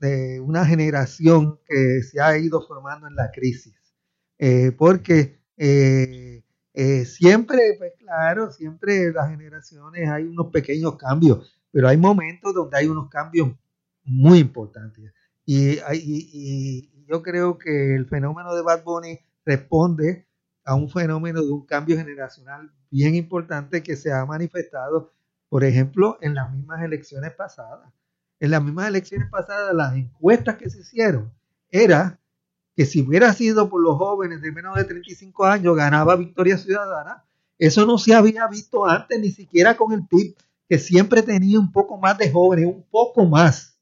de 0.00 0.40
una 0.40 0.64
generación 0.66 1.58
que 1.66 2.02
se 2.02 2.20
ha 2.20 2.38
ido 2.38 2.66
formando 2.66 3.06
en 3.08 3.16
la 3.16 3.30
crisis. 3.32 3.74
Eh, 4.38 4.72
porque 4.72 5.38
siempre, 7.04 7.74
pues 7.78 7.92
claro, 7.98 8.50
siempre 8.52 9.12
las 9.12 9.30
generaciones 9.30 10.08
hay 10.08 10.24
unos 10.24 10.48
pequeños 10.52 10.96
cambios, 10.96 11.52
pero 11.70 11.88
hay 11.88 11.96
momentos 11.96 12.54
donde 12.54 12.76
hay 12.78 12.86
unos 12.86 13.08
cambios 13.10 13.50
muy 14.04 14.38
importantes. 14.38 15.12
Y- 15.44 15.78
y 15.92 16.90
yo 17.08 17.22
creo 17.22 17.58
que 17.58 17.94
el 17.94 18.06
fenómeno 18.06 18.54
de 18.54 18.62
Bad 18.62 18.84
Bunny 18.84 19.18
responde 19.44 20.26
a 20.64 20.74
un 20.74 20.90
fenómeno 20.90 21.42
de 21.42 21.50
un 21.50 21.64
cambio 21.64 21.96
generacional 21.96 22.70
bien 22.90 23.14
importante 23.14 23.82
que 23.82 23.96
se 23.96 24.12
ha 24.12 24.26
manifestado, 24.26 25.12
por 25.48 25.64
ejemplo, 25.64 26.18
en 26.20 26.34
las 26.34 26.52
mismas 26.52 26.82
elecciones 26.82 27.32
pasadas. 27.32 27.90
En 28.40 28.50
las 28.50 28.62
mismas 28.62 28.88
elecciones 28.88 29.28
pasadas, 29.30 29.74
las 29.74 29.94
encuestas 29.94 30.56
que 30.56 30.68
se 30.68 30.80
hicieron 30.80 31.32
era 31.70 32.20
que 32.76 32.84
si 32.84 33.00
hubiera 33.00 33.32
sido 33.32 33.70
por 33.70 33.82
los 33.82 33.96
jóvenes 33.96 34.42
de 34.42 34.52
menos 34.52 34.76
de 34.76 34.84
35 34.84 35.46
años, 35.46 35.74
ganaba 35.74 36.14
Victoria 36.14 36.58
Ciudadana. 36.58 37.24
Eso 37.58 37.86
no 37.86 37.98
se 37.98 38.14
había 38.14 38.46
visto 38.46 38.86
antes, 38.86 39.18
ni 39.18 39.30
siquiera 39.30 39.76
con 39.76 39.92
el 39.92 40.06
PIB, 40.06 40.36
que 40.68 40.78
siempre 40.78 41.22
tenía 41.22 41.58
un 41.58 41.72
poco 41.72 41.96
más 41.96 42.18
de 42.18 42.30
jóvenes, 42.30 42.66
un 42.66 42.84
poco 42.90 43.24
más 43.24 43.80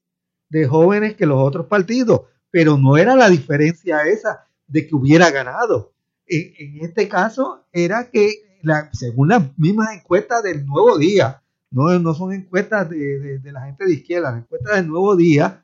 de 0.49 0.65
jóvenes 0.65 1.15
que 1.15 1.25
los 1.25 1.37
otros 1.37 1.67
partidos, 1.67 2.21
pero 2.51 2.77
no 2.77 2.97
era 2.97 3.15
la 3.15 3.29
diferencia 3.29 4.01
esa 4.03 4.47
de 4.67 4.87
que 4.87 4.95
hubiera 4.95 5.29
ganado. 5.31 5.93
En, 6.27 6.53
en 6.57 6.85
este 6.85 7.07
caso 7.07 7.65
era 7.71 8.09
que, 8.09 8.59
la- 8.63 8.89
según 8.93 9.29
las 9.29 9.57
mismas 9.57 9.93
encuestas 9.93 10.43
del 10.43 10.65
Nuevo 10.65 10.97
Día, 10.97 11.41
no, 11.71 11.97
no 11.99 12.13
son 12.13 12.33
encuestas 12.33 12.89
de, 12.89 13.19
de- 13.19 13.39
de 13.39 13.51
la 13.51 13.61
gente 13.65 13.85
de 13.85 13.93
izquierda, 13.93 14.31
las 14.31 14.41
encuestas 14.43 14.75
del 14.77 14.87
Nuevo 14.87 15.15
Día, 15.15 15.63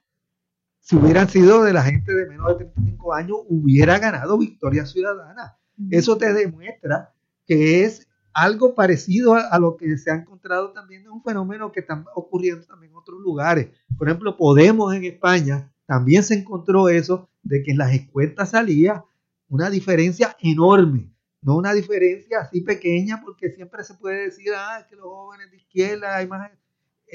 si 0.80 0.96
hubieran 0.98 1.30
sido 1.30 1.64
de 1.64 1.74
la 1.74 1.84
gente 1.84 2.14
de 2.14 2.28
menos 2.28 2.48
de 2.50 2.66
35 2.66 3.14
años, 3.14 3.38
hubiera 3.48 4.00
ganado 4.00 4.38
Victoria 4.38 4.86
Ciudadana. 4.86 5.58
Eso 5.90 6.18
te 6.18 6.34
demuestra 6.34 7.14
que 7.48 7.84
es 7.84 8.08
algo 8.34 8.76
parecido 8.76 9.36
a, 9.36 9.42
a 9.48 9.60
lo 9.60 9.76
que 9.78 9.98
se 9.98 10.12
ha 10.12 10.16
encontrado 10.16 10.72
también, 10.72 11.02
es 11.04 11.08
un 11.08 11.24
fenómeno 11.24 11.72
que 11.72 11.80
está 11.82 12.04
ocurriendo 12.16 12.66
también 12.66 12.92
en 12.92 12.98
otros 12.98 13.20
lugares. 13.22 13.70
Por 13.98 14.08
ejemplo, 14.08 14.38
Podemos 14.38 14.94
en 14.94 15.06
España 15.06 15.72
también 15.86 16.24
se 16.24 16.36
encontró 16.36 16.90
eso 16.90 17.30
de 17.42 17.64
que 17.64 17.72
en 17.72 17.78
las 17.78 17.94
encuestas 17.94 18.52
salía 18.52 19.04
una 19.50 19.70
diferencia 19.70 20.36
enorme, 20.42 21.12
no 21.42 21.58
una 21.58 21.74
diferencia 21.74 22.40
así 22.42 22.62
pequeña, 22.62 23.22
porque 23.24 23.52
siempre 23.52 23.84
se 23.84 23.94
puede 23.96 24.26
decir, 24.26 24.52
ah, 24.56 24.86
que 24.90 24.96
los 24.96 25.06
jóvenes 25.06 25.52
de 25.52 25.58
izquierda 25.58 26.16
hay 26.16 26.28
más 26.28 26.52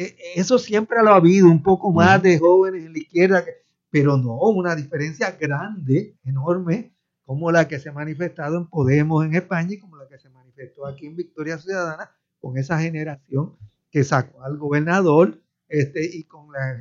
eh, 0.00 0.16
eso 0.36 0.58
siempre 0.58 1.02
lo 1.02 1.10
ha 1.10 1.16
habido, 1.16 1.48
un 1.48 1.60
poco 1.60 1.92
más 1.92 2.22
de 2.22 2.38
jóvenes 2.38 2.84
en 2.84 2.92
la 2.92 2.98
izquierda, 2.98 3.44
pero 3.90 4.16
no 4.16 4.36
una 4.36 4.76
diferencia 4.76 5.32
grande, 5.32 6.14
enorme, 6.24 6.92
como 7.24 7.50
la 7.50 7.66
que 7.66 7.80
se 7.80 7.88
ha 7.88 7.92
manifestado 7.92 8.58
en 8.58 8.66
Podemos 8.68 9.24
en 9.24 9.34
España 9.34 9.74
y 9.74 9.78
como 9.78 9.96
la 9.96 10.06
que 10.06 10.18
se 10.18 10.28
manifestó 10.28 10.86
aquí 10.86 11.06
en 11.06 11.16
Victoria 11.16 11.58
Ciudadana, 11.58 12.12
con 12.40 12.56
esa 12.56 12.78
generación 12.78 13.56
que 13.90 14.04
sacó 14.04 14.44
al 14.44 14.56
gobernador 14.56 15.40
este, 15.68 16.04
y 16.04 16.22
con 16.24 16.52
la, 16.52 16.78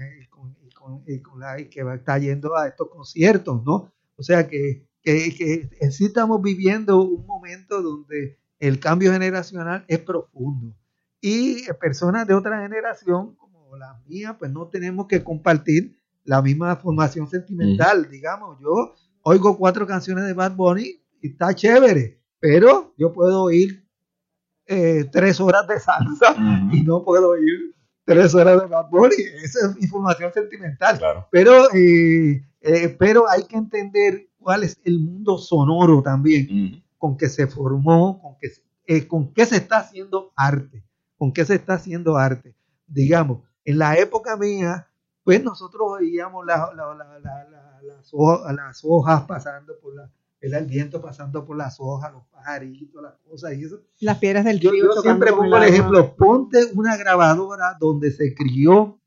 con, 0.88 1.04
y 1.06 1.06
con- 1.06 1.14
y 1.16 1.22
con 1.22 1.40
la 1.40 1.60
y 1.60 1.70
que 1.70 1.84
va- 1.84 1.96
está 1.96 2.18
yendo 2.18 2.56
a 2.58 2.68
estos 2.68 2.90
conciertos, 2.90 3.64
¿no? 3.66 3.92
O 4.16 4.24
sea 4.24 4.48
que, 4.48 4.88
que, 5.04 5.70
que 5.80 5.92
sí 5.92 6.06
estamos 6.06 6.42
viviendo 6.42 7.02
un 7.02 7.26
momento 7.26 7.82
donde 7.82 8.38
el 8.60 8.80
cambio 8.80 9.12
generacional 9.12 9.86
es 9.88 10.00
profundo 10.00 10.76
y 11.22 11.64
eh, 11.70 11.74
personas 11.80 12.26
de 12.28 12.34
otra 12.34 12.62
generación 12.62 13.36
como 13.36 13.76
la 13.78 14.02
mía, 14.08 14.36
pues 14.40 14.52
no 14.52 14.68
tenemos 14.68 15.08
que 15.08 15.24
compartir 15.24 15.96
la 16.24 16.42
misma 16.42 16.76
formación 16.78 17.28
sentimental, 17.30 18.10
digamos. 18.10 18.60
Yo 18.60 18.94
oigo 19.22 19.58
cuatro 19.58 19.86
canciones 19.86 20.26
de 20.26 20.34
Bad 20.34 20.56
Bunny 20.56 21.00
y 21.22 21.28
está 21.30 21.54
chévere, 21.54 22.22
pero 22.40 22.94
yo 22.98 23.14
puedo 23.14 23.44
oír 23.44 23.88
eh, 24.66 25.06
tres 25.12 25.40
horas 25.40 25.68
de 25.68 25.80
salsa 25.80 26.36
y 26.74 26.82
no 26.82 27.04
puedo 27.04 27.30
oír 27.30 27.76
tres 28.08 28.34
horas 28.34 28.62
de 28.62 28.68
Bad 28.68 28.90
Bunny. 28.90 29.16
Esa 29.44 29.68
es 29.70 29.76
mi 29.76 29.86
formación 29.88 30.32
sentimental. 30.34 30.98
Pero, 31.30 31.72
eh, 31.76 32.42
eh, 32.62 32.96
pero 32.98 33.30
hay 33.30 33.44
que 33.44 33.58
entender 33.58 34.30
cuál 34.40 34.64
es 34.64 34.80
el 34.86 35.00
mundo 35.00 35.38
sonoro 35.38 36.02
también 36.02 36.48
con 36.98 37.18
que 37.18 37.30
se 37.30 37.46
formó, 37.48 38.20
con 38.22 38.38
que, 38.40 38.50
eh, 38.86 39.08
con 39.08 39.34
qué 39.34 39.46
se 39.46 39.58
está 39.58 39.80
haciendo 39.80 40.32
arte, 40.36 40.84
con 41.18 41.32
qué 41.34 41.46
se 41.46 41.56
está 41.56 41.74
haciendo 41.74 42.18
arte. 42.18 42.56
Digamos, 42.88 43.44
en 43.66 43.78
la 43.78 43.98
época 43.98 44.38
mía, 44.38 44.88
pues 45.24 45.44
nosotros 45.44 45.82
oíamos 46.00 46.46
la- 46.46 46.72
la- 46.76 46.96
la- 46.96 47.20
la- 47.20 47.44
la- 47.50 47.82
las, 47.84 48.10
hojas, 48.14 48.56
las 48.56 48.80
hojas 48.84 49.24
pasando 49.24 49.74
por 49.82 49.94
la, 49.94 50.10
el 50.42 50.66
viento 50.66 51.02
pasando 51.02 51.46
por 51.46 51.58
las 51.58 51.78
hojas, 51.80 52.14
los 52.14 52.26
pajaritos, 52.28 53.02
las 53.02 53.16
cosas 53.18 53.54
y 53.54 53.64
eso. 53.64 53.82
Las 54.00 54.20
piedras 54.20 54.46
del 54.46 54.60
Yo, 54.60 54.72
río 54.72 54.86
yo 54.86 54.90
chocando 54.90 55.26
siempre 55.26 55.32
pongo 55.32 55.58
el 55.58 55.64
ejemplo, 55.64 56.16
ponte 56.16 56.66
una 56.74 56.96
grabadora 56.96 57.76
donde 57.80 58.12
se 58.12 58.34
crió 58.34 59.00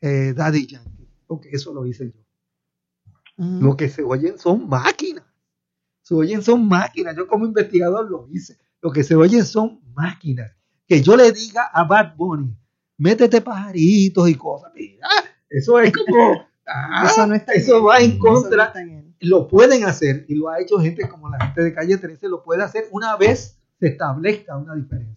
eh, 0.00 0.32
Daddy 0.34 0.66
Yankee, 0.66 1.08
porque 1.26 1.50
eso 1.52 1.72
lo 1.72 1.86
hice 1.86 2.12
yo. 2.12 2.20
Lo 3.36 3.74
que 3.74 3.88
se 3.88 4.02
oyen 4.02 4.38
son 4.38 4.68
máquinas. 4.68 5.24
Se 6.02 6.14
oyen 6.14 6.42
son 6.42 6.68
máquinas. 6.68 7.16
Yo 7.16 7.26
como 7.26 7.46
investigador 7.46 8.10
lo 8.10 8.28
hice. 8.30 8.58
Lo 8.82 8.90
que 8.90 9.02
se 9.02 9.14
oyen 9.14 9.46
son 9.46 9.80
máquinas. 9.94 10.54
Que 10.86 11.00
yo 11.00 11.16
le 11.16 11.32
diga 11.32 11.70
a 11.72 11.84
Bad 11.84 12.16
Bunny, 12.16 12.54
métete 12.98 13.40
pajaritos 13.40 14.28
y 14.28 14.34
cosas. 14.34 14.72
Mira, 14.74 15.08
eso 15.48 15.80
es 15.80 15.92
como... 15.92 16.49
ah, 16.72 17.06
Eso 17.06 17.26
no 17.26 17.34
está 17.34 17.52
eso 17.52 17.74
bien. 17.74 17.86
va 17.86 17.98
en 18.00 18.18
no 18.18 18.24
contra. 18.24 18.72
bien. 18.74 19.14
lo 19.20 19.48
pueden 19.48 19.84
hacer 19.84 20.24
y 20.28 20.34
lo 20.34 20.48
ha 20.48 20.60
hecho 20.60 20.78
gente 20.78 21.08
como 21.08 21.28
la 21.28 21.38
gente 21.44 21.62
de 21.62 21.74
calle 21.74 21.96
13, 21.98 22.28
lo 22.28 22.42
puede 22.42 22.62
hacer 22.62 22.84
una 22.90 23.16
vez 23.16 23.58
se 23.78 23.88
establezca 23.88 24.56
una 24.56 24.74
diferencia. 24.74 25.16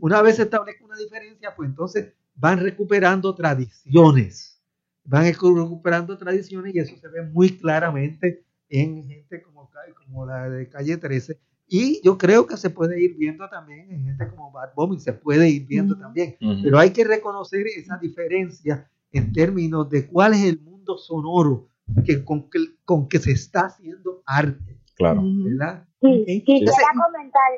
Una 0.00 0.22
vez 0.22 0.36
se 0.36 0.42
establezca 0.42 0.84
una 0.84 0.96
diferencia, 0.96 1.54
pues 1.54 1.68
entonces 1.68 2.12
van 2.34 2.58
recuperando 2.58 3.34
tradiciones. 3.34 4.60
Van 5.04 5.24
recuperando 5.24 6.18
tradiciones 6.18 6.74
y 6.74 6.78
eso 6.80 6.96
se 6.96 7.08
ve 7.08 7.22
muy 7.22 7.56
claramente 7.56 8.44
en 8.68 9.04
gente 9.04 9.42
como, 9.42 9.70
como 10.04 10.26
la 10.26 10.50
de 10.50 10.68
calle 10.68 10.96
13. 10.96 11.38
Y 11.68 12.00
yo 12.02 12.16
creo 12.16 12.46
que 12.46 12.56
se 12.56 12.70
puede 12.70 13.00
ir 13.02 13.16
viendo 13.16 13.48
también 13.48 13.90
en 13.92 14.04
gente 14.04 14.28
como 14.28 14.50
Bad 14.50 14.70
Bunny, 14.74 14.98
se 15.00 15.12
puede 15.12 15.48
ir 15.48 15.66
viendo 15.66 15.96
también. 15.96 16.36
Ujú. 16.40 16.62
Pero 16.62 16.78
hay 16.78 16.90
que 16.90 17.04
reconocer 17.04 17.66
esa 17.66 17.98
diferencia 17.98 18.90
en 19.12 19.32
términos 19.32 19.88
de 19.88 20.08
cuál 20.08 20.34
es 20.34 20.44
el 20.44 20.60
mundo 20.60 20.96
sonoro 20.98 21.68
que, 22.04 22.24
con, 22.24 22.50
que, 22.50 22.58
con 22.84 23.08
que 23.08 23.18
se 23.18 23.32
está 23.32 23.66
haciendo 23.66 24.22
arte. 24.26 24.78
Claro. 24.96 25.22
¿verdad? 25.24 25.86
Sí, 26.00 26.42
quisiera 26.44 26.90
comentar 26.94 27.50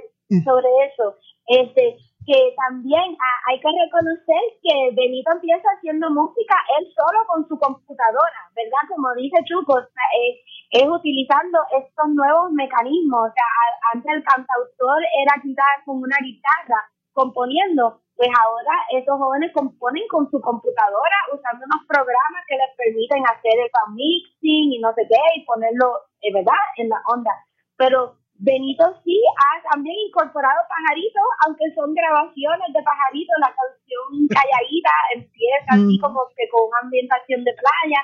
sobre 0.45 0.69
eso. 0.93 1.17
Este, 1.47 1.97
que 2.27 2.55
también 2.69 3.17
ah, 3.19 3.39
hay 3.49 3.59
que 3.59 3.67
reconocer 3.67 4.43
que 4.63 4.95
Benito 4.95 5.33
empieza 5.33 5.67
haciendo 5.75 6.11
música 6.11 6.55
él 6.79 6.87
solo 6.95 7.19
con 7.27 7.49
su 7.49 7.59
computadora, 7.59 8.41
¿verdad? 8.55 8.85
Como 8.89 9.09
dice 9.17 9.37
Chuco, 9.49 9.73
o 9.73 9.81
sea, 9.81 10.07
es, 10.29 10.37
es 10.71 10.87
utilizando 10.87 11.59
estos 11.81 12.09
nuevos 12.15 12.53
mecanismos. 12.53 13.31
O 13.31 13.33
sea, 13.33 13.49
a- 13.49 13.97
antes 13.97 14.13
el 14.15 14.23
cantautor 14.23 15.01
era 15.25 15.43
quizás 15.43 15.81
con 15.87 15.97
una 16.05 16.17
guitarra 16.23 16.79
componiendo, 17.13 18.03
pues 18.21 18.29
ahora 18.37 18.75
esos 18.93 19.17
jóvenes 19.17 19.49
componen 19.57 20.05
con 20.13 20.29
su 20.29 20.37
computadora 20.45 21.17
usando 21.33 21.65
unos 21.65 21.89
programas 21.89 22.45
que 22.45 22.61
les 22.61 22.69
permiten 22.77 23.25
hacer 23.25 23.57
el 23.65 23.73
fan 23.73 23.97
mixing 23.97 24.77
y 24.77 24.79
no 24.79 24.93
sé 24.93 25.09
qué 25.09 25.17
y 25.41 25.45
ponerlo, 25.49 25.89
eh, 26.21 26.29
¿verdad? 26.29 26.61
En 26.77 26.91
la 26.93 27.01
onda. 27.09 27.33
Pero 27.81 28.21
Benito 28.37 28.85
sí 29.05 29.17
ha 29.41 29.73
también 29.73 29.97
incorporado 30.05 30.61
pajaritos, 30.69 31.25
aunque 31.49 31.65
son 31.73 31.95
grabaciones 31.97 32.69
de 32.77 32.83
pajaritos, 32.85 33.37
la 33.41 33.57
canción 33.57 34.29
Calladita 34.29 34.93
empieza 35.17 35.81
así 35.81 35.97
Mm. 35.97 36.03
como 36.05 36.21
que 36.37 36.45
con 36.53 36.69
una 36.69 36.81
ambientación 36.85 37.41
de 37.45 37.57
playa. 37.57 38.01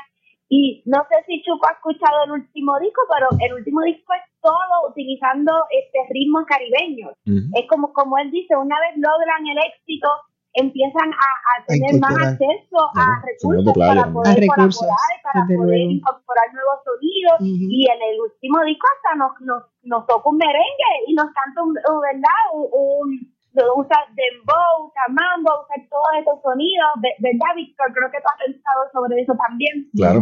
Y 0.49 0.82
no 0.86 1.03
sé 1.11 1.16
si 1.26 1.42
Chuco 1.42 1.66
ha 1.68 1.72
escuchado 1.72 2.24
el 2.24 2.30
último 2.32 2.78
disco, 2.78 3.01
pero 3.12 3.28
el 3.40 3.55
último 3.55 3.82
disco 3.82 4.12
es 4.14 4.22
todo 4.40 4.88
utilizando 4.88 5.53
este 5.70 5.99
ritmos 6.14 6.44
caribeños. 6.47 7.12
Es 7.55 7.66
como, 7.68 7.92
como 7.92 8.16
él 8.18 8.30
dice, 8.30 8.55
una 8.57 8.76
vez 8.80 8.94
logran 8.97 9.42
el 9.47 9.59
éxito, 9.59 10.09
empiezan 10.55 11.11
a, 11.12 11.28
a 11.53 11.64
tener 11.66 12.01
más 12.01 12.14
acceso 12.16 12.78
a 12.97 13.20
recursos 13.26 13.74
playa, 13.74 14.03
para 14.03 14.12
poder 14.12 14.38
recursos, 14.40 14.80
colaborar, 14.80 15.22
para 15.22 15.40
poder 15.47 15.78
luego. 15.82 15.90
incorporar 15.90 16.47
nuevos 16.55 16.78
sonidos. 16.86 17.36
Y 17.42 17.90
en 17.90 18.01
el 18.03 18.20
último 18.20 18.62
disco 18.64 18.86
hasta 18.97 19.16
nos, 19.18 19.32
nos, 19.40 19.62
nos 19.82 20.07
toca 20.07 20.30
un 20.30 20.36
merengue 20.38 20.90
y 21.09 21.14
nos 21.14 21.26
canta 21.34 21.62
un, 21.62 21.74
un- 21.76 22.01
¿verdad? 22.01 22.40
Un, 22.55 22.66
un- 22.72 23.36
usa 23.76 23.96
dembow, 24.14 24.86
usa 24.88 25.02
mambo, 25.09 25.50
usa 25.64 25.86
todos 25.88 26.09
esos 26.20 26.42
sonidos, 26.42 26.88
Ve- 27.00 27.16
¿verdad, 27.18 27.54
Víctor? 27.57 27.92
Creo 27.92 28.11
que 28.11 28.18
tú 28.18 28.28
has 28.28 28.44
pensado 28.46 28.80
sobre 28.92 29.20
eso 29.22 29.34
también. 29.48 29.88
Claro. 29.94 30.20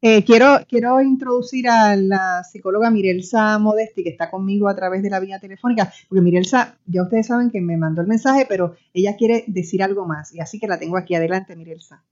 Eh, 0.00 0.24
quiero, 0.24 0.58
quiero 0.68 1.00
introducir 1.00 1.68
a 1.68 1.96
la 1.96 2.44
psicóloga 2.44 2.88
Mirelsa 2.90 3.58
Modesti, 3.58 4.04
que 4.04 4.10
está 4.10 4.30
conmigo 4.30 4.68
a 4.68 4.76
través 4.76 5.02
de 5.02 5.10
la 5.10 5.18
vía 5.18 5.40
telefónica, 5.40 5.92
porque 6.08 6.22
Mirelsa, 6.22 6.78
ya 6.86 7.02
ustedes 7.02 7.26
saben 7.26 7.50
que 7.50 7.60
me 7.60 7.76
mandó 7.76 8.00
el 8.02 8.06
mensaje, 8.06 8.46
pero 8.48 8.76
ella 8.94 9.16
quiere 9.16 9.42
decir 9.48 9.82
algo 9.82 10.06
más, 10.06 10.32
y 10.32 10.40
así 10.40 10.60
que 10.60 10.68
la 10.68 10.78
tengo 10.78 10.96
aquí. 10.96 11.16
Adelante, 11.16 11.56
Mirelsa. 11.56 12.04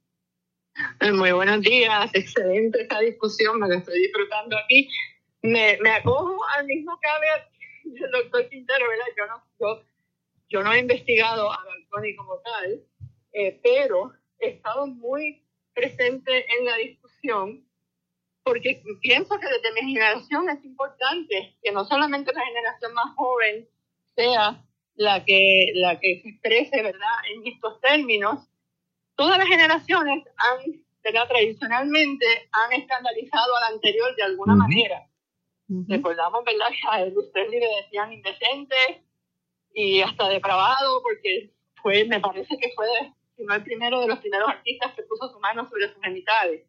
Muy 1.15 1.33
buenos 1.33 1.61
días, 1.63 2.11
excelente 2.13 2.83
esta 2.83 2.99
discusión, 3.01 3.59
me 3.61 3.69
la 3.69 3.77
estoy 3.77 3.99
disfrutando 4.01 4.57
aquí. 4.59 4.89
Me, 5.43 5.79
me 5.81 5.91
acojo 5.91 6.37
al 6.59 6.67
mismo 6.67 6.99
caveat 7.01 7.49
del 7.85 8.11
doctor 8.11 8.49
Quintero, 8.49 8.85
¿verdad? 8.89 9.07
Yo 9.17 9.27
no, 9.27 9.43
yo, 9.61 9.83
yo 10.49 10.63
no 10.63 10.73
he 10.73 10.79
investigado 10.79 11.51
a 11.53 11.65
Balconi 11.65 12.15
como 12.17 12.39
tal, 12.41 12.83
eh, 13.33 13.61
pero 13.63 14.13
he 14.39 14.49
estado 14.49 14.87
muy 14.87 15.43
presente 15.75 16.47
en 16.59 16.65
la 16.65 16.77
discusión 16.77 17.67
porque 18.43 18.81
pienso 19.03 19.39
que 19.41 19.49
desde 19.49 19.73
mi 19.75 19.93
generación 19.93 20.49
es 20.49 20.65
importante 20.65 21.57
que 21.61 21.73
no 21.73 21.85
solamente 21.85 22.33
la 22.33 22.45
generación 22.47 22.95
más 22.95 23.13
joven 23.17 23.69
sea 24.15 24.65
la 24.95 25.25
que, 25.25 25.73
la 25.75 25.99
que 25.99 26.23
se 26.23 26.29
exprese, 26.29 26.81
¿verdad?, 26.83 27.17
en 27.35 27.47
estos 27.53 27.81
términos, 27.81 28.49
todas 29.17 29.37
las 29.39 29.49
generaciones 29.49 30.25
han, 30.37 30.85
¿verdad? 31.03 31.29
tradicionalmente 31.29 32.25
han 32.53 32.73
escandalizado 32.73 33.57
a 33.57 33.61
la 33.61 33.67
anterior 33.69 34.15
de 34.15 34.23
alguna 34.23 34.55
Ujú. 34.55 34.63
manera. 34.63 35.07
Recordamos, 35.69 36.45
¿verdad? 36.45 36.69
que 36.71 36.89
a 36.89 37.03
Elvis 37.03 37.25
le 37.35 37.67
decían 37.83 38.13
indecente 38.13 38.77
y 39.77 40.01
hasta 40.01 40.31
depravado, 40.31 41.03
porque 41.03 41.53
fue, 41.83 42.07
me 42.07 42.19
parece 42.19 42.57
que 42.57 42.73
fue, 42.75 42.89
si 43.37 43.45
no 43.45 43.55
el 43.55 43.63
primero 43.63 44.01
de 44.01 44.09
los 44.09 44.19
primeros 44.21 44.49
artistas 44.49 44.95
que 44.95 45.03
puso 45.03 45.29
su 45.29 45.39
mano 45.39 45.69
sobre 45.69 45.93
sus 45.93 46.03
genitales. 46.03 46.63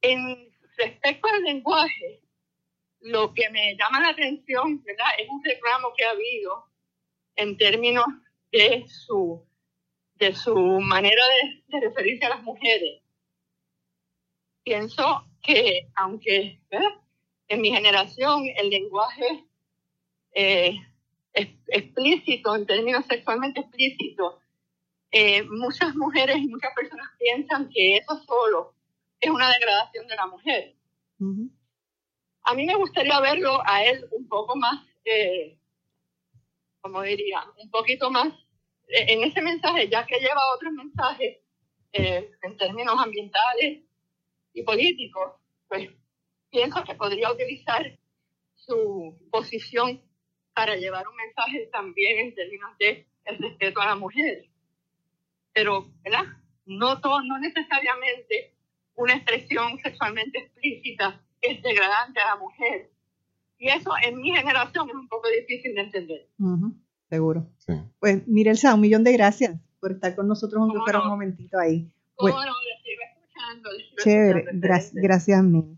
En 0.00 0.50
respecto 0.78 1.28
al 1.28 1.42
lenguaje, 1.42 2.22
lo 3.00 3.34
que 3.34 3.50
me 3.50 3.76
llama 3.76 4.00
la 4.00 4.08
atención, 4.08 4.82
¿verdad? 4.82 5.06
Es 5.18 5.28
un 5.28 5.44
reclamo 5.44 5.92
que 5.94 6.04
ha 6.06 6.10
habido 6.10 6.64
en 7.36 7.56
términos 7.58 8.06
de 8.50 8.84
su 8.88 9.46
de 10.14 10.34
su 10.34 10.56
manera 10.56 11.22
de, 11.28 11.62
de 11.68 11.86
referirse 11.86 12.24
a 12.24 12.30
las 12.30 12.42
mujeres. 12.42 13.02
Pienso 14.64 15.24
que, 15.42 15.88
aunque 15.94 16.60
¿verdad? 16.70 16.96
en 17.46 17.60
mi 17.60 17.70
generación 17.70 18.46
el 18.56 18.70
lenguaje 18.70 19.44
eh, 20.32 20.76
es- 21.38 21.56
explícito, 21.68 22.54
en 22.56 22.66
términos 22.66 23.04
sexualmente 23.06 23.60
explícitos, 23.60 24.34
eh, 25.10 25.42
muchas 25.44 25.94
mujeres 25.94 26.36
y 26.38 26.48
muchas 26.48 26.72
personas 26.74 27.08
piensan 27.18 27.70
que 27.70 27.96
eso 27.96 28.22
solo 28.26 28.74
es 29.20 29.30
una 29.30 29.50
degradación 29.52 30.06
de 30.06 30.16
la 30.16 30.26
mujer. 30.26 30.74
A 32.42 32.54
mí 32.54 32.64
me 32.66 32.74
gustaría 32.76 33.18
verlo 33.20 33.60
a 33.64 33.84
él 33.84 34.06
un 34.12 34.28
poco 34.28 34.56
más, 34.56 34.84
eh, 35.04 35.58
como 36.80 37.02
diría, 37.02 37.40
un 37.62 37.70
poquito 37.70 38.10
más 38.10 38.28
eh, 38.88 39.06
en 39.08 39.22
ese 39.24 39.42
mensaje, 39.42 39.88
ya 39.88 40.06
que 40.06 40.18
lleva 40.20 40.54
otros 40.54 40.72
mensajes 40.72 41.38
eh, 41.92 42.30
en 42.42 42.56
términos 42.56 42.94
ambientales 42.98 43.82
y 44.52 44.62
políticos, 44.62 45.32
pues 45.68 45.90
pienso 46.50 46.82
que 46.84 46.94
podría 46.94 47.30
utilizar 47.32 47.98
su 48.54 49.16
posición 49.30 50.00
para 50.58 50.74
llevar 50.74 51.06
un 51.06 51.14
mensaje 51.14 51.68
también 51.72 52.18
en 52.18 52.34
términos 52.34 52.70
de 52.80 53.06
el 53.26 53.38
respeto 53.38 53.80
a 53.80 53.86
la 53.86 53.94
mujer. 53.94 54.46
Pero, 55.52 55.86
¿verdad? 56.02 56.24
No, 56.66 57.00
todo, 57.00 57.22
no 57.22 57.38
necesariamente 57.38 58.54
una 58.96 59.14
expresión 59.14 59.78
sexualmente 59.78 60.38
explícita 60.40 61.22
es 61.40 61.62
degradante 61.62 62.18
a 62.20 62.34
la 62.34 62.36
mujer. 62.36 62.90
Y 63.58 63.68
eso 63.68 63.92
en 64.04 64.20
mi 64.20 64.34
generación 64.34 64.88
es 64.88 64.94
un 64.96 65.08
poco 65.08 65.28
difícil 65.28 65.74
de 65.76 65.80
entender. 65.82 66.28
Ujú, 66.40 66.74
Seguro. 67.08 67.46
Pues 68.00 68.26
Mirelsa, 68.26 68.74
un 68.74 68.80
millón 68.80 69.04
de 69.04 69.12
gracias 69.12 69.60
por 69.80 69.92
estar 69.92 70.16
con 70.16 70.26
nosotros, 70.26 70.60
aunque 70.60 70.78
fuera 70.80 71.02
un 71.02 71.08
momentito 71.08 71.56
ahí. 71.56 71.88
Pues, 72.16 72.34
Bueno, 72.34 72.52
escuchando. 72.84 73.70
Chévere, 74.02 74.44
Gra- 74.54 74.90
gracias 74.92 75.42
mil. 75.44 75.77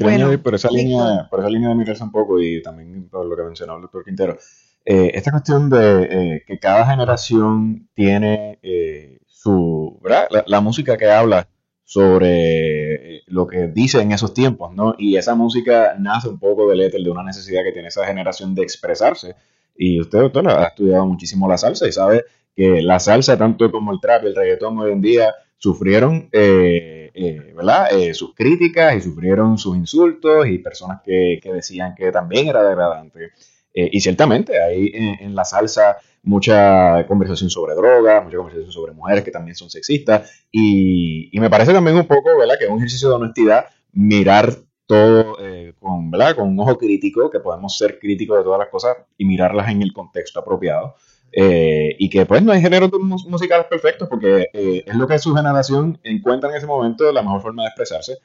Quiero 0.00 0.12
Bueno, 0.12 0.26
añadir 0.26 0.42
por 0.42 0.54
esa, 0.54 0.70
Víctor. 0.70 0.78
línea, 0.88 1.28
por 1.30 1.40
esa 1.40 1.50
línea 1.50 1.68
de 1.70 1.74
mirarse 1.74 2.02
un 2.04 2.10
poco 2.12 2.40
y 2.40 2.62
también 2.62 3.08
por 3.10 3.26
lo 3.26 3.36
que 3.36 3.42
mencionó 3.42 3.76
el 3.76 3.82
doctor 3.82 4.04
Quintero, 4.04 4.38
eh, 4.84 5.10
esta 5.14 5.30
cuestión 5.30 5.68
de 5.70 6.02
eh, 6.36 6.44
que 6.46 6.58
cada 6.58 6.86
generación 6.86 7.88
tiene 7.94 8.58
eh, 8.62 9.20
su, 9.26 9.98
¿verdad? 10.02 10.26
La, 10.30 10.44
la 10.46 10.60
música 10.60 10.96
que 10.96 11.10
habla 11.10 11.48
sobre 11.84 13.16
eh, 13.16 13.22
lo 13.26 13.46
que 13.46 13.66
dice 13.68 14.00
en 14.00 14.12
esos 14.12 14.32
tiempos, 14.32 14.74
¿no? 14.74 14.94
Y 14.98 15.16
esa 15.16 15.34
música 15.34 15.94
nace 15.98 16.28
un 16.28 16.38
poco 16.38 16.68
del 16.68 16.80
éter 16.82 17.02
de 17.02 17.10
una 17.10 17.22
necesidad 17.24 17.62
que 17.64 17.72
tiene 17.72 17.88
esa 17.88 18.06
generación 18.06 18.54
de 18.54 18.62
expresarse. 18.62 19.34
Y 19.76 20.00
usted, 20.00 20.20
doctor, 20.20 20.48
ha 20.48 20.64
estudiado 20.68 21.06
muchísimo 21.06 21.48
la 21.48 21.58
salsa 21.58 21.86
y 21.88 21.92
sabe 21.92 22.24
que 22.54 22.82
la 22.82 23.00
salsa, 23.00 23.36
tanto 23.38 23.70
como 23.70 23.92
el 23.92 24.00
trap 24.00 24.24
y 24.24 24.26
el 24.28 24.36
reggaetón 24.36 24.78
hoy 24.78 24.92
en 24.92 25.00
día, 25.02 25.34
sufrieron 25.58 26.28
eh, 26.32 26.99
eh, 27.14 27.52
¿verdad? 27.54 27.92
Eh, 27.92 28.14
sus 28.14 28.34
críticas 28.34 28.96
y 28.96 29.00
sufrieron 29.00 29.58
sus 29.58 29.76
insultos 29.76 30.46
y 30.48 30.58
personas 30.58 31.00
que, 31.04 31.38
que 31.42 31.52
decían 31.52 31.94
que 31.94 32.10
también 32.12 32.48
era 32.48 32.62
degradante. 32.62 33.30
Eh, 33.72 33.88
y 33.92 34.00
ciertamente 34.00 34.60
hay 34.60 34.90
en, 34.92 35.16
en 35.20 35.34
la 35.34 35.44
salsa 35.44 35.98
mucha 36.22 37.06
conversación 37.06 37.50
sobre 37.50 37.74
drogas, 37.74 38.24
mucha 38.24 38.36
conversación 38.36 38.72
sobre 38.72 38.92
mujeres 38.92 39.24
que 39.24 39.30
también 39.30 39.54
son 39.54 39.70
sexistas. 39.70 40.44
Y, 40.50 41.30
y 41.32 41.40
me 41.40 41.50
parece 41.50 41.72
también 41.72 41.96
un 41.96 42.06
poco 42.06 42.36
¿verdad? 42.38 42.54
que 42.58 42.64
es 42.64 42.70
un 42.70 42.78
ejercicio 42.78 43.08
de 43.08 43.14
honestidad 43.14 43.66
mirar 43.92 44.54
todo 44.86 45.36
eh, 45.40 45.74
con, 45.78 46.10
¿verdad? 46.10 46.34
con 46.34 46.48
un 46.48 46.58
ojo 46.60 46.76
crítico, 46.76 47.30
que 47.30 47.40
podemos 47.40 47.76
ser 47.78 47.98
críticos 47.98 48.38
de 48.38 48.44
todas 48.44 48.58
las 48.58 48.68
cosas 48.68 48.96
y 49.16 49.24
mirarlas 49.24 49.70
en 49.70 49.82
el 49.82 49.92
contexto 49.92 50.40
apropiado. 50.40 50.96
Eh, 51.32 51.94
y 51.98 52.10
que 52.10 52.26
pues 52.26 52.42
no 52.42 52.52
hay 52.52 52.60
géneros 52.60 52.90
mus- 53.00 53.26
musicales 53.26 53.66
perfectos 53.66 54.08
porque 54.08 54.48
eh, 54.52 54.82
es 54.86 54.94
lo 54.96 55.06
que 55.06 55.18
su 55.18 55.34
generación 55.34 55.98
encuentra 56.02 56.50
en 56.50 56.56
ese 56.56 56.66
momento 56.66 57.10
la 57.12 57.22
mejor 57.22 57.40
forma 57.42 57.62
de 57.62 57.68
expresarse. 57.68 58.18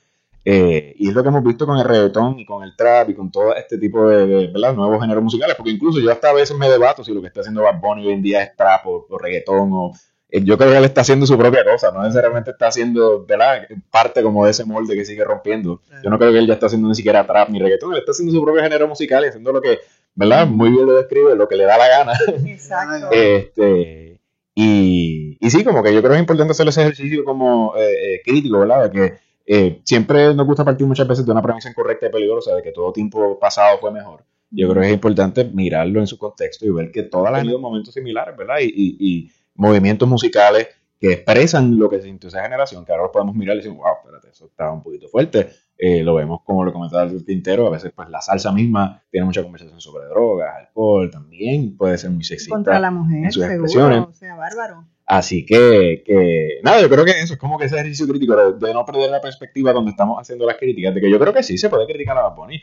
Eh, 0.47 0.93
y 0.97 1.09
es 1.09 1.13
lo 1.15 1.23
que 1.23 1.29
hemos 1.29 1.43
visto 1.43 1.65
con 1.65 1.77
el 1.79 1.85
reggaetón 1.85 2.37
y 2.39 2.45
con 2.45 2.63
el 2.63 2.75
trap 2.75 3.09
y 3.09 3.15
con 3.15 3.31
todo 3.31 3.55
este 3.55 3.79
tipo 3.79 4.07
de, 4.07 4.27
de, 4.27 4.47
nuevos 4.73 5.01
géneros 5.01 5.23
musicales. 5.23 5.55
Porque 5.55 5.71
incluso 5.71 5.99
yo 5.99 6.11
hasta 6.11 6.29
a 6.29 6.33
veces 6.33 6.55
me 6.57 6.69
debato 6.69 7.03
si 7.03 7.13
lo 7.13 7.21
que 7.21 7.27
está 7.27 7.41
haciendo 7.41 7.63
Bad 7.63 7.79
Bunny 7.79 8.05
hoy 8.07 8.13
en 8.13 8.21
día 8.21 8.43
es 8.43 8.55
trap 8.55 8.85
o, 8.85 9.07
o 9.09 9.17
reggaetón. 9.17 9.71
O, 9.73 9.93
eh, 10.29 10.43
yo 10.43 10.57
creo 10.57 10.71
que 10.71 10.77
él 10.77 10.85
está 10.85 11.01
haciendo 11.01 11.25
su 11.25 11.37
propia 11.37 11.63
cosa, 11.63 11.91
no 11.91 12.01
necesariamente 12.03 12.51
está 12.51 12.67
haciendo 12.67 13.25
¿verdad? 13.25 13.67
parte 13.91 14.21
como 14.21 14.45
de 14.45 14.51
ese 14.51 14.65
molde 14.65 14.95
que 14.95 15.05
sigue 15.05 15.23
rompiendo. 15.23 15.81
Yo 16.03 16.09
no 16.09 16.17
creo 16.19 16.31
que 16.31 16.39
él 16.39 16.47
ya 16.47 16.53
está 16.55 16.65
haciendo 16.67 16.87
ni 16.89 16.95
siquiera 16.95 17.25
trap 17.25 17.49
ni 17.49 17.59
reggaetón, 17.59 17.93
él 17.93 17.99
está 17.99 18.11
haciendo 18.11 18.33
su 18.33 18.43
propio 18.43 18.61
género 18.61 18.87
musical 18.87 19.23
y 19.23 19.27
haciendo 19.29 19.51
lo 19.51 19.61
que, 19.61 19.79
¿verdad? 20.15 20.47
Muy 20.47 20.71
bien 20.71 20.85
lo 20.85 20.93
describe, 20.93 21.35
lo 21.35 21.47
que 21.47 21.55
le 21.55 21.65
da 21.65 21.77
la 21.77 21.87
gana. 21.87 22.13
Exacto. 22.45 23.09
Este, 23.11 24.19
y, 24.53 25.37
y 25.39 25.49
sí, 25.49 25.63
como 25.63 25.83
que 25.83 25.93
yo 25.93 25.99
creo 25.99 26.11
que 26.11 26.17
es 26.17 26.21
importante 26.21 26.51
hacer 26.51 26.67
ese 26.67 26.81
ejercicio 26.81 27.23
como 27.25 27.75
eh, 27.77 28.15
eh, 28.15 28.21
crítico, 28.23 28.59
¿verdad? 28.59 28.89
De 28.89 28.91
que 28.91 29.13
eh, 29.47 29.81
siempre 29.83 30.33
nos 30.33 30.47
gusta 30.47 30.63
partir 30.63 30.87
muchas 30.87 31.07
veces 31.07 31.25
de 31.25 31.31
una 31.31 31.41
premisa 31.41 31.69
incorrecta 31.69 32.07
y 32.07 32.11
peligrosa 32.11 32.55
de 32.55 32.63
que 32.63 32.71
todo 32.71 32.91
tiempo 32.93 33.37
pasado 33.39 33.77
fue 33.79 33.91
mejor. 33.91 34.23
Yo 34.49 34.69
creo 34.69 34.81
que 34.81 34.87
es 34.87 34.93
importante 34.93 35.43
mirarlo 35.43 35.99
en 35.99 36.07
su 36.07 36.17
contexto 36.17 36.65
y 36.65 36.69
ver 36.69 36.91
que 36.91 37.03
todas 37.03 37.31
las 37.31 37.39
han 37.39 37.45
tenido 37.45 37.59
momentos 37.59 37.93
similares, 37.93 38.37
¿verdad? 38.37 38.55
Y, 38.61 38.65
y- 38.67 38.97
y 38.99 39.31
movimientos 39.55 40.07
musicales 40.07 40.67
que 40.99 41.11
expresan 41.13 41.77
lo 41.77 41.89
que 41.89 42.01
sintió 42.01 42.29
esa 42.29 42.41
generación, 42.41 42.85
que 42.85 42.91
ahora 42.93 43.03
lo 43.03 43.11
podemos 43.11 43.35
mirar 43.35 43.55
y 43.55 43.59
decir, 43.59 43.73
wow, 43.73 43.85
espérate, 44.01 44.29
eso 44.29 44.45
estaba 44.45 44.71
un 44.71 44.81
poquito 44.81 45.09
fuerte. 45.09 45.49
Eh, 45.77 46.03
lo 46.03 46.15
vemos 46.15 46.41
como 46.45 46.63
lo 46.63 46.71
comentaba 46.71 47.03
el 47.03 47.25
Tintero, 47.25 47.67
a 47.67 47.69
veces 47.69 47.91
pues 47.93 48.09
la 48.09 48.21
salsa 48.21 48.51
misma 48.51 49.03
tiene 49.11 49.25
mucha 49.25 49.43
conversación 49.43 49.81
sobre 49.81 50.05
drogas, 50.05 50.55
alcohol, 50.57 51.09
también 51.11 51.75
puede 51.75 51.97
ser 51.97 52.11
muy 52.11 52.23
sexista 52.23 52.55
Contra 52.55 52.79
la 52.79 52.91
mujer, 52.91 53.25
en 53.25 53.31
sus 53.31 53.43
seguro. 53.43 53.65
expresiones. 53.65 54.07
O 54.07 54.13
sea, 54.13 54.35
bárbaro. 54.35 54.85
Así 55.05 55.45
que, 55.45 56.01
que, 56.05 56.61
nada, 56.63 56.81
yo 56.81 56.89
creo 56.89 57.03
que 57.03 57.11
eso 57.19 57.33
es 57.33 57.39
como 57.39 57.59
que 57.59 57.65
ese 57.65 57.75
ejercicio 57.75 58.07
crítico 58.07 58.35
de, 58.35 58.65
de 58.65 58.73
no 58.73 58.85
perder 58.85 59.11
la 59.11 59.21
perspectiva 59.21 59.73
donde 59.73 59.91
estamos 59.91 60.17
haciendo 60.19 60.47
las 60.47 60.55
críticas, 60.57 60.95
de 60.95 61.01
que 61.01 61.11
yo 61.11 61.19
creo 61.19 61.33
que 61.33 61.43
sí 61.43 61.57
se 61.57 61.69
puede 61.69 61.85
criticar 61.85 62.17
a 62.17 62.23
Bad 62.23 62.35
Bunny. 62.35 62.61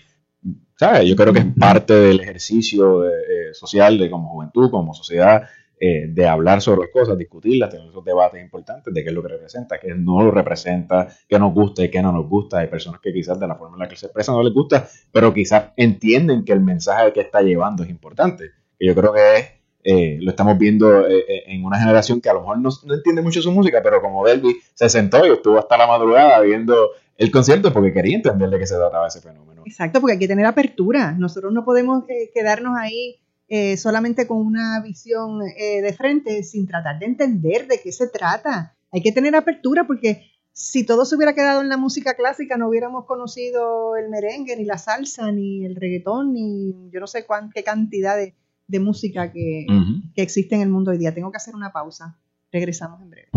¿Sabes? 0.77 1.09
Yo 1.09 1.15
creo 1.15 1.33
que 1.33 1.39
es 1.39 1.47
parte 1.57 1.95
del 1.95 2.19
ejercicio 2.19 3.03
de, 3.03 3.11
eh, 3.11 3.55
social 3.55 3.97
de 3.99 4.11
como 4.11 4.29
juventud, 4.31 4.71
como 4.71 4.95
sociedad, 4.95 5.49
eh, 5.85 6.07
de 6.07 6.29
hablar 6.29 6.63
sobre 6.63 6.93
cosas, 6.93 7.19
discutirlas, 7.19 7.71
tener 7.71 7.89
esos 7.89 8.05
debates 8.05 8.41
importantes 8.41 8.95
de 8.95 9.03
qué 9.03 9.09
es 9.09 9.15
lo 9.15 9.21
que 9.21 9.31
representa, 9.31 9.81
qué 9.81 9.93
no 9.97 10.23
lo 10.23 10.31
representa, 10.31 11.09
qué 11.29 11.41
nos 11.41 11.53
gusta 11.53 11.83
y 11.83 11.91
qué 11.91 12.01
no 12.01 12.13
nos 12.13 12.29
gusta. 12.29 12.61
Hay 12.61 12.69
personas 12.69 13.01
que 13.01 13.13
quizás 13.13 13.41
de 13.41 13.49
la 13.49 13.57
forma 13.57 13.75
en 13.75 13.81
la 13.81 13.89
que 13.89 13.97
se 13.97 14.07
expresan 14.07 14.37
no 14.37 14.45
les 14.45 14.55
gusta, 14.55 14.89
pero 15.11 15.35
quizás 15.35 15.73
entienden 15.77 16.45
que 16.45 16.53
el 16.53 16.61
mensaje 16.61 17.13
que 17.13 17.23
está 17.23 17.43
llevando 17.43 17.83
es 17.83 17.91
importante. 17.91 18.53
Que 18.79 18.87
yo 18.87 18.95
creo 18.95 19.13
que 19.13 19.37
es 19.37 19.47
eh, 19.83 20.19
lo 20.21 20.31
estamos 20.31 20.57
viendo 20.57 21.05
eh, 21.09 21.25
eh, 21.29 21.43
en 21.47 21.65
una 21.65 21.81
generación 21.81 22.21
que 22.21 22.29
a 22.29 22.35
lo 22.35 22.43
mejor 22.43 22.59
no, 22.61 22.71
no 22.85 22.95
entiende 22.95 23.21
mucho 23.21 23.43
su 23.43 23.51
música, 23.51 23.81
pero 23.83 24.01
como 24.01 24.25
Delby 24.25 24.55
se 24.75 24.89
sentó 24.89 25.27
y 25.27 25.31
estuvo 25.31 25.59
hasta 25.59 25.77
la 25.77 25.89
madrugada 25.89 26.39
viendo 26.43 26.91
el 27.17 27.33
concierto 27.33 27.73
porque 27.73 27.93
quería 27.93 28.15
entender 28.15 28.51
de 28.51 28.61
qué 28.61 28.67
se 28.69 28.77
trataba 28.77 29.09
ese 29.09 29.21
fenómeno. 29.21 29.63
Exacto, 29.67 30.01
porque 30.01 30.13
hay 30.13 30.19
que 30.21 30.29
tener 30.29 30.47
apertura. 30.47 31.11
Nosotros 31.19 31.53
no 31.53 31.65
podemos 31.65 32.05
quedarnos 32.33 32.77
ahí 32.79 33.17
eh, 33.49 33.77
solamente 33.77 34.27
con 34.27 34.39
una 34.39 34.81
visión 34.81 35.41
eh, 35.43 35.83
de 35.83 35.93
frente 35.93 36.43
sin 36.43 36.67
tratar 36.67 36.99
de 36.99 37.07
entender 37.07 37.67
de 37.67 37.81
qué 37.83 37.93
se 37.93 38.09
trata. 38.09 38.77
Hay 38.91 39.03
que 39.03 39.13
tener 39.13 39.35
apertura 39.37 39.85
porque 39.87 40.31
si 40.53 40.85
todo 40.85 41.05
se 41.05 41.17
hubiera 41.17 41.35
quedado 41.35 41.61
en 41.61 41.69
la 41.69 41.77
música 41.77 42.15
clásica 42.15 42.57
no 42.57 42.69
hubiéramos 42.69 43.07
conocido 43.07 43.97
el 43.97 44.11
merengue, 44.11 44.57
ni 44.57 44.65
la 44.65 44.79
salsa, 44.79 45.33
ni 45.33 45.65
el 45.65 45.77
reggaetón, 45.77 46.33
ni 46.33 46.91
yo 46.91 47.01
no 47.01 47.07
sé 47.07 47.25
cuán, 47.25 47.51
qué 47.55 47.63
cantidad 47.63 48.17
de, 48.17 48.35
de 48.67 48.81
música 48.81 49.33
que, 49.33 49.67
que 50.15 50.23
existe 50.23 50.55
en 50.55 50.63
el 50.63 50.69
mundo 50.69 50.91
hoy 50.91 50.99
día. 50.99 51.15
Tengo 51.15 51.31
que 51.31 51.37
hacer 51.39 51.55
una 51.55 51.73
pausa. 51.73 52.19
Regresamos 52.51 53.01
en 53.01 53.11
breve. 53.11 53.29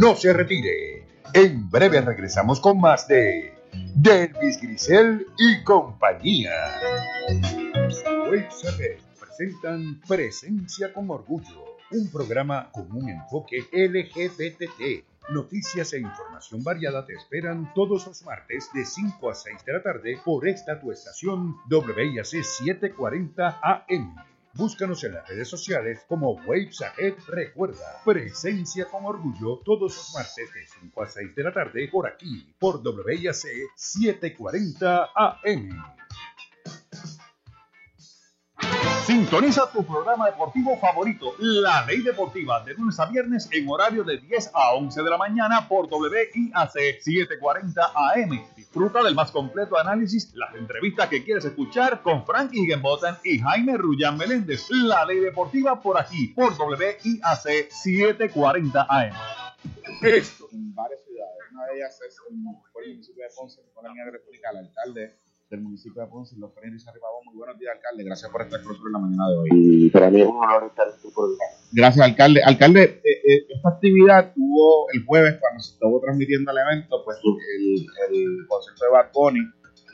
No 0.00 0.14
se 0.16 0.32
retire. 0.32 1.06
En 1.34 1.70
breve 1.70 2.00
regresamos 2.00 2.60
con 2.60 2.80
más 2.80 3.06
de 3.06 3.49
Delvis 3.94 4.60
Grisel 4.60 5.26
y 5.38 5.62
compañía. 5.64 6.50
Websaber 8.30 8.98
presentan 9.18 10.00
Presencia 10.06 10.92
con 10.92 11.10
Orgullo, 11.10 11.76
un 11.90 12.10
programa 12.10 12.70
con 12.72 12.90
un 12.92 13.08
enfoque 13.08 13.58
LGBTT. 13.72 15.04
Noticias 15.30 15.92
e 15.92 16.00
información 16.00 16.64
variada 16.64 17.04
te 17.04 17.14
esperan 17.14 17.72
todos 17.74 18.06
los 18.06 18.22
martes 18.24 18.70
de 18.74 18.84
5 18.84 19.30
a 19.30 19.34
6 19.34 19.64
de 19.64 19.72
la 19.72 19.82
tarde 19.82 20.18
por 20.24 20.48
esta 20.48 20.80
tu 20.80 20.90
estación 20.90 21.56
WIAC 21.70 22.24
740 22.24 23.60
AM. 23.62 24.16
Búscanos 24.54 25.04
en 25.04 25.14
las 25.14 25.28
redes 25.28 25.48
sociales 25.48 26.00
como 26.08 26.32
Waves 26.32 26.82
Ahead. 26.82 27.14
Recuerda, 27.28 28.02
presencia 28.04 28.86
con 28.86 29.04
orgullo 29.04 29.58
todos 29.64 29.96
los 29.96 30.12
martes 30.14 30.52
de 30.52 30.66
5 30.80 31.02
a 31.02 31.06
6 31.06 31.36
de 31.36 31.42
la 31.44 31.52
tarde 31.52 31.88
por 31.88 32.08
aquí, 32.08 32.52
por 32.58 32.82
WIAC 32.84 33.32
740 33.76 35.10
AM. 35.14 35.99
Sintoniza 39.10 39.70
tu 39.72 39.84
programa 39.84 40.26
deportivo 40.26 40.76
favorito, 40.78 41.34
La 41.38 41.84
Ley 41.84 42.00
Deportiva, 42.00 42.62
de 42.62 42.74
lunes 42.74 43.00
a 43.00 43.06
viernes 43.06 43.48
en 43.50 43.68
horario 43.68 44.04
de 44.04 44.18
10 44.18 44.50
a 44.54 44.74
11 44.74 45.02
de 45.02 45.10
la 45.10 45.18
mañana 45.18 45.66
por 45.66 45.88
WIAC 45.90 46.70
740 46.70 47.92
AM. 47.92 48.46
Disfruta 48.54 49.02
del 49.02 49.16
más 49.16 49.32
completo 49.32 49.76
análisis, 49.76 50.32
las 50.34 50.54
entrevistas 50.54 51.08
que 51.08 51.24
quieres 51.24 51.44
escuchar 51.44 52.02
con 52.02 52.24
Frank 52.24 52.52
Higgenbotham 52.52 53.16
y 53.24 53.40
Jaime 53.40 53.76
Rullán 53.76 54.16
Meléndez. 54.16 54.70
La 54.70 55.04
Ley 55.04 55.18
Deportiva 55.18 55.80
por 55.80 55.98
aquí, 55.98 56.28
por 56.28 56.52
WIAC 56.52 57.00
740 57.70 58.86
AM. 58.88 59.14
Esto. 60.02 60.48
En 60.52 60.74
varias 60.74 61.00
ciudades. 61.04 61.36
Una 61.52 61.66
de 61.66 61.76
ellas 61.78 62.00
es 62.06 62.16
el 62.30 62.36
municipio 62.36 63.24
de 63.24 63.30
Ponce, 63.36 63.60
con 63.74 63.82
la 63.82 63.90
línea 63.90 64.04
telefónica, 64.04 64.50
el 64.50 64.58
alcalde 64.58 65.16
del 65.50 65.62
municipio 65.62 66.00
de 66.00 66.08
Ponce, 66.08 66.36
los 66.38 66.54
Fernández 66.54 66.86
Arribabón. 66.86 67.24
Muy 67.26 67.34
buenos 67.34 67.58
días, 67.58 67.74
alcalde. 67.74 68.04
Gracias 68.04 68.30
por 68.30 68.42
estar 68.42 68.62
con 68.62 68.68
nosotros 68.68 68.86
en 68.86 68.92
la 68.92 68.98
mañana 69.00 69.28
de 69.30 69.36
hoy. 69.36 69.48
Y 69.52 69.90
para 69.90 70.08
mí 70.08 70.20
es 70.20 70.28
un 70.28 70.36
honor 70.36 70.66
estar 70.70 70.86
en 70.86 71.02
tu 71.02 71.10
programa. 71.10 71.42
Gracias, 71.72 72.06
alcalde. 72.06 72.40
Alcalde, 72.44 72.82
eh, 73.02 73.18
eh, 73.26 73.46
esta 73.50 73.68
actividad 73.70 74.32
tuvo 74.32 74.86
el 74.92 75.04
jueves, 75.04 75.38
cuando 75.40 75.60
se 75.60 75.72
estuvo 75.72 76.00
transmitiendo 76.00 76.52
el 76.52 76.58
evento, 76.58 77.02
pues 77.04 77.18
el, 77.24 78.14
el 78.14 78.46
concierto 78.46 78.84
de 78.84 78.90
Bad 78.92 79.10
Bunny, 79.12 79.40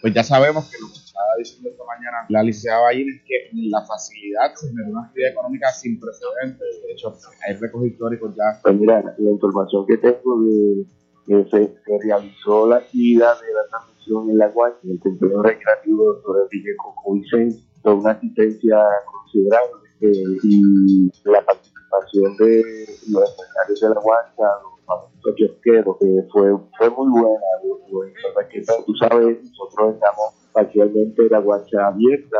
pues 0.02 0.12
ya 0.12 0.22
sabemos 0.22 0.70
que 0.70 0.76
lo 0.78 0.88
que 0.88 1.00
estaba 1.00 1.32
diciendo 1.38 1.70
esta 1.70 1.84
mañana 1.84 2.26
la 2.28 2.42
licenciada 2.42 2.82
Ballín 2.82 3.08
es 3.08 3.22
que 3.24 3.48
la 3.70 3.80
facilidad 3.80 4.52
se 4.54 4.68
generó 4.68 4.90
una 4.90 5.06
actividad 5.08 5.30
económica 5.32 5.72
sin 5.72 5.98
precedentes. 5.98 6.82
De 6.84 6.92
hecho, 6.92 7.16
hay 7.48 7.54
récords 7.56 7.86
históricos 7.86 8.36
ya. 8.36 8.60
Pues 8.62 8.76
mira, 8.76 9.02
la 9.16 9.30
información 9.30 9.86
que 9.86 9.96
tengo 9.96 10.44
de 10.44 10.84
que 11.26 11.44
se, 11.50 11.66
se 11.80 11.98
realizó 12.04 12.68
la 12.68 12.76
actividad 12.76 13.40
de 13.40 13.52
la 13.54 13.62
en 14.08 14.38
la 14.38 14.46
en 14.82 14.90
el 14.90 15.00
complejo 15.00 15.42
recreativo 15.42 16.04
doctor 16.04 16.42
Enrique 16.44 16.76
Coco 16.76 17.14
Vicente, 17.14 17.58
con 17.82 17.98
una 17.98 18.12
asistencia 18.12 18.78
considerable 19.10 19.72
eh, 20.00 20.38
y 20.42 21.10
la 21.24 21.44
participación 21.44 22.36
de 22.36 22.86
los 23.10 23.30
empresarios 23.30 23.80
de 23.80 23.88
la 23.88 24.00
guacha, 24.00 24.48
los 25.24 25.34
kiosqueros, 25.34 25.96
que 25.98 26.24
fue, 26.32 26.56
fue 26.78 26.90
muy 26.90 27.20
buena. 27.20 27.40
Tú 28.86 28.94
sabes, 28.94 29.38
nosotros 29.42 29.94
estamos 29.94 30.45
parcialmente 30.56 31.28
la 31.28 31.38
guacha 31.40 31.88
abierta, 31.88 32.38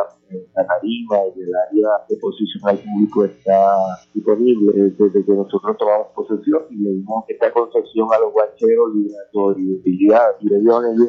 la 0.55 0.67
tarima 0.67 1.19
y 1.37 1.43
el 1.43 1.53
área 1.69 1.91
de 2.09 2.17
posición 2.17 2.62
al 2.64 2.79
público 2.79 3.27
está 3.27 3.77
disponible. 4.14 4.95
Desde 4.99 5.23
que 5.23 5.33
nosotros 5.33 5.77
tomamos 5.77 6.07
posesión 6.14 6.62
y 6.71 6.77
le 6.77 6.91
dimos 6.93 7.27
esta 7.29 7.53
concesión 7.53 8.09
a 8.14 8.19
los 8.21 8.33
guacheros 8.33 8.89
y 8.95 9.12
obligatoriedad 9.35 10.29
y 10.41 10.55
ellos 10.55 10.83
han 10.83 10.95
ido, 10.95 11.09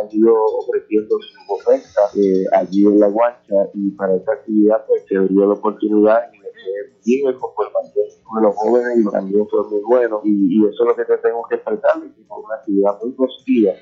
han 0.00 0.08
ido 0.12 0.32
ofreciendo 0.60 1.16
su 1.18 1.52
oferta 1.54 2.00
eh, 2.14 2.44
allí 2.52 2.86
en 2.86 3.00
la 3.00 3.08
guacha 3.08 3.56
y 3.74 3.90
para 3.90 4.14
esta 4.14 4.34
actividad 4.34 4.84
pues 4.86 5.02
se 5.08 5.18
dio 5.26 5.46
la 5.46 5.54
oportunidad 5.54 6.20
bien 7.04 7.28
el 7.28 7.38
comportamiento 7.38 8.00
de 8.00 8.42
los 8.42 8.56
jóvenes 8.56 8.98
y 8.98 9.10
también 9.10 9.46
fue 9.48 9.68
muy 9.68 9.82
bueno 9.82 10.20
y, 10.24 10.58
y 10.58 10.68
eso 10.68 10.82
es 10.82 10.88
lo 10.88 10.96
que 10.96 11.04
tenemos 11.04 11.46
que 11.48 11.56
expresar 11.56 11.98
y 11.98 12.24
fue 12.24 12.38
una 12.38 12.56
actividad 12.56 12.98
muy 13.02 13.12
positiva 13.12 13.72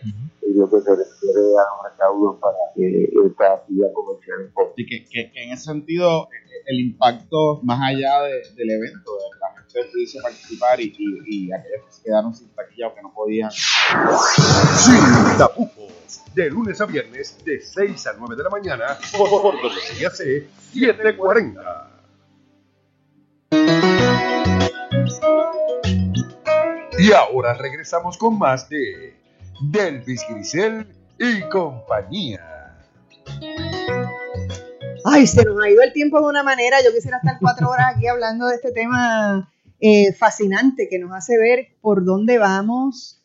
y 0.43 0.55
lo 0.55 0.69
que 0.69 0.81
se 0.81 0.91
refiere 0.91 1.41
a 1.57 1.65
los 1.71 1.93
recaudos 1.93 2.41
para 2.41 2.57
que 2.75 3.09
esta 3.27 3.55
actividad 3.55 3.93
comercial 3.93 4.41
en 4.41 4.53
Así 4.73 4.87
que, 4.87 5.05
que, 5.05 5.31
que 5.31 5.43
en 5.45 5.53
ese 5.53 5.65
sentido, 5.65 6.25
eh, 6.25 6.63
el 6.67 6.81
impacto 6.81 7.61
más 7.63 7.81
allá 7.83 8.23
de, 8.23 8.43
del 8.55 8.71
evento, 8.71 9.13
de 9.13 9.39
la 9.41 9.61
gente 9.61 9.91
pudiese 9.93 10.19
participar 10.23 10.81
y, 10.81 10.95
y, 10.99 11.47
y 11.47 11.53
aquellos 11.53 11.87
que 11.87 11.93
se 11.93 12.03
quedaron 12.03 12.35
sin 12.35 12.49
taquilla 12.51 12.89
o 12.89 12.95
que 12.95 13.03
no 13.03 13.13
podían. 13.15 13.51
Sin 13.51 15.39
tapujos. 15.39 15.93
De 16.35 16.51
lunes 16.51 16.81
a 16.81 16.87
viernes, 16.87 17.39
de 17.45 17.61
6 17.61 18.07
a 18.07 18.13
9 18.19 18.37
de 18.37 18.43
la 18.43 18.51
mañana, 18.51 18.99
por, 19.17 19.29
por 19.29 19.55
WIAC 19.55 20.13
740. 20.13 21.92
Y 27.03 27.11
ahora 27.11 27.55
regresamos 27.55 28.17
con 28.17 28.39
más 28.39 28.69
de 28.69 29.17
Delvis 29.61 30.23
Grisel 30.31 30.87
y 31.19 31.41
compañía. 31.49 32.79
Ay, 35.05 35.27
se 35.27 35.43
nos 35.43 35.61
ha 35.61 35.69
ido 35.69 35.83
el 35.83 35.93
tiempo 35.93 36.21
de 36.21 36.27
una 36.27 36.45
manera. 36.45 36.77
Yo 36.85 36.95
quisiera 36.95 37.17
estar 37.17 37.39
cuatro 37.41 37.71
horas 37.71 37.97
aquí 37.97 38.07
hablando 38.07 38.47
de 38.47 38.55
este 38.55 38.71
tema 38.71 39.53
eh, 39.81 40.13
fascinante 40.13 40.87
que 40.89 41.01
nos 41.01 41.11
hace 41.13 41.37
ver 41.39 41.71
por 41.81 42.05
dónde 42.05 42.39
vamos, 42.39 43.21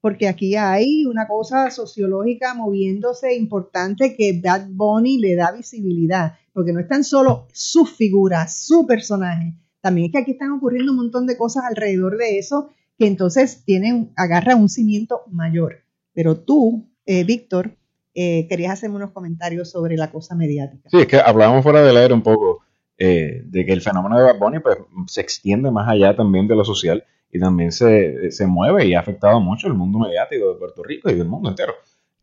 porque 0.00 0.26
aquí 0.26 0.56
hay 0.56 1.06
una 1.06 1.28
cosa 1.28 1.70
sociológica 1.70 2.54
moviéndose 2.54 3.36
importante 3.36 4.16
que 4.16 4.40
Bad 4.42 4.66
Bunny 4.70 5.18
le 5.18 5.36
da 5.36 5.52
visibilidad, 5.52 6.38
porque 6.52 6.72
no 6.72 6.80
es 6.80 6.88
tan 6.88 7.04
solo 7.04 7.46
su 7.52 7.86
figura, 7.86 8.48
su 8.48 8.84
personaje, 8.84 9.54
también 9.80 10.06
es 10.06 10.12
que 10.12 10.18
aquí 10.18 10.30
están 10.32 10.52
ocurriendo 10.52 10.92
un 10.92 10.98
montón 10.98 11.26
de 11.26 11.36
cosas 11.36 11.64
alrededor 11.64 12.16
de 12.16 12.38
eso 12.38 12.70
que 13.02 13.08
entonces 13.08 13.64
tienen, 13.64 14.12
agarra 14.16 14.54
un 14.54 14.68
cimiento 14.68 15.22
mayor. 15.28 15.80
Pero 16.14 16.38
tú, 16.38 16.88
eh, 17.04 17.24
Víctor, 17.24 17.76
eh, 18.14 18.46
querías 18.48 18.74
hacerme 18.74 18.94
unos 18.94 19.10
comentarios 19.10 19.72
sobre 19.72 19.96
la 19.96 20.12
cosa 20.12 20.36
mediática. 20.36 20.88
Sí, 20.88 20.98
es 20.98 21.08
que 21.08 21.16
hablábamos 21.16 21.64
fuera 21.64 21.82
del 21.82 21.96
aire 21.96 22.14
un 22.14 22.22
poco 22.22 22.60
eh, 22.96 23.42
de 23.44 23.66
que 23.66 23.72
el 23.72 23.80
fenómeno 23.80 24.16
de 24.16 24.22
Bad 24.22 24.38
Bunny 24.38 24.60
pues, 24.60 24.78
se 25.08 25.20
extiende 25.20 25.72
más 25.72 25.88
allá 25.88 26.14
también 26.14 26.46
de 26.46 26.54
lo 26.54 26.64
social 26.64 27.02
y 27.32 27.40
también 27.40 27.72
se, 27.72 28.30
se 28.30 28.46
mueve 28.46 28.86
y 28.86 28.94
ha 28.94 29.00
afectado 29.00 29.40
mucho 29.40 29.66
el 29.66 29.74
mundo 29.74 29.98
mediático 29.98 30.52
de 30.52 30.58
Puerto 30.60 30.84
Rico 30.84 31.10
y 31.10 31.14
del 31.14 31.26
mundo 31.26 31.48
entero. 31.48 31.72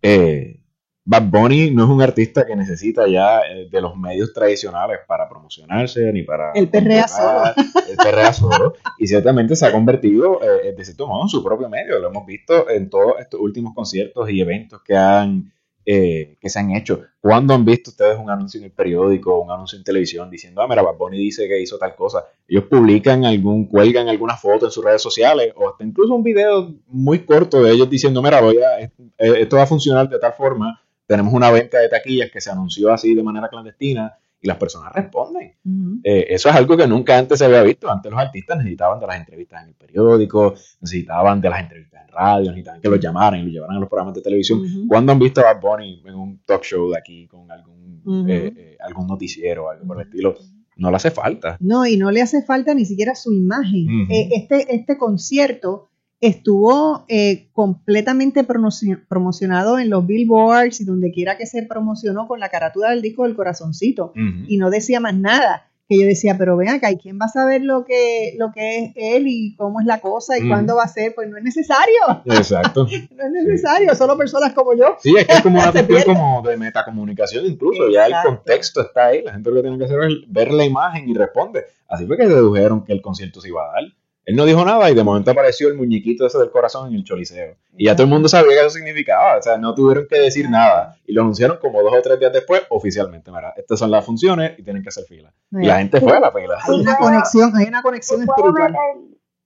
Eh, 0.02 0.62
Bad 1.10 1.24
Bunny 1.24 1.72
no 1.72 1.86
es 1.86 1.90
un 1.90 2.04
artista 2.04 2.46
que 2.46 2.56
necesita 2.56 3.08
ya 3.08 3.40
eh, 3.40 3.68
de 3.72 3.82
los 3.82 3.98
medios 3.98 4.32
tradicionales 4.32 5.00
para 5.08 5.28
promocionarse 5.28 6.14
ni 6.14 6.22
para... 6.22 6.52
El 6.54 6.70
perrea 6.70 7.08
solo. 7.08 7.46
El 7.90 7.98
perrea 7.98 8.32
solo. 8.32 8.74
Y 9.00 9.08
ciertamente 9.08 9.56
se 9.56 9.66
ha 9.66 9.72
convertido, 9.72 10.40
eh, 10.44 10.72
de 10.72 10.86
cierto 10.86 11.08
modo, 11.08 11.24
en 11.24 11.30
su 11.30 11.44
propio 11.44 11.68
medio. 11.68 11.98
Lo 11.98 12.10
hemos 12.10 12.28
visto 12.28 12.70
en 12.70 12.92
todos 12.92 13.14
estos 13.20 13.40
últimos 13.40 13.74
conciertos 13.74 14.30
y 14.30 14.40
eventos 14.40 14.84
que 14.84 14.96
han 14.96 15.52
eh, 15.84 16.38
que 16.40 16.50
se 16.50 16.60
han 16.60 16.70
hecho. 16.76 17.02
¿Cuándo 17.20 17.56
han 17.56 17.66
visto 17.66 17.90
ustedes 17.90 18.20
un 18.20 18.30
anuncio 18.30 18.60
en 18.60 18.66
el 18.66 18.72
periódico, 18.72 19.40
un 19.40 19.50
anuncio 19.50 19.80
en 19.80 19.84
televisión 19.84 20.30
diciendo, 20.30 20.62
ah, 20.62 20.68
mira, 20.68 20.84
Bad 20.84 20.98
Bunny 20.98 21.18
dice 21.18 21.48
que 21.48 21.60
hizo 21.60 21.80
tal 21.80 21.96
cosa? 21.96 22.26
Ellos 22.48 22.66
publican 22.66 23.26
algún, 23.26 23.66
cuelgan 23.66 24.08
alguna 24.10 24.38
foto 24.38 24.68
en 24.68 24.72
sus 24.72 24.86
redes 24.86 25.02
sociales 25.02 25.52
o 25.56 25.68
hasta 25.68 25.84
incluso 25.84 26.14
un 26.14 26.22
video 26.22 26.72
muy 26.86 27.26
corto 27.26 27.64
de 27.64 27.72
ellos 27.72 27.90
diciendo, 27.90 28.22
mira, 28.22 28.40
voy 28.40 28.58
a, 28.58 28.80
eh, 28.82 28.92
esto 29.18 29.56
va 29.56 29.64
a 29.64 29.66
funcionar 29.66 30.08
de 30.08 30.20
tal 30.20 30.34
forma. 30.34 30.80
Tenemos 31.10 31.34
una 31.34 31.50
venta 31.50 31.80
de 31.80 31.90
taquillas 31.90 32.30
que 32.30 32.40
se 32.40 32.52
anunció 32.52 32.94
así 32.94 33.16
de 33.16 33.24
manera 33.24 33.50
clandestina 33.50 34.14
y 34.40 34.48
las 34.48 34.58
personas 34.58 34.94
responden. 34.94 35.56
Eh, 36.04 36.28
eso 36.30 36.50
es 36.50 36.56
algo 36.56 36.78
que 36.78 36.86
nunca 36.86 37.18
antes 37.18 37.40
se 37.40 37.46
había 37.46 37.64
visto. 37.64 37.90
Antes 37.90 38.12
los 38.12 38.22
artistas 38.22 38.58
necesitaban 38.58 39.00
de 39.00 39.08
las 39.08 39.18
entrevistas 39.18 39.64
en 39.64 39.70
el 39.70 39.74
periódico, 39.74 40.54
necesitaban 40.80 41.42
de 41.42 41.50
las 41.50 41.62
entrevistas 41.62 42.04
en 42.04 42.14
radio, 42.14 42.52
necesitaban 42.52 42.80
que 42.80 42.90
los 42.90 43.00
llamaran 43.00 43.40
y 43.40 43.44
los 43.46 43.54
llevaran 43.54 43.78
a 43.78 43.80
los 43.80 43.90
programas 43.90 44.14
de 44.14 44.22
televisión. 44.22 44.62
¿Cuándo 44.88 45.12
han 45.12 45.18
visto 45.18 45.42
a 45.42 45.52
Bad 45.52 45.62
Bunny 45.62 46.04
en 46.06 46.14
un 46.14 46.44
talk 46.46 46.62
show 46.62 46.92
de 46.92 47.00
aquí 47.00 47.26
con 47.26 47.52
algún, 47.52 48.04
eh, 48.30 48.54
eh, 48.56 48.78
algún 48.80 49.08
noticiero 49.08 49.66
o 49.66 49.70
algo 49.72 49.88
por 49.88 50.00
el 50.00 50.06
estilo? 50.06 50.36
No 50.76 50.92
le 50.92 50.96
hace 50.98 51.10
falta. 51.10 51.58
No, 51.60 51.88
y 51.88 51.98
no 51.98 52.12
le 52.12 52.22
hace 52.22 52.44
falta 52.44 52.76
ni 52.76 52.86
siquiera 52.86 53.16
su 53.16 53.34
imagen. 53.34 54.06
Eh, 54.12 54.30
este, 54.34 54.76
este 54.76 54.96
concierto 55.00 55.89
estuvo 56.22 57.06
eh, 57.08 57.50
completamente 57.54 58.44
promocio- 58.46 59.02
promocionado 59.08 59.80
en 59.80 59.90
los 59.90 60.06
billboards 60.06 60.82
y 60.82 60.86
donde 60.86 61.12
quiera 61.12 61.38
que 61.38 61.46
se 61.46 61.64
promocionó 61.64 62.28
con 62.28 62.40
la 62.40 62.50
carátula 62.50 62.90
del 62.92 63.02
disco 63.02 63.24
del 63.24 63.36
corazoncito. 63.36 64.12
Y 64.48 64.58
no 64.58 64.70
decía 64.70 65.00
más 65.00 65.16
nada 65.16 65.66
que 65.88 66.00
yo 66.00 66.06
decía 66.06 66.36
pero 66.38 66.56
ven 66.56 66.70
acá 66.70 66.92
y 66.92 66.98
quién 66.98 67.18
va 67.20 67.26
a 67.26 67.30
saber 67.30 67.64
lo 67.64 67.84
que 67.84 68.36
lo 68.38 68.52
que 68.52 68.78
es 68.78 68.92
él 68.96 69.24
y 69.28 69.56
cómo 69.56 69.80
es 69.80 69.88
la 69.88 70.00
cosa 70.00 70.38
y 70.38 70.48
cuándo 70.48 70.76
va 70.76 70.84
a 70.84 70.88
ser 70.88 71.16
pues 71.16 71.28
no 71.30 71.38
es 71.38 71.44
necesario. 71.44 71.96
Exacto. 72.26 72.86
no 73.16 73.26
es 73.26 73.32
necesario 73.32 73.96
solo 73.96 74.16
personas 74.16 74.54
como 74.54 74.76
yo. 74.76 74.98
Sí, 75.00 75.16
es 75.18 75.26
que 75.26 75.34
es 75.34 75.42
como 75.42 75.58
una 75.60 75.72
cuestión 75.88 76.04
como 76.04 76.44
de 76.44 76.58
metacomunicación 76.58 77.46
incluso, 77.48 77.90
ya 77.90 78.06
el 78.06 78.14
contexto 78.24 78.82
está 78.82 79.08
ahí, 79.08 79.24
la 79.24 79.32
gente 79.34 79.50
lo 79.50 79.56
que 79.56 79.62
tiene 79.64 79.78
que 79.80 79.86
hacer 79.86 80.00
es 80.04 80.14
ver 80.28 80.52
la 80.52 80.64
imagen 80.64 81.10
y 81.10 81.14
responde. 81.16 81.64
Así 81.88 82.06
fue 82.06 82.18
que 82.18 82.28
dedujeron 82.28 82.84
que 82.84 82.94
el 82.94 83.02
concierto 83.02 83.42
se 83.42 83.48
iba 83.48 83.64
a 83.64 83.72
dar. 83.74 83.84
Él 84.30 84.36
no 84.36 84.46
dijo 84.46 84.64
nada 84.64 84.92
y 84.92 84.94
de 84.94 85.04
momento 85.04 85.32
apareció 85.32 85.70
el 85.70 85.74
muñequito 85.74 86.24
ese 86.24 86.38
del 86.38 86.52
corazón 86.52 86.88
en 86.90 86.94
el 86.94 87.04
choliseo. 87.04 87.56
Y 87.76 87.86
ya 87.86 87.96
todo 87.96 88.04
el 88.04 88.12
mundo 88.12 88.30
sabía 88.30 88.52
que 88.52 88.60
eso 88.60 88.70
significaba, 88.70 89.40
o 89.40 89.42
sea, 89.42 89.58
no 89.58 89.74
tuvieron 89.74 90.06
que 90.08 90.20
decir 90.20 90.48
nada. 90.48 91.00
Y 91.08 91.14
lo 91.14 91.24
anunciaron 91.24 91.58
como 91.58 91.82
dos 91.82 91.92
o 91.98 92.02
tres 92.04 92.20
días 92.20 92.32
después 92.32 92.62
oficialmente. 92.70 93.32
Mira, 93.32 93.56
estas 93.58 93.80
son 93.80 93.90
las 93.90 94.06
funciones 94.06 94.54
y 94.60 94.62
tienen 94.62 94.84
que 94.84 94.90
hacer 94.90 95.06
fila. 95.06 95.34
Y 95.50 95.66
la 95.66 95.80
gente 95.80 96.00
fue 96.00 96.16
a 96.16 96.20
la 96.20 96.32
fila. 96.32 96.60
hay 96.62 96.80
una 96.80 96.98
conexión 96.98 97.58
hay 97.58 97.66
una 97.70 97.82
conexión 97.82 98.22
espiritual 98.22 98.76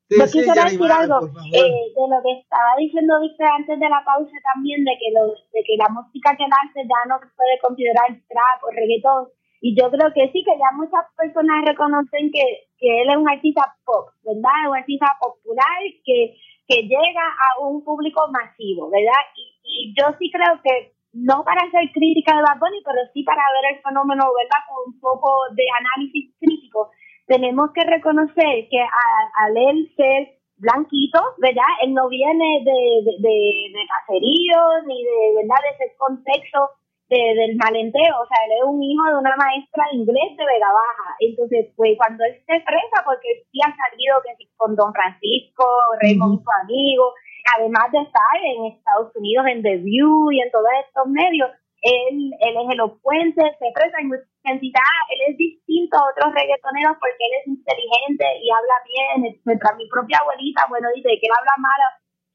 Yo 0.10 0.26
quisiera 0.26 0.66
decir 0.66 0.92
algo 0.92 1.32
eh, 1.32 1.74
de 1.96 2.04
lo 2.04 2.20
que 2.20 2.44
estaba 2.44 2.76
diciendo 2.78 3.22
Víctor 3.22 3.48
antes 3.56 3.80
de 3.80 3.88
la 3.88 4.04
pausa 4.04 4.36
también, 4.54 4.84
de 4.84 4.92
que, 5.00 5.16
lo, 5.16 5.32
de 5.32 5.64
que 5.64 5.80
la 5.80 5.88
música 5.88 6.36
que 6.36 6.44
él 6.44 6.52
hace 6.60 6.84
ya 6.84 7.08
no 7.08 7.24
se 7.24 7.32
puede 7.40 7.56
considerar 7.64 8.12
trap 8.28 8.60
o 8.68 8.70
reggaetón. 8.76 9.32
Y 9.64 9.80
yo 9.80 9.88
creo 9.90 10.12
que 10.12 10.28
sí, 10.36 10.44
que 10.44 10.60
ya 10.60 10.76
muchas 10.76 11.08
personas 11.16 11.64
reconocen 11.64 12.36
que, 12.36 12.68
que 12.78 13.02
él 13.02 13.08
es 13.08 13.16
un 13.16 13.30
artista 13.30 13.64
pop, 13.88 14.12
¿verdad? 14.28 14.60
Es 14.60 14.68
un 14.68 14.76
artista 14.76 15.08
popular 15.24 15.80
que, 16.04 16.36
que 16.68 16.84
llega 16.84 17.26
a 17.32 17.64
un 17.64 17.82
público 17.82 18.28
masivo, 18.28 18.92
¿verdad? 18.92 19.24
Y, 19.40 19.56
y 19.64 19.96
yo 19.96 20.12
sí 20.20 20.30
creo 20.36 20.60
que 20.62 20.92
no 21.14 21.46
para 21.46 21.64
hacer 21.64 21.96
crítica 21.96 22.36
de 22.36 22.44
Bad 22.44 22.60
Bunny, 22.60 22.84
pero 22.84 23.08
sí 23.14 23.24
para 23.24 23.40
ver 23.56 23.72
el 23.72 23.82
fenómeno, 23.82 24.28
¿verdad? 24.36 24.68
Con 24.68 24.92
un 24.92 25.00
poco 25.00 25.32
de 25.56 25.64
análisis 25.80 26.36
crítico. 26.44 26.92
Tenemos 27.26 27.72
que 27.72 27.88
reconocer 27.88 28.68
que 28.68 28.84
al 28.84 29.56
él 29.56 29.88
ser 29.96 30.44
blanquito, 30.58 31.24
¿verdad? 31.40 31.72
Él 31.84 31.94
no 31.94 32.10
viene 32.10 32.68
de, 32.68 32.80
de, 33.08 33.14
de, 33.16 33.36
de 33.80 33.84
caserío, 33.88 34.60
ni 34.92 35.08
de, 35.08 35.40
¿verdad? 35.40 35.56
De 35.64 35.86
ese 35.86 35.96
contexto 35.96 36.83
del 37.14 37.56
malenteo, 37.58 38.14
o 38.18 38.28
sea, 38.28 38.38
él 38.46 38.58
es 38.58 38.66
un 38.66 38.82
hijo 38.82 39.04
de 39.08 39.18
una 39.18 39.36
maestra 39.36 39.86
de 39.92 39.98
inglés 39.98 40.38
de 40.38 40.46
Vega 40.46 40.72
Baja. 40.72 41.10
Entonces, 41.20 41.70
pues 41.76 41.98
cuando 41.98 42.24
él 42.26 42.42
se 42.46 42.56
expresa, 42.56 43.04
porque 43.06 43.46
sí 43.52 43.60
ha 43.62 43.72
salido 43.72 44.22
que 44.24 44.48
con 44.58 44.76
Don 44.76 44.94
Francisco, 44.94 45.66
Raymond, 46.02 46.42
su 46.42 46.52
amigo, 46.64 47.14
además 47.58 47.92
de 47.92 48.02
estar 48.02 48.36
en 48.42 48.74
Estados 48.74 49.12
Unidos 49.16 49.46
en 49.48 49.62
The 49.62 49.78
View 49.78 50.32
y 50.32 50.42
en 50.42 50.52
todos 50.52 50.72
estos 50.86 51.08
medios, 51.08 51.50
él, 51.84 52.32
él 52.40 52.56
es 52.56 52.68
elocuente, 52.72 53.44
se 53.60 53.68
expresa 53.68 54.00
en 54.00 54.08
mucha 54.08 54.24
intensidad, 54.44 54.96
él 55.12 55.20
es 55.32 55.38
distinto 55.38 56.00
a 56.00 56.08
otros 56.16 56.32
reggaetoneros 56.32 56.96
porque 56.96 57.24
él 57.28 57.34
es 57.44 57.48
inteligente 57.48 58.26
y 58.40 58.48
habla 58.50 58.78
bien, 58.88 59.36
mientras 59.44 59.76
mi 59.76 59.88
propia 59.92 60.24
abuelita, 60.24 60.64
bueno, 60.70 60.88
dice 60.96 61.12
que 61.20 61.28
él 61.28 61.36
habla 61.36 61.56
mal 61.60 61.82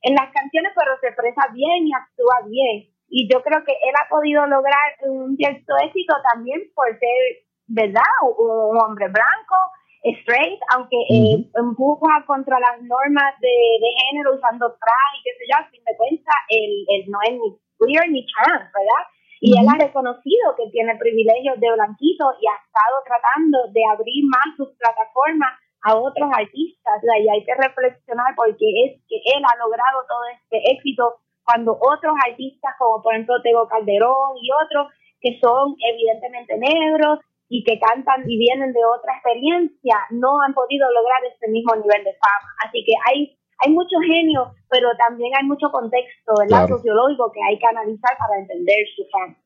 en 0.03 0.15
las 0.15 0.29
canciones, 0.33 0.73
pero 0.77 0.93
se 1.01 1.09
expresa 1.09 1.49
bien 1.53 1.89
y 1.89 1.93
actúa 1.97 2.45
bien. 2.45 2.93
Y 3.09 3.29
yo 3.33 3.43
creo 3.43 3.65
que 3.65 3.73
él 3.73 3.95
ha 3.97 4.09
podido 4.09 4.47
lograr 4.47 4.97
un 5.03 5.37
cierto 5.37 5.73
éxito 5.85 6.15
también 6.33 6.61
por 6.75 6.87
ser, 6.99 7.45
¿verdad? 7.67 8.13
Un, 8.37 8.77
hombre 8.77 9.09
blanco, 9.09 9.57
straight, 10.05 10.61
aunque 10.77 10.97
eh, 11.09 11.49
empuja 11.57 12.25
contra 12.27 12.61
las 12.61 12.83
normas 12.83 13.35
de, 13.41 13.49
de, 13.49 13.91
género 14.05 14.37
usando 14.37 14.77
traje 14.79 15.15
y 15.19 15.23
qué 15.25 15.33
sé 15.39 15.45
yo, 15.51 15.57
a 15.57 15.71
fin 15.71 15.83
de 15.85 15.97
cuentas, 15.97 16.37
él, 16.49 16.73
él 16.89 17.03
no 17.09 17.19
es 17.25 17.33
ni 17.33 17.49
queer 17.81 18.11
ni 18.11 18.27
trans, 18.27 18.71
¿verdad? 18.73 19.05
Y 19.41 19.55
él 19.55 19.67
ha 19.71 19.79
reconocido 19.79 20.55
que 20.57 20.71
tiene 20.71 20.99
privilegios 20.99 21.59
de 21.61 21.73
blanquito 21.73 22.25
y 22.43 22.45
ha 22.51 22.59
estado 22.59 22.97
tratando 23.07 23.59
de 23.71 23.83
abrir 23.87 24.25
más 24.27 24.51
sus 24.57 24.69
plataformas 24.75 25.55
a 25.83 25.95
otros 25.95 26.29
artistas. 26.35 26.99
Y 27.03 27.29
hay 27.29 27.45
que 27.45 27.55
reflexionar 27.55 28.35
porque 28.35 28.67
es 28.85 29.01
que 29.07 29.17
él 29.31 29.43
ha 29.47 29.55
logrado 29.63 30.03
todo 30.09 30.27
este 30.35 30.59
éxito 30.75 31.23
cuando 31.49 31.73
otros 31.81 32.13
artistas, 32.29 32.75
como 32.79 33.03
por 33.03 33.15
ejemplo 33.15 33.41
Tego 33.43 33.67
Calderón 33.69 34.37
y 34.37 34.53
otros, 34.53 34.93
que 35.19 35.41
son 35.41 35.75
evidentemente 35.81 36.59
negros 36.59 37.21
y 37.49 37.65
que 37.65 37.81
cantan 37.81 38.29
y 38.29 38.37
vienen 38.37 38.75
de 38.75 38.85
otra 38.85 39.15
experiencia, 39.17 39.97
no 40.11 40.43
han 40.43 40.53
podido 40.53 40.85
lograr 40.93 41.25
este 41.25 41.49
mismo 41.49 41.75
nivel 41.77 42.05
de 42.05 42.13
fama. 42.21 42.53
Así 42.69 42.85
que 42.85 42.93
hay, 43.09 43.39
hay 43.65 43.73
mucho 43.73 43.97
genio, 44.05 44.53
pero 44.69 44.91
también 44.99 45.33
hay 45.41 45.47
mucho 45.47 45.71
contexto 45.73 46.35
sociológico 46.69 47.33
que 47.33 47.41
hay 47.49 47.59
que 47.59 47.67
analizar 47.67 48.13
para 48.19 48.41
entender 48.41 48.85
su 48.95 49.05
fama. 49.09 49.37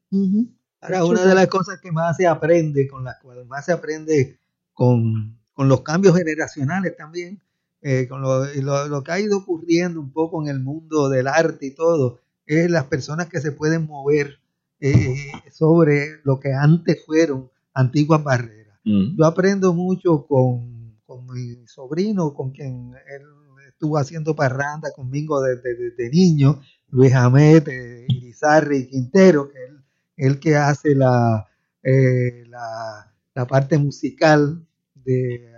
Ahora, 0.80 1.04
una 1.04 1.24
de 1.24 1.34
las 1.36 1.46
cosas 1.46 1.80
que 1.80 1.92
más 1.92 2.16
se 2.16 2.26
aprende, 2.26 2.88
con 2.88 3.04
las 3.04 3.20
cuales 3.22 3.46
más 3.46 3.64
se 3.64 3.72
aprende 3.72 4.40
con, 4.72 5.38
con 5.52 5.68
los 5.68 5.82
cambios 5.82 6.16
generacionales 6.16 6.96
también, 6.96 7.40
eh, 7.82 8.06
con 8.08 8.22
lo, 8.22 8.44
lo, 8.88 9.02
que 9.02 9.12
ha 9.12 9.20
ido 9.20 9.38
ocurriendo 9.38 10.00
un 10.00 10.12
poco 10.12 10.40
en 10.42 10.48
el 10.48 10.60
mundo 10.60 11.08
del 11.08 11.26
arte 11.26 11.66
y 11.66 11.74
todo, 11.74 12.20
es 12.46 12.70
las 12.70 12.84
personas 12.84 13.28
que 13.28 13.40
se 13.40 13.52
pueden 13.52 13.86
mover 13.86 14.38
eh, 14.80 15.16
sobre 15.50 16.20
lo 16.24 16.40
que 16.40 16.52
antes 16.52 17.04
fueron 17.04 17.50
antiguas 17.74 18.22
barreras. 18.22 18.78
Mm. 18.84 19.16
Yo 19.16 19.24
aprendo 19.24 19.74
mucho 19.74 20.26
con, 20.26 20.96
con, 21.06 21.26
mi 21.26 21.66
sobrino, 21.66 22.34
con 22.34 22.50
quien 22.50 22.92
él 23.08 23.22
estuvo 23.68 23.98
haciendo 23.98 24.34
parranda 24.36 24.92
conmigo 24.92 25.40
desde, 25.40 25.74
desde 25.74 26.10
niño, 26.10 26.60
Luis 26.88 27.14
Ahmed, 27.14 27.68
eh, 27.68 28.06
Irizarri 28.08 28.88
Quintero, 28.88 29.48
que 29.50 29.58
es 29.58 29.70
él, 30.16 30.38
que 30.38 30.56
hace 30.56 30.94
la, 30.94 31.48
eh, 31.82 32.44
la, 32.48 33.12
la 33.34 33.46
parte 33.46 33.78
musical 33.78 34.66
de 34.94 35.51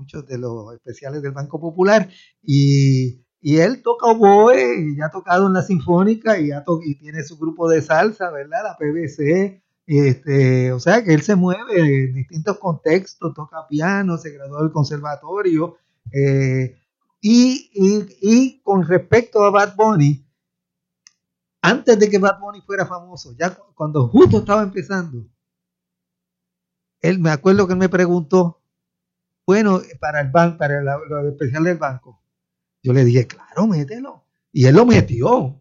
muchos 0.00 0.26
de 0.26 0.38
los 0.38 0.74
especiales 0.74 1.22
del 1.22 1.32
Banco 1.32 1.60
Popular 1.60 2.08
y, 2.42 3.22
y 3.40 3.58
él 3.58 3.82
toca 3.82 4.06
oboe 4.06 4.94
y 4.96 5.00
ha 5.00 5.10
tocado 5.10 5.46
en 5.46 5.52
la 5.52 5.62
Sinfónica 5.62 6.38
y, 6.38 6.48
ya 6.48 6.64
y 6.84 6.94
tiene 6.96 7.22
su 7.22 7.38
grupo 7.38 7.68
de 7.68 7.82
salsa, 7.82 8.30
¿verdad? 8.30 8.62
La 8.64 8.76
PBC. 8.76 9.62
Este, 9.86 10.72
o 10.72 10.78
sea 10.78 11.02
que 11.02 11.12
él 11.12 11.22
se 11.22 11.34
mueve 11.34 12.04
en 12.04 12.14
distintos 12.14 12.58
contextos, 12.58 13.34
toca 13.34 13.66
piano, 13.68 14.18
se 14.18 14.30
graduó 14.30 14.62
del 14.62 14.72
conservatorio. 14.72 15.76
Eh, 16.12 16.76
y, 17.20 17.70
y, 17.74 18.06
y, 18.22 18.62
con 18.62 18.86
respecto 18.86 19.44
a 19.44 19.50
Bad 19.50 19.74
Bunny, 19.74 20.24
antes 21.60 21.98
de 21.98 22.08
que 22.08 22.18
Bad 22.18 22.38
Bunny 22.40 22.62
fuera 22.62 22.86
famoso, 22.86 23.34
ya 23.38 23.54
cuando 23.74 24.08
justo 24.08 24.38
estaba 24.38 24.62
empezando, 24.62 25.26
él 27.00 27.18
me 27.18 27.30
acuerdo 27.30 27.66
que 27.66 27.72
él 27.72 27.78
me 27.78 27.88
preguntó, 27.88 28.59
bueno, 29.50 29.82
para 29.98 30.20
el 30.20 30.30
banco, 30.30 30.58
para 30.58 30.80
lo 30.80 31.28
especial 31.28 31.64
del 31.64 31.76
banco. 31.76 32.22
Yo 32.84 32.92
le 32.92 33.04
dije, 33.04 33.26
claro, 33.26 33.66
mételo. 33.66 34.22
Y 34.52 34.66
él 34.66 34.76
lo 34.76 34.86
metió. 34.86 35.60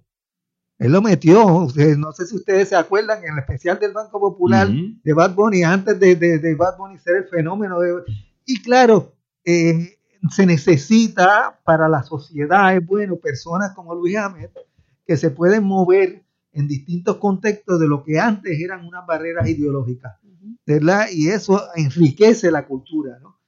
Él 0.78 0.92
lo 0.92 1.02
metió. 1.02 1.68
no 1.98 2.12
sé 2.12 2.28
si 2.28 2.36
ustedes 2.36 2.70
se 2.70 2.76
acuerdan, 2.76 3.24
en 3.24 3.34
el 3.34 3.40
especial 3.40 3.80
del 3.80 3.92
Banco 3.92 4.20
Popular 4.20 4.68
de 4.68 5.14
Bad 5.14 5.34
Bunny, 5.34 5.64
antes 5.64 6.00
de, 6.00 6.16
de, 6.16 6.54
Bad 6.54 6.78
Bunny 6.78 7.00
ser 7.00 7.16
el 7.16 7.24
fenómeno. 7.30 7.80
De, 7.80 8.04
y 8.46 8.62
claro, 8.62 9.16
eh, 9.44 9.98
se 10.30 10.46
necesita 10.46 11.60
para 11.64 11.90
la 11.90 12.04
sociedad, 12.04 12.76
es 12.76 12.86
bueno, 12.86 13.16
personas 13.16 13.74
como 13.74 13.96
Luis 13.96 14.18
Ahmed, 14.18 14.52
que 15.08 15.18
se 15.18 15.32
pueden 15.32 15.64
mover 15.64 16.24
en 16.52 16.68
distintos 16.68 17.18
contextos 17.18 17.80
de 17.80 17.88
lo 17.88 18.04
que 18.04 18.20
antes 18.20 18.60
eran 18.62 18.86
unas 18.86 19.08
barreras 19.08 19.50
ideológicas. 19.50 20.14
¿verdad? 20.64 21.08
Y 21.12 21.30
eso 21.30 21.64
enriquece 21.76 22.52
la 22.52 22.68
cultura, 22.68 23.18
¿no? 23.20 23.39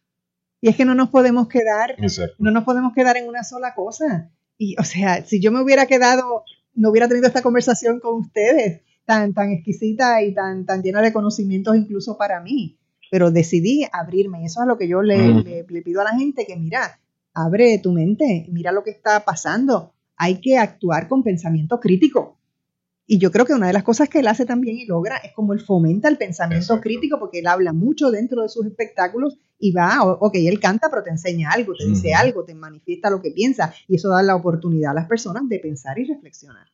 Y 0.62 0.70
es 0.70 0.76
que 0.76 0.86
no 0.86 0.94
nos 0.94 1.10
podemos 1.10 1.48
quedar, 1.48 1.96
no 2.38 2.52
nos 2.52 2.64
podemos 2.64 2.94
quedar 2.94 3.18
en 3.18 3.28
una 3.28 3.44
sola 3.44 3.74
cosa. 3.74 4.32
Y, 4.60 4.76
o 4.80 4.84
sea, 4.84 5.26
si 5.26 5.42
yo 5.42 5.52
me 5.52 5.60
hubiera 5.60 5.88
quedado, 5.88 6.44
no 6.76 6.92
hubiera 6.92 7.08
tenido 7.08 7.28
esta 7.28 7.42
conversación 7.42 8.00
con 8.00 8.20
ustedes, 8.20 8.82
tan, 9.06 9.34
tan 9.34 9.50
exquisita 9.50 10.22
y 10.22 10.36
tan, 10.36 10.68
tan 10.68 10.84
llena 10.84 11.02
de 11.02 11.12
conocimientos 11.12 11.76
incluso 11.76 12.16
para 12.16 12.42
mí. 12.42 12.78
Pero 13.10 13.32
decidí 13.32 13.88
abrirme. 13.92 14.44
Y 14.44 14.46
eso 14.46 14.62
es 14.62 14.68
lo 14.68 14.78
que 14.78 14.88
yo 14.88 15.02
le, 15.02 15.34
le, 15.44 15.66
le 15.68 15.82
pido 15.82 16.00
a 16.02 16.04
la 16.04 16.18
gente, 16.18 16.46
que 16.46 16.56
mira, 16.56 17.00
abre 17.34 17.80
tu 17.80 17.92
mente, 17.92 18.46
mira 18.50 18.72
lo 18.72 18.84
que 18.84 18.92
está 18.92 19.26
pasando. 19.26 19.96
Hay 20.16 20.40
que 20.42 20.60
actuar 20.60 21.08
con 21.08 21.24
pensamiento 21.24 21.80
crítico. 21.80 22.38
Y 23.08 23.18
yo 23.18 23.32
creo 23.32 23.46
que 23.46 23.54
una 23.54 23.68
de 23.68 23.74
las 23.74 23.84
cosas 23.84 24.08
que 24.10 24.20
él 24.20 24.28
hace 24.28 24.46
también 24.46 24.78
y 24.78 24.86
logra 24.86 25.18
es 25.18 25.34
como 25.34 25.54
él 25.54 25.60
fomenta 25.60 26.08
el 26.08 26.18
pensamiento 26.18 26.80
crítico, 26.80 27.20
porque 27.20 27.40
él 27.40 27.48
habla 27.48 27.74
mucho 27.74 28.12
dentro 28.12 28.44
de 28.44 28.50
sus 28.50 28.66
espectáculos 28.66 29.40
y 29.62 29.72
va, 29.72 30.04
ok, 30.04 30.34
él 30.36 30.60
canta, 30.60 30.90
pero 30.90 31.04
te 31.04 31.12
enseña 31.12 31.52
algo, 31.52 31.74
te 31.74 31.86
dice 31.86 32.14
algo, 32.14 32.44
te 32.44 32.56
manifiesta 32.56 33.10
lo 33.10 33.22
que 33.22 33.32
piensa, 33.32 33.74
y 33.88 33.96
eso 33.96 34.10
da 34.10 34.22
la 34.24 34.36
oportunidad 34.36 34.92
a 34.92 34.96
las 34.96 35.08
personas 35.08 35.48
de 35.48 35.60
pensar 35.60 35.98
y 36.00 36.06
reflexionar. 36.06 36.68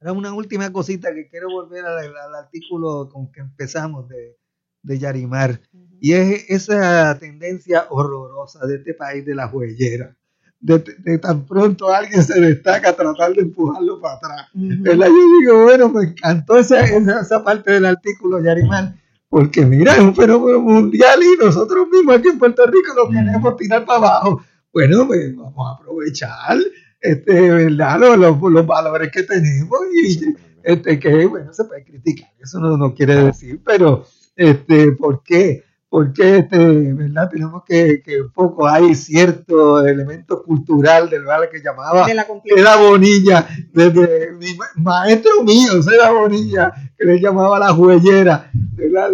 Ahora 0.00 0.12
una 0.12 0.32
última 0.32 0.72
cosita 0.72 1.12
que 1.14 1.28
quiero 1.28 1.50
volver 1.50 1.84
al, 1.84 2.34
artículo 2.34 3.08
con 3.08 3.32
que 3.32 3.40
empezamos 3.40 4.08
de, 4.08 4.36
de 4.82 4.98
Yarimar, 4.98 5.60
y 6.00 6.12
es 6.12 6.48
esa 6.48 7.18
tendencia 7.18 7.86
horrorosa 7.90 8.66
de 8.66 8.76
este 8.76 8.94
país 8.94 9.24
de 9.24 9.34
la 9.34 9.48
huellera 9.48 10.16
de, 10.60 11.18
tan 11.18 11.46
pronto 11.46 11.92
alguien 11.92 12.22
se 12.22 12.38
destaca 12.38 12.94
tratar 12.94 13.32
de 13.34 13.42
empujarlo 13.42 14.00
para 14.00 14.14
atrás. 14.14 14.46
Yo 14.52 14.82
digo, 15.40 15.62
bueno, 15.64 15.88
me 15.88 16.04
encantó 16.04 16.58
esa, 16.58 16.84
esa, 16.84 17.42
parte 17.42 17.72
del 17.72 17.86
artículo, 17.86 18.42
Yarimán, 18.42 19.00
porque 19.30 19.64
mira, 19.64 19.94
es 19.94 20.00
un 20.00 20.14
fenómeno 20.14 20.60
mundial 20.60 21.20
y 21.22 21.42
nosotros 21.42 21.88
mismos 21.88 22.16
aquí 22.16 22.28
en 22.28 22.38
Puerto 22.38 22.66
Rico 22.66 22.92
lo 22.94 23.08
queremos 23.08 23.56
tirar 23.56 23.86
para 23.86 23.98
abajo. 23.98 24.42
Bueno, 24.72 25.06
pues 25.06 25.34
vamos 25.34 25.66
a 25.66 25.80
aprovechar 25.80 26.58
este, 27.00 27.50
¿verdad? 27.50 27.98
Los, 28.16 28.40
los, 28.40 28.66
valores 28.66 29.10
que 29.10 29.22
tenemos 29.22 29.80
y 29.94 30.34
este, 30.62 30.98
que, 30.98 31.26
bueno, 31.26 31.52
se 31.52 31.64
puede 31.64 31.84
criticar, 31.84 32.30
eso 32.38 32.60
no, 32.60 32.76
no 32.76 32.94
quiere 32.94 33.24
decir, 33.24 33.60
pero, 33.64 34.04
este, 34.36 34.92
¿por 34.92 35.22
qué? 35.22 35.64
Porque 35.90 36.36
este, 36.36 36.56
¿verdad? 36.92 37.28
tenemos 37.28 37.64
que, 37.64 38.00
que 38.00 38.22
un 38.22 38.30
poco 38.30 38.68
hay 38.68 38.94
cierto 38.94 39.84
elemento 39.84 40.40
cultural 40.44 41.10
del 41.10 41.24
¿verdad? 41.24 41.50
que 41.50 41.60
llamaba 41.60 42.06
de 42.06 42.14
la, 42.14 42.76
Bonilla, 42.76 43.48
desde 43.72 44.30
mi 44.34 44.56
maestro 44.76 45.42
mío, 45.42 45.82
Seda 45.82 46.12
Bonilla, 46.12 46.72
que 46.96 47.04
le 47.04 47.20
llamaba 47.20 47.58
la 47.58 47.72
juguellera. 47.72 48.52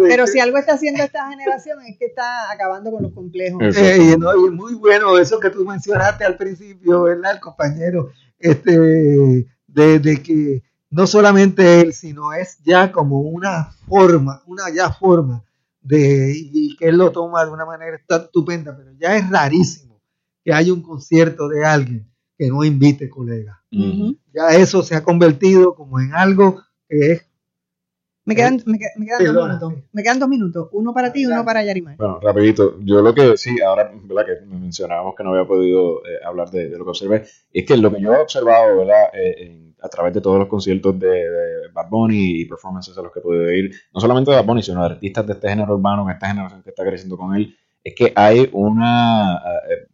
Pero 0.07 0.27
si 0.27 0.39
algo 0.39 0.59
está 0.59 0.73
haciendo 0.73 1.03
esta 1.03 1.27
generación 1.27 1.79
es 1.81 1.97
que 1.97 2.05
está 2.05 2.51
acabando 2.51 2.91
con 2.91 3.01
los 3.01 3.11
complejos. 3.11 3.75
Eh, 3.75 4.13
y, 4.13 4.17
¿no? 4.17 4.35
y 4.45 4.51
muy 4.51 4.75
bueno 4.75 5.17
eso 5.17 5.39
que 5.39 5.49
tú 5.49 5.65
mencionaste 5.65 6.25
al 6.25 6.37
principio, 6.37 7.03
¿verdad? 7.03 7.33
El 7.33 7.39
compañero, 7.39 8.11
este, 8.37 8.77
de, 9.65 9.99
de 9.99 10.21
que 10.21 10.61
no 10.91 11.07
solamente 11.07 11.81
él, 11.81 11.93
sino 11.93 12.33
es 12.33 12.59
ya 12.63 12.91
como 12.91 13.21
una 13.21 13.71
forma, 13.87 14.43
una 14.45 14.69
ya 14.71 14.91
forma 14.91 15.43
de, 15.87 16.33
y 16.35 16.75
que 16.77 16.89
él 16.89 16.97
lo 16.97 17.11
toma 17.11 17.45
de 17.45 17.51
una 17.51 17.65
manera 17.65 17.97
estupenda, 18.07 18.75
pero 18.75 18.91
ya 18.99 19.15
es 19.17 19.29
rarísimo 19.29 20.01
que 20.43 20.53
haya 20.53 20.73
un 20.73 20.81
concierto 20.81 21.47
de 21.47 21.65
alguien 21.65 22.07
que 22.37 22.47
no 22.49 22.63
invite 22.63 23.09
colegas. 23.09 23.57
Ya 24.33 24.49
eso 24.55 24.83
se 24.83 24.95
ha 24.95 25.03
convertido 25.03 25.75
como 25.75 25.99
en 25.99 26.13
algo 26.13 26.61
que 26.87 27.11
es 27.13 27.21
Me 28.25 28.35
quedan, 28.35 28.61
me, 28.65 28.77
quedan- 28.77 28.91
me 28.97 29.05
quedan 29.05 29.23
dos 29.33 29.47
minutos. 29.47 29.73
Me 29.93 30.03
quedan 30.03 30.19
dos 30.19 30.29
minutos. 30.29 30.69
Uno 30.73 30.93
para 30.93 31.13
ti 31.13 31.21
y 31.21 31.25
uno 31.27 31.45
para 31.45 31.63
Yarimar. 31.63 31.95
Bueno, 31.97 32.19
rapidito, 32.21 32.77
yo 32.81 33.01
lo 33.01 33.13
que 33.15 33.37
sí, 33.37 33.61
ahora, 33.61 33.89
¿verdad? 34.03 34.25
Que 34.25 34.45
mencionábamos 34.45 35.15
que 35.15 35.23
no 35.23 35.31
había 35.33 35.47
podido 35.47 36.05
eh, 36.05 36.19
hablar 36.25 36.49
de, 36.51 36.67
de 36.69 36.77
lo 36.77 36.83
que 36.83 36.89
observé, 36.89 37.25
es 37.53 37.65
que 37.65 37.77
lo 37.77 37.89
que 37.93 38.01
yo 38.01 38.13
he 38.13 38.17
observado, 38.21 38.77
¿verdad? 38.79 39.03
Eh, 39.13 39.35
en- 39.45 39.66
a 39.81 39.89
través 39.89 40.13
de 40.13 40.21
todos 40.21 40.39
los 40.39 40.47
conciertos 40.47 40.99
de, 40.99 41.07
de 41.07 41.67
Bad 41.73 41.89
Bunny 41.89 42.41
y 42.41 42.45
performances 42.45 42.97
a 42.97 43.01
los 43.01 43.11
que 43.11 43.19
he 43.19 43.21
podido 43.21 43.51
ir, 43.51 43.71
no 43.93 43.99
solamente 43.99 44.31
de 44.31 44.37
Bad 44.37 44.45
Bunny, 44.45 44.63
sino 44.63 44.79
de 44.81 44.87
artistas 44.87 45.27
de 45.27 45.33
este 45.33 45.49
género 45.49 45.75
urbano, 45.75 46.03
con 46.03 46.11
esta 46.11 46.27
generación 46.27 46.63
que 46.63 46.69
está 46.69 46.83
creciendo 46.83 47.17
con 47.17 47.35
él, 47.35 47.55
es 47.83 47.93
que 47.95 48.11
hay 48.15 48.49
una, 48.53 49.41
eh, 49.69 49.87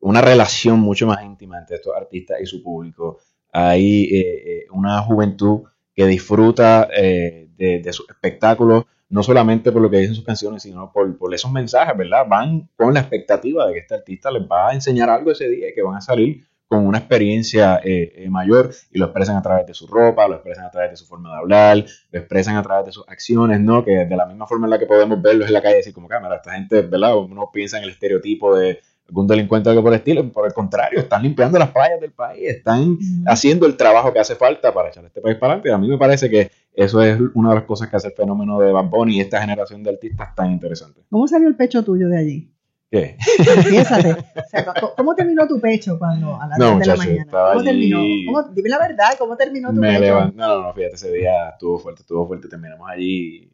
una 0.00 0.20
relación 0.20 0.80
mucho 0.80 1.06
más 1.06 1.24
íntima 1.24 1.58
entre 1.58 1.76
estos 1.76 1.94
artistas 1.96 2.38
y 2.40 2.46
su 2.46 2.62
público. 2.62 3.18
Hay 3.52 4.04
eh, 4.04 4.18
eh, 4.20 4.66
una 4.70 5.00
juventud 5.00 5.62
que 5.94 6.06
disfruta 6.06 6.88
eh, 6.94 7.48
de, 7.56 7.80
de 7.80 7.92
sus 7.92 8.08
espectáculos, 8.10 8.84
no 9.08 9.22
solamente 9.22 9.72
por 9.72 9.80
lo 9.80 9.90
que 9.90 9.98
dicen 9.98 10.14
sus 10.14 10.24
canciones, 10.24 10.62
sino 10.62 10.92
por, 10.92 11.16
por 11.16 11.32
esos 11.34 11.50
mensajes, 11.50 11.96
¿verdad? 11.96 12.26
Van 12.28 12.68
con 12.76 12.92
la 12.92 13.00
expectativa 13.00 13.66
de 13.66 13.72
que 13.72 13.78
este 13.80 13.94
artista 13.94 14.30
les 14.30 14.42
va 14.42 14.68
a 14.68 14.74
enseñar 14.74 15.08
algo 15.08 15.30
ese 15.30 15.48
día 15.48 15.70
y 15.70 15.74
que 15.74 15.82
van 15.82 15.96
a 15.96 16.00
salir 16.00 16.44
con 16.68 16.86
una 16.86 16.98
experiencia 16.98 17.80
eh, 17.84 18.12
eh, 18.16 18.30
mayor 18.30 18.74
y 18.90 18.98
lo 18.98 19.06
expresan 19.06 19.36
a 19.36 19.42
través 19.42 19.66
de 19.66 19.74
su 19.74 19.86
ropa, 19.86 20.26
lo 20.26 20.34
expresan 20.34 20.64
a 20.64 20.70
través 20.70 20.90
de 20.90 20.96
su 20.96 21.06
forma 21.06 21.30
de 21.30 21.38
hablar, 21.38 21.84
lo 22.10 22.18
expresan 22.18 22.56
a 22.56 22.62
través 22.62 22.86
de 22.86 22.92
sus 22.92 23.08
acciones, 23.08 23.60
¿no? 23.60 23.84
Que 23.84 24.04
de 24.04 24.16
la 24.16 24.26
misma 24.26 24.46
forma 24.46 24.66
en 24.66 24.70
la 24.70 24.78
que 24.78 24.86
podemos 24.86 25.22
verlos 25.22 25.46
en 25.46 25.52
la 25.52 25.62
calle, 25.62 25.76
decir 25.76 25.94
como 25.94 26.08
cámara, 26.08 26.36
esta 26.36 26.52
gente, 26.52 26.82
¿verdad? 26.82 27.16
Uno 27.16 27.50
piensa 27.52 27.78
en 27.78 27.84
el 27.84 27.90
estereotipo 27.90 28.56
de 28.56 28.80
algún 29.08 29.28
delincuente 29.28 29.68
o 29.68 29.70
algo 29.70 29.84
por 29.84 29.92
el 29.92 29.98
estilo, 29.98 30.28
por 30.32 30.46
el 30.46 30.52
contrario, 30.52 30.98
están 30.98 31.22
limpiando 31.22 31.58
las 31.58 31.70
playas 31.70 32.00
del 32.00 32.10
país, 32.10 32.48
están 32.48 32.98
haciendo 33.26 33.66
el 33.66 33.76
trabajo 33.76 34.12
que 34.12 34.18
hace 34.18 34.34
falta 34.34 34.74
para 34.74 34.88
echar 34.88 35.04
este 35.04 35.20
país 35.20 35.36
para 35.36 35.52
adelante. 35.52 35.72
A 35.72 35.78
mí 35.78 35.88
me 35.88 35.98
parece 35.98 36.28
que 36.28 36.50
eso 36.74 37.00
es 37.00 37.18
una 37.34 37.50
de 37.50 37.54
las 37.54 37.64
cosas 37.64 37.88
que 37.88 37.96
hace 37.96 38.08
el 38.08 38.14
fenómeno 38.14 38.58
de 38.58 38.72
Bad 38.72 38.86
Bunny 38.86 39.18
y 39.18 39.20
esta 39.20 39.40
generación 39.40 39.84
de 39.84 39.90
artistas 39.90 40.34
tan 40.34 40.50
interesante. 40.50 41.02
¿Cómo 41.08 41.28
salió 41.28 41.46
el 41.46 41.54
pecho 41.54 41.84
tuyo 41.84 42.08
de 42.08 42.18
allí? 42.18 42.55
¿Qué? 43.00 43.16
Confiésate. 43.54 44.12
O 44.12 44.48
sea, 44.50 44.64
¿cómo- 44.64 44.92
¿Cómo 44.96 45.14
terminó 45.14 45.46
tu 45.46 45.60
pecho 45.60 45.98
cuando 45.98 46.40
a 46.40 46.46
las 46.48 46.58
No, 46.58 46.66
10 46.76 46.78
de 46.80 46.86
la 46.86 46.96
mañana? 46.96 47.32
¿Cómo 47.52 47.64
terminó? 47.64 47.98
¿Cómo- 48.26 48.42
dime 48.54 48.68
la 48.68 48.78
verdad, 48.78 49.08
¿cómo 49.18 49.36
terminó 49.36 49.68
tu 49.72 49.80
Me 49.80 49.88
pecho? 49.88 50.00
levanté, 50.00 50.36
no, 50.36 50.48
no, 50.48 50.62
no, 50.62 50.72
fíjate, 50.74 50.94
ese 50.94 51.12
día 51.12 51.50
estuvo 51.50 51.78
fuerte, 51.78 52.02
estuvo 52.02 52.26
fuerte, 52.26 52.48
terminamos 52.48 52.88
allí, 52.90 53.50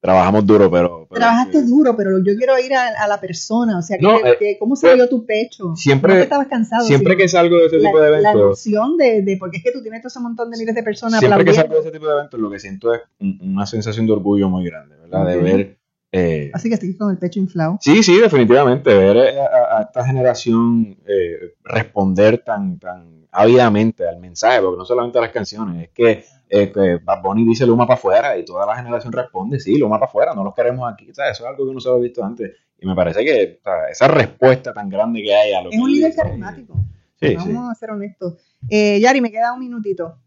trabajamos 0.00 0.44
duro, 0.44 0.68
pero, 0.70 1.06
pero 1.08 1.20
Trabajaste 1.20 1.62
duro, 1.62 1.96
pero 1.96 2.18
yo 2.24 2.36
quiero 2.36 2.58
ir 2.58 2.74
a, 2.74 2.88
a 2.88 3.06
la 3.06 3.20
persona, 3.20 3.78
o 3.78 3.82
sea, 3.82 3.96
que, 3.98 4.02
No, 4.02 4.16
eh, 4.18 4.36
que- 4.38 4.56
¿cómo 4.58 4.74
salió 4.74 5.08
tu 5.08 5.24
pecho? 5.24 5.76
siempre- 5.76 6.12
no 6.14 6.18
que 6.18 6.24
estabas 6.24 6.48
cansado. 6.48 6.84
siempre 6.84 7.16
que 7.16 7.28
salgo 7.28 7.56
de 7.58 7.66
ese 7.66 7.78
la- 7.78 7.88
tipo 7.88 8.00
de 8.00 8.10
La 8.10 8.18
eventos, 8.32 8.42
emoción 8.66 8.96
de, 8.96 9.22
de, 9.22 9.36
porque 9.36 9.58
es 9.58 9.62
que 9.62 9.70
tú 9.72 9.80
tienes 9.82 10.00
todo 10.02 10.08
ese 10.08 10.20
montón 10.20 10.50
de 10.50 10.58
miles 10.58 10.74
de 10.74 10.82
personas 10.82 11.20
siempre 11.20 11.44
que 11.44 11.54
salgo 11.54 11.74
de 11.74 11.80
ese 11.80 11.90
tipo 11.92 12.06
de 12.06 12.12
eventos, 12.14 12.40
lo 12.40 12.50
que 12.50 12.58
siento 12.58 12.92
es 12.94 13.00
un- 13.20 13.38
una 13.42 13.64
sensación 13.66 14.06
de 14.06 14.12
orgullo 14.12 14.48
muy 14.48 14.64
grande, 14.64 14.96
¿verdad? 14.96 15.24
De 15.26 15.36
Ok. 15.36 15.42
ver... 15.42 15.78
eh, 16.12 16.50
Así 16.52 16.68
que 16.68 16.74
estoy 16.74 16.96
con 16.96 17.10
el 17.10 17.18
pecho 17.18 17.40
inflado. 17.40 17.78
Sí, 17.80 18.02
sí, 18.02 18.20
definitivamente. 18.20 18.92
Ver 18.94 19.16
eh, 19.16 19.40
a, 19.40 19.78
a 19.78 19.82
esta 19.82 20.04
generación 20.04 20.96
eh, 21.06 21.54
responder 21.64 22.38
tan, 22.44 22.78
tan 22.78 23.26
ávidamente 23.32 24.06
al 24.06 24.18
mensaje, 24.20 24.60
porque 24.60 24.76
no 24.78 24.84
solamente 24.84 25.18
a 25.18 25.22
las 25.22 25.30
canciones, 25.30 25.84
es 25.84 25.90
que, 25.90 26.24
eh, 26.50 26.70
que 26.70 26.98
Bad 27.02 27.22
Bunny 27.22 27.44
dice 27.46 27.66
Luma 27.66 27.86
para 27.86 27.94
afuera 27.98 28.36
y 28.36 28.44
toda 28.44 28.66
la 28.66 28.76
generación 28.76 29.12
responde, 29.12 29.58
sí, 29.58 29.78
Luma 29.78 29.96
para 29.96 30.06
afuera, 30.08 30.34
no 30.34 30.44
los 30.44 30.54
queremos 30.54 30.92
aquí. 30.92 31.10
O 31.10 31.14
sea, 31.14 31.30
eso 31.30 31.44
es 31.44 31.48
algo 31.50 31.66
que 31.66 31.72
no 31.72 31.80
se 31.80 31.88
había 31.88 32.02
visto 32.02 32.22
antes. 32.22 32.52
Y 32.78 32.86
me 32.86 32.94
parece 32.94 33.24
que 33.24 33.58
o 33.60 33.62
sea, 33.62 33.88
esa 33.90 34.08
respuesta 34.08 34.72
tan 34.74 34.88
grande 34.90 35.22
que 35.22 35.34
hay 35.34 35.52
a 35.54 35.62
lo 35.62 35.70
Es 35.70 35.76
que 35.76 35.82
un 35.82 35.90
líder 35.90 36.10
dice, 36.10 36.22
carismático. 36.22 36.74
Sí, 37.20 37.34
Vamos 37.36 37.50
sí. 37.52 37.70
a 37.70 37.74
ser 37.76 37.90
honestos. 37.92 38.34
Eh, 38.68 39.00
Yari, 39.00 39.20
me 39.20 39.30
queda 39.30 39.52
un 39.54 39.60
minutito 39.60 40.18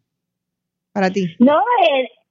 para 0.94 1.12
ti. 1.12 1.36
No, 1.40 1.60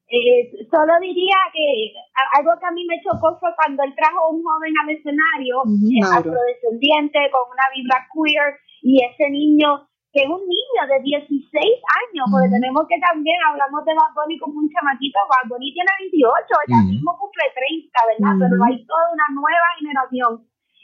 eh, 0.08 0.52
solo 0.70 0.92
diría 1.00 1.36
que 1.52 1.92
a- 2.14 2.38
algo 2.38 2.52
que 2.60 2.66
a 2.66 2.70
mí 2.76 2.84
me 2.86 3.00
chocó 3.02 3.36
fue 3.40 3.50
cuando 3.56 3.82
él 3.82 3.94
trajo 3.96 4.30
un 4.30 4.42
joven 4.44 4.74
al 4.82 4.90
escenario, 4.90 5.62
eh, 5.64 6.00
afrodescendiente, 6.18 7.18
con 7.32 7.42
una 7.50 7.66
vibra 7.74 8.06
queer, 8.12 8.58
y 8.82 9.00
ese 9.02 9.30
niño, 9.30 9.88
que 10.12 10.22
es 10.22 10.28
un 10.30 10.44
niño 10.46 10.82
de 10.92 10.98
16 11.02 11.80
años, 12.04 12.24
porque 12.30 12.52
tenemos 12.52 12.86
que 12.86 13.00
también, 13.00 13.34
hablamos 13.48 13.82
de 13.84 13.94
Bad 13.96 14.12
Bunny 14.14 14.38
como 14.38 14.60
un 14.60 14.68
chamaquito, 14.70 15.18
Bad 15.26 15.48
Bunny 15.50 15.72
tiene 15.72 15.90
28, 15.98 16.30
ella 16.68 16.78
Ujú. 16.84 16.92
mismo 16.92 17.10
cumple 17.18 17.44
30, 17.56 17.98
¿verdad? 18.12 18.34
Pero 18.38 18.54
hay 18.62 18.76
toda 18.86 19.04
una 19.10 19.28
nueva 19.34 19.68
generación, 19.80 20.32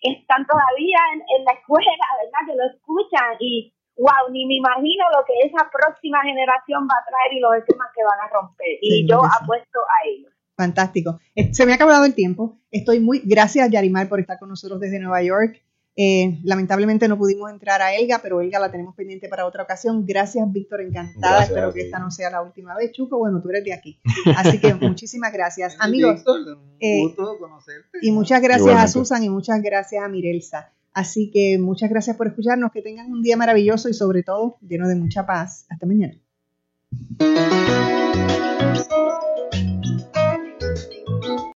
están 0.02 0.42
todavía 0.48 0.98
en, 1.12 1.20
en 1.20 1.44
la 1.44 1.52
escuela, 1.60 1.92
¿verdad? 2.24 2.42
Que 2.48 2.56
lo 2.56 2.64
escuchan 2.72 3.36
y 3.38 3.68
wow, 4.00 4.32
ni 4.32 4.46
me 4.46 4.56
imagino 4.56 5.04
lo 5.16 5.24
que 5.24 5.34
esa 5.46 5.68
próxima 5.70 6.22
generación 6.22 6.88
va 6.88 6.96
a 6.96 7.04
traer 7.06 7.32
y 7.36 7.40
los 7.40 7.54
esquemas 7.56 7.88
que 7.94 8.02
van 8.02 8.20
a 8.20 8.28
romper. 8.32 8.78
Y 8.80 9.06
yo 9.08 9.20
sí. 9.20 9.28
apuesto 9.42 9.78
a 9.80 10.08
ellos. 10.08 10.32
Fantástico. 10.56 11.18
Eh, 11.34 11.54
Se 11.54 11.64
me 11.64 11.72
ha 11.72 11.76
acabado 11.76 12.04
el 12.04 12.14
tiempo. 12.14 12.58
Estoy 12.70 13.00
muy. 13.00 13.22
Gracias, 13.24 13.70
Yarimar, 13.70 14.08
por 14.08 14.20
estar 14.20 14.38
con 14.38 14.48
nosotros 14.48 14.80
desde 14.80 14.98
Nueva 14.98 15.22
York. 15.22 15.62
Eh, 15.96 16.38
lamentablemente 16.44 17.08
no 17.08 17.18
pudimos 17.18 17.50
entrar 17.50 17.82
a 17.82 17.94
Elga, 17.94 18.20
pero 18.22 18.40
Elga 18.40 18.58
la 18.58 18.70
tenemos 18.70 18.94
pendiente 18.94 19.28
para 19.28 19.44
otra 19.44 19.64
ocasión. 19.64 20.06
Gracias, 20.06 20.50
Víctor, 20.50 20.80
encantada. 20.80 21.36
Gracias 21.36 21.48
Espero 21.50 21.72
que 21.72 21.82
esta 21.82 21.98
no 21.98 22.10
sea 22.10 22.30
la 22.30 22.42
última 22.42 22.74
vez. 22.76 22.92
Chuco, 22.92 23.18
bueno, 23.18 23.42
tú 23.42 23.50
eres 23.50 23.64
de 23.64 23.74
aquí. 23.74 24.00
Así 24.36 24.60
que 24.60 24.72
muchísimas 24.74 25.32
gracias. 25.32 25.76
Amigos, 25.78 26.22
eh, 26.78 27.02
gusto 27.02 27.38
conocerte. 27.38 27.98
y 28.00 28.12
muchas 28.12 28.40
gracias 28.40 28.60
Igualmente. 28.60 28.84
a 28.84 28.92
Susan 28.92 29.24
y 29.24 29.28
muchas 29.28 29.60
gracias 29.62 30.02
a 30.02 30.08
Mirelsa. 30.08 30.72
Así 30.92 31.30
que 31.30 31.58
muchas 31.58 31.90
gracias 31.90 32.16
por 32.16 32.26
escucharnos. 32.26 32.72
Que 32.72 32.82
tengan 32.82 33.10
un 33.12 33.22
día 33.22 33.36
maravilloso 33.36 33.88
y 33.88 33.94
sobre 33.94 34.22
todo 34.22 34.58
lleno 34.60 34.88
de 34.88 34.96
mucha 34.96 35.26
paz. 35.26 35.66
Hasta 35.68 35.86
mañana. 35.86 36.14